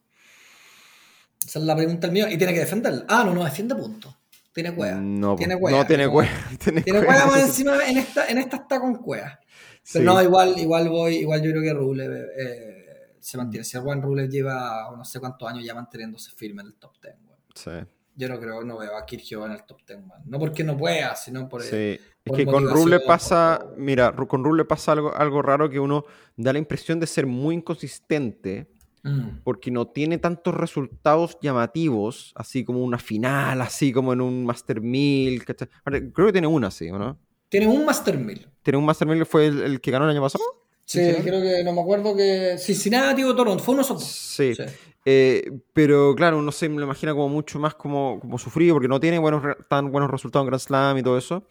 [1.45, 2.27] Esa es la pregunta del mío.
[2.29, 3.05] Y tiene que defenderla.
[3.07, 4.17] Ah, no, no defiende punto.
[4.53, 4.99] Tiene cueva.
[4.99, 5.77] No, tiene cueva.
[5.77, 6.31] no tiene cueva.
[6.59, 7.21] Tiene, Tiene cueva.
[7.21, 9.39] cueva más encima, en esta, en esta está con cueva.
[9.83, 9.99] Sí.
[9.99, 13.63] Pero no, igual, igual voy, igual yo creo que Rublev eh, se mantiene.
[13.63, 16.91] Si el Juan Rublev lleva no sé cuántos años ya manteniéndose firme en el top
[17.01, 17.39] 10, weón.
[17.55, 20.21] Sí, Yo no creo, no veo a Kirchhoff en el top 10, weón.
[20.25, 21.75] No porque no pueda, sino por sí.
[21.75, 23.75] Es por que con por pasa, todo.
[23.77, 26.03] mira, con Ruble pasa algo, algo raro que uno
[26.35, 28.67] da la impresión de ser muy inconsistente
[29.03, 29.41] Mm.
[29.43, 34.81] porque no tiene tantos resultados llamativos, así como una final, así como en un Master
[34.81, 35.45] 1000.
[35.45, 35.69] ¿cachai?
[35.79, 37.17] Aparte, Creo que tiene una, sí, ¿o no?
[37.47, 38.49] Tiene un Master 1000.
[38.63, 40.43] ¿Tiene un Master 1000 que fue el, el que ganó el año pasado?
[40.87, 42.57] Sí, creo que no me acuerdo que.
[42.57, 44.03] Cincinnati o Toronto, fue uno dos.
[44.03, 44.55] Sí.
[44.55, 44.63] Sí.
[45.05, 48.87] Eh, pero claro, uno se me lo imagina como mucho más como, como sufrido porque
[48.87, 51.47] no tiene buenos, tan buenos resultados en Grand Slam y todo eso.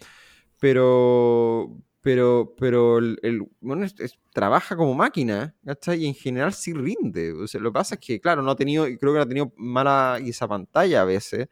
[0.60, 6.04] Pero, pero, pero el, el- bueno, es- es- trabaja como máquina, ¿cachai?
[6.04, 7.32] Y en general sí rinde.
[7.32, 9.52] O sea, lo que pasa es que, claro, no ha tenido, creo que ha tenido
[9.56, 11.48] mala esa pantalla a veces.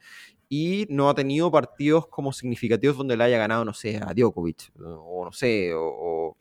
[0.48, 4.70] Y no ha tenido partidos como significativos donde le haya ganado, no sé, a Djokovic,
[4.81, 6.36] o no sé, o, o,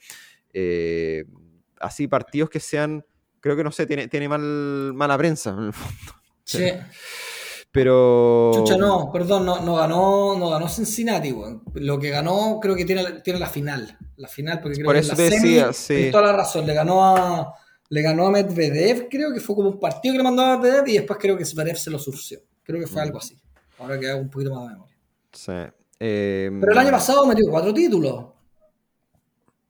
[0.54, 1.26] eh,
[1.80, 3.06] así partidos que sean,
[3.40, 6.14] creo que no sé, tiene, tiene mal, mala prensa en el fondo.
[6.46, 6.72] Sí.
[7.72, 8.52] Pero.
[8.54, 11.34] Chucha, no, perdón, no, no ganó, no ganó Cincinnati.
[11.76, 13.98] Lo que ganó, creo que tiene, tiene la final.
[14.18, 16.10] La final, porque creo Por que eso te la semi, decía, sí.
[16.12, 16.68] toda la razón.
[16.68, 17.54] Le ganó a.
[17.90, 20.88] Le ganó a Medvedev, creo que fue como un partido que le mandó a Medvedev
[20.88, 22.40] y después creo que Zverev se lo surció.
[22.64, 23.06] Creo que fue Mm.
[23.06, 23.40] algo así.
[23.80, 24.98] Ahora que hago un poquito más de memoria.
[25.32, 25.52] Sí.
[26.00, 28.26] Eh, Pero el año pasado metió cuatro títulos.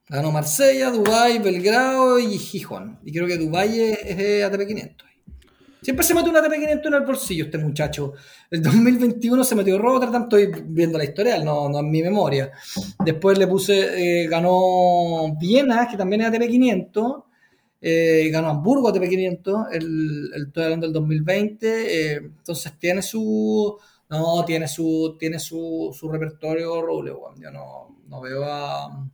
[0.09, 2.99] Ganó Marsella, Dubái, Belgrado y Gijón.
[3.03, 5.07] Y creo que Dubái es, es ATP 500.
[5.81, 8.13] Siempre se mete un ATP 500 en el bolsillo este muchacho.
[8.49, 12.51] El 2021 se metió Rotterdam, estoy viendo la historia, no, no en mi memoria.
[13.03, 17.23] Después le puse, eh, ganó Viena, que también es ATP 500.
[17.81, 22.13] eh, ganó Hamburgo ATP 500, el, el, estoy hablando del 2020.
[22.13, 23.77] eh, entonces tiene su...
[24.09, 27.11] No, tiene su, tiene su, su repertorio roble.
[27.41, 29.09] Yo no, no veo a...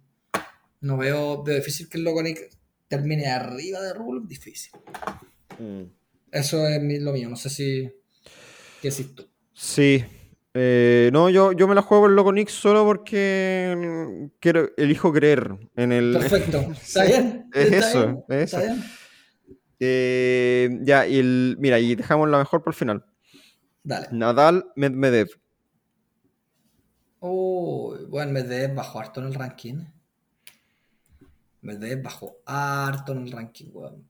[0.81, 2.49] No veo, veo difícil que el Loconic
[2.87, 4.71] termine arriba de Rublev, difícil.
[5.59, 5.83] mm.
[6.31, 7.91] Eso es lo mío, no sé si...
[8.81, 9.27] ¿Qué decís tú?
[9.53, 10.05] Sí.
[10.53, 15.51] Eh, no, yo, yo me la juego el Loco Nick solo porque quiero, elijo creer
[15.75, 16.13] en el.
[16.13, 16.59] Perfecto.
[16.71, 17.49] ¿Está bien?
[17.53, 18.23] Es ¿Está eso, bien?
[18.29, 18.73] es ¿Está eso.
[18.73, 18.83] bien?
[19.79, 23.05] Eh, ya, y el, mira, y dejamos la mejor por el final.
[23.83, 24.07] Dale.
[24.11, 25.29] Nadal Medvedev.
[27.21, 29.85] Uy, bueno, Medvedev bajó harto en el ranking.
[31.61, 34.07] Medvedev bajó harto en el ranking, weón.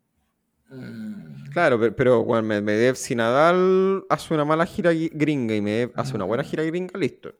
[0.70, 5.92] Mm, Claro, pero, pero bueno, Medvedev, si Nadal hace una mala gira gringa y Medvedev
[5.96, 7.34] hace una buena gira gringa, listo.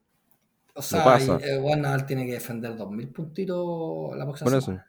[0.74, 1.40] O sea, pasa.
[1.44, 4.62] y, eh, bueno, Nadal tiene que defender 2000 puntitos la próxima eso.
[4.62, 4.86] semana.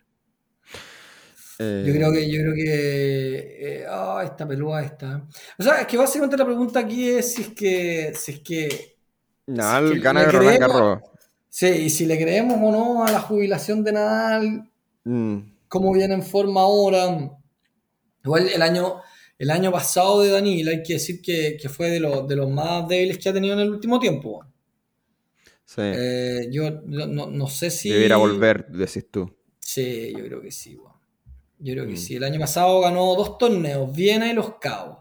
[1.59, 5.26] Eh, Yo creo que, yo creo que, eh, ah, esta pelúa esta.
[5.59, 8.97] O sea, es que básicamente la pregunta aquí es si es que, si es que,
[9.47, 11.01] Nadal si es que gana Roland Garros.
[11.48, 14.69] sí, y si le creemos o no a la jubilación de Nadal,
[15.10, 17.30] Mm, cómo viene en forma ahora.
[18.24, 18.96] Igual el año,
[19.38, 22.48] el año pasado de Danil, hay que decir que, que fue de, los de los
[22.50, 24.44] más débiles que ha tenido en el último tiempo.
[25.64, 25.80] sí.
[25.84, 27.88] Eh, yo no, no- sé si.
[27.90, 29.32] Debiera volver, decís tú.
[29.58, 30.94] Sí, yo creo que sí, weón.
[31.58, 31.96] Yo creo que Mm.
[31.96, 32.16] sí.
[32.16, 34.98] El año pasado ganó dos torneos, Viena y Los Cabos.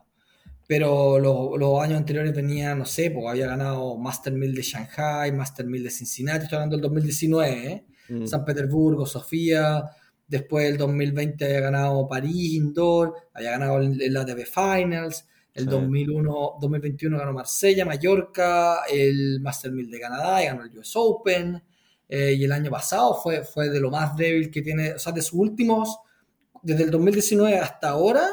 [0.67, 5.31] Pero los, los años anteriores venía, no sé, porque había ganado Master 1000 de Shanghai,
[5.31, 7.85] Master 1000 de Cincinnati, estoy hablando del 2019, ¿eh?
[8.09, 9.83] Mm, San Petersburgo, Sofía.
[10.29, 15.25] Después el 2020 había ganado París Indoor, había ganado el ATP Finals.
[15.53, 15.69] El Sí.
[15.71, 21.61] 2001, 2021 ganó Marsella, Mallorca, el Master 1000 de Canadá y ganó el US Open.
[22.07, 25.11] Eh, y el año pasado fue, fue de lo más débil que tiene, o sea,
[25.13, 25.97] de sus últimos,
[26.63, 28.27] desde el 2019 hasta ahora,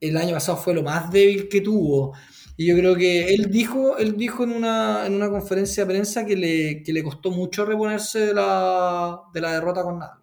[0.00, 2.14] el año pasado fue lo más débil que tuvo.
[2.56, 6.26] Y yo creo que él dijo, él dijo en una, en una conferencia de prensa
[6.26, 10.19] que le, que le costó mucho reponerse de la, de la derrota con Nadal,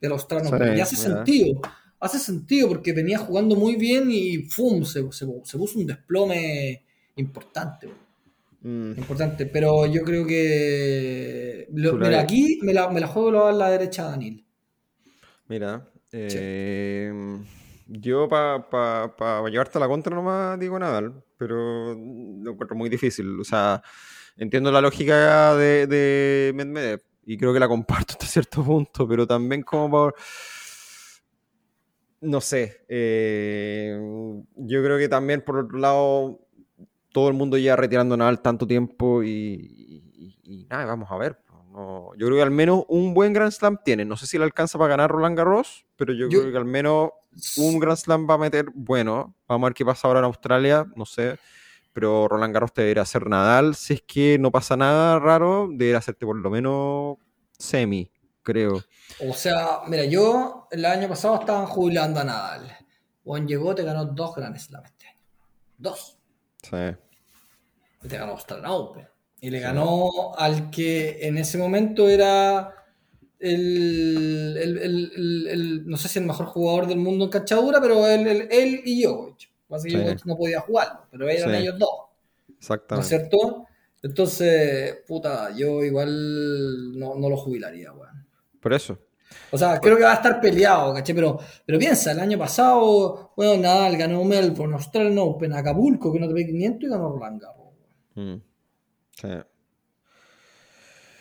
[0.00, 0.76] del Australian Sí.
[0.76, 1.60] Y hace sentido,
[2.00, 4.84] hace sentido porque venía jugando muy bien y ¡fum!
[4.84, 6.84] Se, se, se puso un desplome
[7.16, 7.88] importante.
[8.60, 8.92] mm.
[8.98, 11.68] Importante, pero yo creo que.
[11.72, 14.44] lo- mira, aquí me la, me la juego a la derecha Danil.
[15.48, 17.12] Mira, eh,
[17.86, 23.38] yo para llevarte a la contra nomás digo Nadal, pero lo encuentro muy difícil.
[23.40, 23.82] O sea,
[24.36, 29.26] entiendo la lógica de, de Medvedev y creo que la comparto hasta cierto punto, pero
[29.26, 30.14] también como por...
[32.20, 33.98] No sé, eh,
[34.56, 36.40] yo creo que también por otro lado
[37.12, 41.38] todo el mundo ya retirando Nadal tanto tiempo y, y- y nada, vamos a ver.
[41.70, 44.04] no- yo creo que al menos un buen Grand Slam tiene.
[44.06, 46.64] No sé si le alcanza para ganar Roland Garros, pero yo, Yo- creo que al
[46.64, 47.10] menos
[47.58, 49.34] un Grand Slam va a meter bueno.
[49.46, 51.36] Vamos a ver qué pasa ahora en Australia, no sé.
[51.94, 53.74] Pero Roland Garros te debería hacer Nadal.
[53.74, 57.16] Si es que no pasa nada raro, debería hacerte por lo menos
[57.58, 58.10] semi,
[58.42, 58.82] creo.
[59.26, 62.76] O sea, mira, yo el año pasado estaban jubilando a Nadal.
[63.24, 65.20] Juan llegó, te ganó dos Grand Slam este año.
[65.78, 66.18] Dos.
[66.62, 66.76] Sí.
[68.02, 69.08] Y te ganó Australian Open.
[69.40, 72.74] Y le ganó al que en ese momento era
[73.38, 78.06] el, el- el- el- no sé si el mejor jugador del mundo en canchadura, pero
[78.08, 79.50] él, él, él y Djokovic.
[79.74, 79.96] Pasa que Sí.
[79.96, 81.56] Djokovic no podía jugarlo, pero eran Sí.
[81.56, 81.90] ellos dos.
[82.48, 83.08] ¿No es Exactamente.
[83.08, 83.66] cierto?
[84.02, 88.24] Entonces, puta, yo igual no, no lo jubilaría, weón.
[88.60, 88.98] Por eso.
[89.50, 91.12] O sea, creo que va a estar peleado, ¿caché?
[91.14, 96.28] Pero, pero piensa, el año pasado, bueno, Nadal ganó Melbourne, Australian Open, Acapulco, que no
[96.32, 97.72] te 500 y ganó Roland Garros.
[98.14, 98.36] Mm.
[99.20, 99.28] Sí.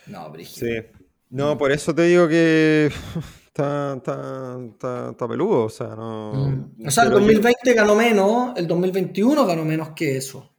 [0.07, 0.67] No, brígido.
[0.67, 0.88] Sí.
[1.30, 2.91] No, por eso te digo que
[3.53, 5.65] está, está, está, está peludo.
[5.65, 6.34] O sea, no.
[6.34, 6.88] Mm.
[6.88, 10.49] O sea, el pero yo- 2020 ganó menos, el 2021 ganó menos que eso.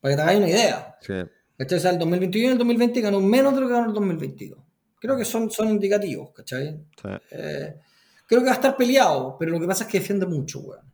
[0.00, 0.96] Para que te hagáis una idea.
[1.00, 1.14] Sí.
[1.58, 1.78] ¿Cachai?
[1.78, 4.58] O sea, el 2021 y el 2020 ganó menos de lo que ganó el 2022.
[4.98, 6.78] Creo que son, son indicativos, ¿cachai?
[7.00, 7.08] sí.
[7.30, 7.74] Eh,
[8.26, 10.84] creo que va a estar peleado, pero lo que pasa es que defiende mucho, weón.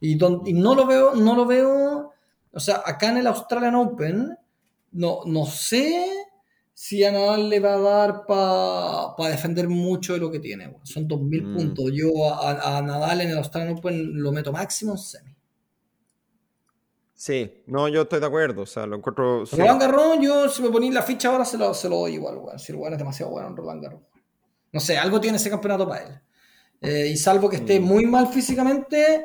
[0.00, 2.12] Y, don- y no lo veo, no lo veo.
[2.52, 4.36] O sea, acá en el Australian Open,
[4.92, 6.08] no, no sé
[6.78, 10.76] si a Nadal le va a dar para defender mucho de lo que tiene.
[10.82, 11.52] Son 2.000 Mm.
[11.54, 11.86] puntos.
[11.94, 15.34] Yo a, a Nadal en el Australian Open lo meto máximo en semi.
[17.14, 18.62] Sí, no, yo estoy de acuerdo.
[18.62, 19.46] O sea, lo encuentro.
[19.46, 19.56] sí.
[19.56, 22.36] Roland Garros, yo si me ponéis la ficha ahora se lo, se lo doy igual,
[22.36, 22.58] weón.
[22.58, 24.02] Si el weón es demasiado bueno en Roland Garros.
[24.72, 26.20] No sé, algo tiene ese campeonato para él.
[26.82, 27.84] Eh, y salvo que esté Mm.
[27.84, 29.24] muy mal físicamente,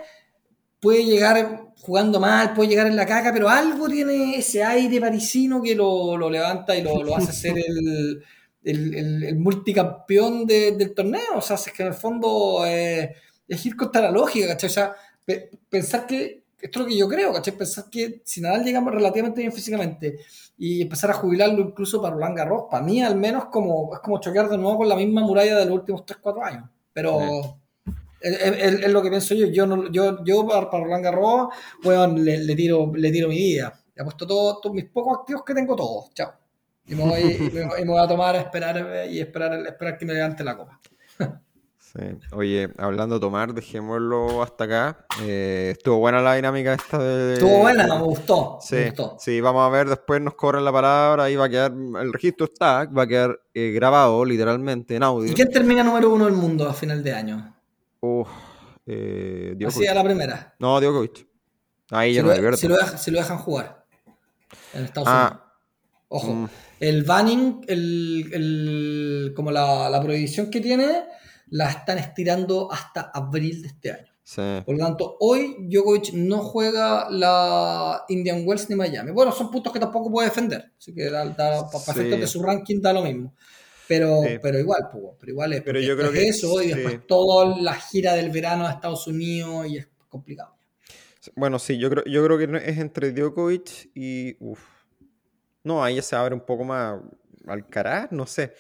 [0.82, 5.62] puede llegar jugando mal, puede llegar en la caca, pero algo tiene ese aire parisino
[5.62, 8.24] que lo, lo levanta y lo, lo hace ser el,
[8.64, 11.38] el, multicampeón de- del torneo.
[11.38, 13.16] O sea, es que en el fondo eh,
[13.48, 14.70] es ir contra la lógica, ¿cachai?
[14.70, 14.96] O sea,
[15.26, 17.58] pe- pensar que, esto es lo que yo creo, ¿cachai?
[17.58, 20.20] Pensar que si Nadal llega relativamente bien físicamente
[20.58, 24.20] y empezar a jubilarlo incluso para Roland Garros, para mí al menos como, es como
[24.20, 26.70] chocar de nuevo con la misma muralla de los últimos 3-4 años.
[26.94, 27.61] Pero
[28.22, 29.48] es- es lo que pienso yo.
[29.48, 31.48] Yo, no, yo, yo para, para Roland Garros,
[31.84, 33.74] weón, le, le tiro, le tiro mi vida.
[33.96, 36.14] he puesto todos mis pocos activos que tengo todos.
[36.14, 36.32] Chao.
[36.88, 40.06] Y me voy, y me, y voy a tomar a esperar y esperar, esperar que
[40.06, 40.80] me levante la copa.
[41.78, 42.00] Sí.
[42.32, 45.06] Oye, hablando de tomar, dejémoslo hasta acá.
[45.24, 47.34] Eh, estuvo buena la dinámica esta de...
[47.34, 48.60] Estuvo buena, me gustó.
[48.62, 49.18] Sí, me gustó.
[49.20, 52.46] sí, vamos a ver, después nos cobran la palabra, ahí va a quedar, el registro
[52.46, 55.30] está, va a quedar eh, grabado literalmente en audio.
[55.30, 57.56] ¿Y quién termina número uno del mundo a final de año?
[58.02, 58.28] Uf,
[58.86, 60.56] eh, Así a la primera.
[60.60, 61.28] No, Djokovic.
[61.92, 63.86] Ahí Si ya lo, no si lo dejan, si lo dejan jugar
[64.74, 65.32] en Estados Unidos.
[65.34, 65.48] Ah,
[66.14, 66.50] Ojo, mm.
[66.82, 71.06] el banning, el, el- como la, la prohibición que tiene,
[71.50, 74.12] la están estirando hasta abril de este año.
[74.24, 74.42] sí.
[74.66, 79.12] Por lo tanto, hoy Djokovic no juega la Indian Wells ni Miami.
[79.12, 80.72] Bueno, son puntos que tampoco puede defender.
[80.78, 81.92] Así que da, da- para Sí.
[81.92, 83.34] efectos de su ranking da lo mismo.
[83.92, 84.40] Pero, Sí.
[84.42, 86.74] pero igual, pues, pero igual es, Pero yo creo que eso y sí.
[86.74, 90.56] después toda la gira del verano a Estados Unidos y es complicado.
[91.36, 94.38] Bueno, sí, yo creo, yo creo que es entre Djokovic y.
[94.40, 94.62] Uf.
[95.66, 97.02] No, ahí ya se abre un poco más
[97.46, 98.54] Alcaraz, no sé.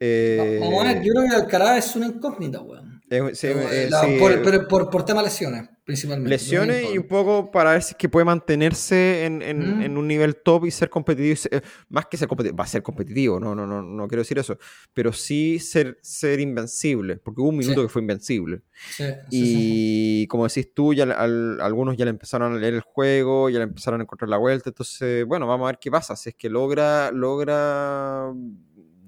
[0.00, 3.00] Eh, Vamos a ver, yo creo que Alcaraz es una incógnita, weón.
[3.08, 6.28] es- sí, eh, la- por, pero por, por tema lesiones, principalmente.
[6.28, 9.82] lesiones No y un poco para ver si es que puede mantenerse en, en- Mm.
[9.82, 11.32] en un nivel top y ser competitivo.
[11.32, 14.20] y ser- más que ser competitivo, va a ser competitivo, no, no, no, no quiero
[14.22, 14.58] decir eso,
[14.92, 17.86] pero sí ser, ser invencible, porque hubo un minuto Sí.
[17.86, 18.62] que fue invencible.
[18.96, 20.22] Sí, sí, sí.
[20.22, 23.58] Y como decís tú, ya al- algunos ya le empezaron a leer el juego, ya
[23.58, 24.68] le empezaron a encontrar la vuelta.
[24.70, 26.16] Entonces, bueno, vamos a ver qué pasa.
[26.16, 28.32] Si es que logra, logra,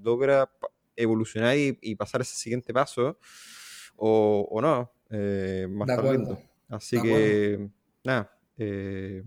[0.02, 0.48] logra
[0.96, 3.18] evolucionar y, y pasar ese siguiente paso,
[3.96, 4.92] o, o no.
[5.10, 6.38] Eh, a De acuerdo.
[6.68, 7.68] Así que,
[8.04, 8.36] nada.
[8.56, 9.22] Eh,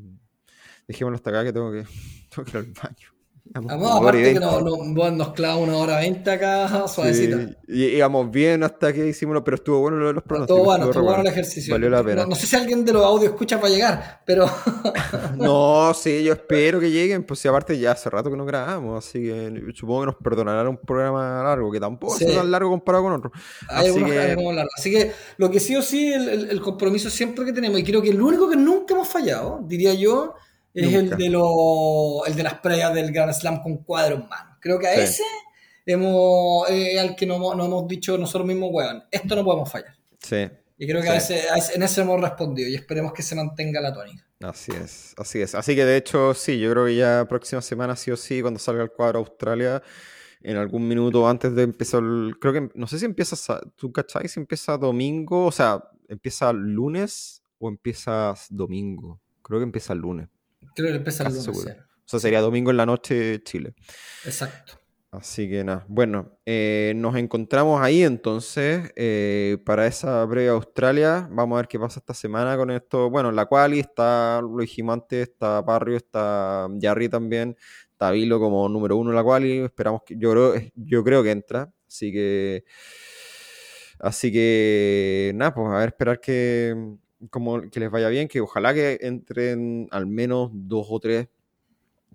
[0.88, 1.86] dejémoslo hasta acá que tengo que,
[2.36, 3.21] tengo que ir al baño.
[3.54, 4.40] Una hora y aparte que veinte.
[4.40, 7.38] no, no- bueno, nos clava una hora veinte acá, suavecita.
[7.38, 10.58] Sí, y íbamos bien hasta que hicimos, lo- pero estuvo bueno lo de los pronósticos.
[10.58, 11.74] Todo bueno, estuvo bueno el ejercicio.
[11.74, 12.24] Valió la pena.
[12.24, 14.46] No, no sé si alguien de los audios escucha para llegar, pero
[15.38, 19.06] No, sí, yo espero que lleguen, pues si aparte ya hace rato que no grabamos,
[19.06, 22.26] así que supongo que nos perdonarán un programa largo, que tampoco Sí.
[22.26, 23.34] es tan largo comparado con otros.
[23.70, 24.38] hay Así que...
[24.78, 27.84] Así que lo que sí o sí, el, el- el compromiso siempre que tenemos, y
[27.84, 30.36] creo que el único que nunca hemos fallado, diría yo,
[30.74, 34.58] es el de, lo, el de las previas del Grand Slam con cuadro en mano.
[34.60, 35.02] Creo que a Sí.
[35.02, 35.24] ese
[35.86, 39.72] hemos, eh, al que nos, hemos- nos hemos dicho nosotros mismos, weón, esto no podemos
[39.72, 39.96] fallar.
[40.20, 41.14] sí, Y creo que Sí.
[41.14, 44.26] a ese, a ese- en ese hemos respondido y esperemos que se mantenga la tónica.
[44.42, 45.54] así es, así es.
[45.54, 48.60] Así que de hecho, sí, yo creo que ya próxima semana sí o sí, cuando
[48.60, 49.84] salga el cuadro Australia,
[50.42, 54.28] en algún minuto antes de empezar, el- creo que, no sé si empieza, ¿tú cachai?
[54.28, 59.20] Si empieza domingo, o sea, ¿empieza lunes o empieza domingo?
[59.44, 60.30] Creo que empieza el lunes.
[60.76, 61.44] Creo que empieza el lunes.
[61.46, 61.72] seguro.
[61.72, 63.74] O sea, sería domingo en la noche Chile.
[64.26, 64.82] Exacto.
[65.12, 71.28] Así que nada, bueno, eh, nos encontramos ahí entonces eh, para esa previa Australia.
[71.30, 73.10] Vamos a ver qué pasa esta semana con esto.
[73.10, 77.58] Bueno, la quali está, lo dijimos antes, está Barrio, está Jarry también,
[77.92, 79.58] está Vilo como número uno en la quali.
[79.60, 81.74] Esperamos que, yo creo, yo creo que entra.
[81.86, 82.64] Así que,
[84.00, 86.74] así que nada, pues a ver, esperar que,
[87.30, 91.30] como, que les vaya bien, que ojalá que entren al menos dos o tres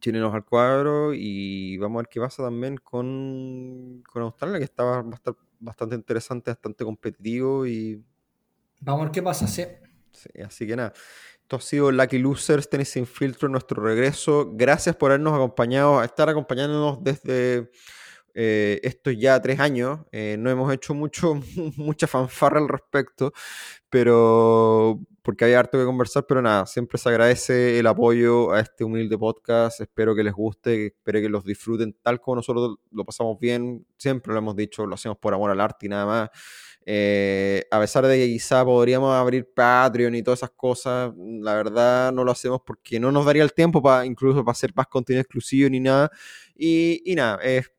[0.00, 5.02] chilenos al cuadro y vamos a ver qué pasa también con, con Australia, que estaba
[5.02, 8.02] va a estar bastante interesante, bastante competitivo y
[8.80, 9.64] Vamos a ver qué pasa, sí.
[10.12, 10.92] sí, así que nada.
[11.40, 14.50] Esto ha sido Lucky Losers, Tenis Sin Filtro, nuestro regreso.
[14.52, 17.70] Gracias por habernos acompañado, a estar acompañándonos desde
[18.38, 20.00] eh, estos ya tres años.
[20.12, 21.40] Eh, no hemos hecho mucho,
[21.76, 23.32] mucha fanfarra al respecto,
[23.88, 28.84] pero porque hay harto que conversar, pero nada, siempre se agradece el apoyo a este
[28.84, 29.80] humilde podcast.
[29.80, 33.86] Espero que les guste, espero que los disfruten tal como nosotros lo pasamos bien.
[33.96, 36.30] Siempre lo hemos dicho, lo hacemos por amor al arte y nada más.
[36.84, 42.12] Eh, a pesar de que quizá podríamos abrir Patreon y todas esas cosas, la verdad
[42.12, 45.22] no lo hacemos porque no nos daría el tiempo para incluso para hacer más contenido
[45.22, 46.10] exclusivo ni nada.
[46.54, 47.70] Y, y nada, es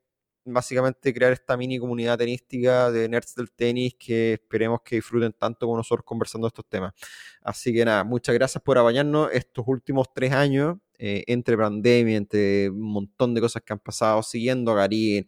[0.48, 5.66] básicamente crear esta mini comunidad tenística de nerds del tenis que esperemos que disfruten tanto
[5.66, 6.94] como nosotros conversando estos temas.
[7.42, 12.70] Así que nada, muchas gracias por acompañarnos estos últimos tres años, eh, entre pandemia, entre
[12.70, 15.28] un montón de cosas que han pasado, siguiendo a Garín,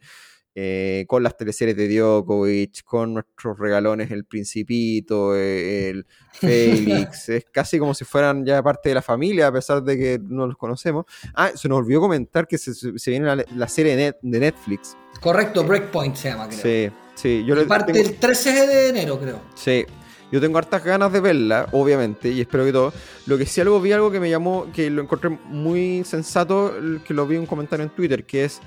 [0.55, 7.45] eh, con las teleseries de Djokovic, con nuestros regalones El Principito, eh, el Félix, es
[7.51, 10.57] casi como si fueran ya parte de la familia, a pesar de que no los
[10.57, 11.05] conocemos.
[11.35, 14.39] Ah, se nos olvidó comentar que se, se viene la, la serie de, Net- de
[14.39, 14.97] Netflix.
[15.21, 16.59] Correcto, Breakpoint se llama, creo.
[16.61, 19.41] Sí, sí, yo le Parte tengo- el 13 de enero, creo.
[19.55, 19.85] Sí,
[20.31, 22.93] yo tengo hartas ganas de verla, obviamente, y espero que todo.
[23.25, 26.73] Lo que sí algo vi algo que me llamó, que lo encontré muy sensato,
[27.05, 28.59] que lo vi en un comentario en Twitter, que es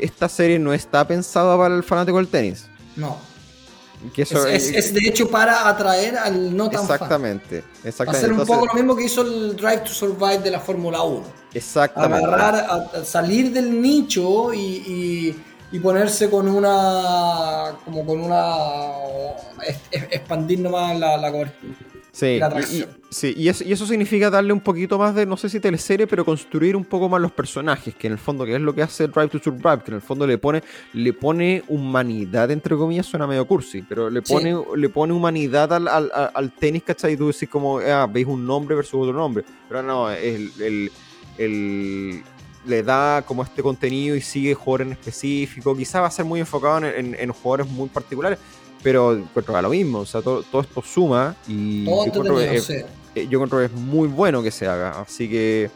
[0.00, 2.66] esta serie no está pensada para el fanático del tenis.
[2.96, 3.16] No.
[4.16, 7.70] es, de hecho para atraer al no tan exactamente, fan.
[7.84, 8.26] Exactamente.
[8.26, 11.24] Hacer un poco lo mismo que hizo el Drive to Survive de la Fórmula 1.
[11.54, 12.26] Exactamente.
[12.26, 15.34] Agarrar, a, salir del nicho y,
[15.72, 17.76] y, ponerse con una.
[17.84, 18.92] como con una.
[19.90, 21.74] expandir nomás la, la cobertura.
[22.16, 22.40] Sí,
[22.72, 26.24] y, sí y, eso, significa darle un poquito más de, no sé si teleserie, pero
[26.24, 29.06] construir un poco más los personajes, que en el fondo, que es lo que hace
[29.06, 30.62] Drive to Survive, que en el fondo le pone,
[30.94, 36.10] le pone humanidad, entre comillas, suena medio cursi, pero le pone, le pone humanidad al,
[36.32, 37.12] al, tenis, ¿cachai?
[37.12, 40.90] Y tú decís como, ah, veis un nombre versus otro nombre, pero no, el,
[41.36, 42.22] el,
[42.64, 46.40] le da como este contenido y sigue jugadores en específico, quizá va a ser muy
[46.40, 48.38] enfocado en, en jugadores muy particulares,
[48.86, 52.86] pero encuentro lo mismo, o sea, todo, esto suma y yo encuentro, que es, eh,
[53.16, 55.72] yo encuentro, que es, muy bueno que se haga, así que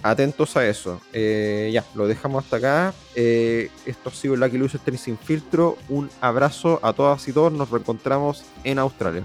[0.00, 1.00] atentos a eso.
[1.12, 2.94] Eh, ya, lo dejamos hasta acá.
[3.16, 5.76] Eh, esto ha sido Lucky Luces Tenis Sin Filtro.
[5.88, 7.52] Un abrazo a todas y todos.
[7.52, 9.24] Nos reencontramos en Australia.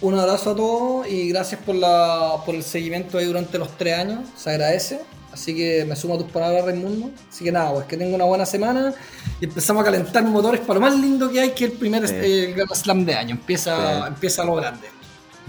[0.00, 3.98] Un abrazo a todos y gracias por, la, por el seguimiento ahí durante los tres
[3.98, 4.20] años.
[4.36, 5.00] Se agradece.
[5.36, 7.10] Así que me sumo a tus palabras, Raimundo.
[7.30, 8.94] Así que nada, pues que tenga una buena semana
[9.38, 12.54] y empezamos a calentar motores para lo más lindo que hay, que el primer eh,
[12.56, 13.34] Grand Slam de año.
[13.34, 14.88] Empieza, empieza lo grande.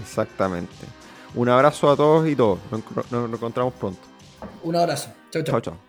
[0.02, 0.74] Exactamente.
[1.34, 2.58] Un abrazo a todos y todos.
[2.70, 4.00] Nos, nos encontramos pronto.
[4.62, 5.08] Un abrazo.
[5.30, 5.52] Chao, chao.
[5.52, 5.87] Chao, chao.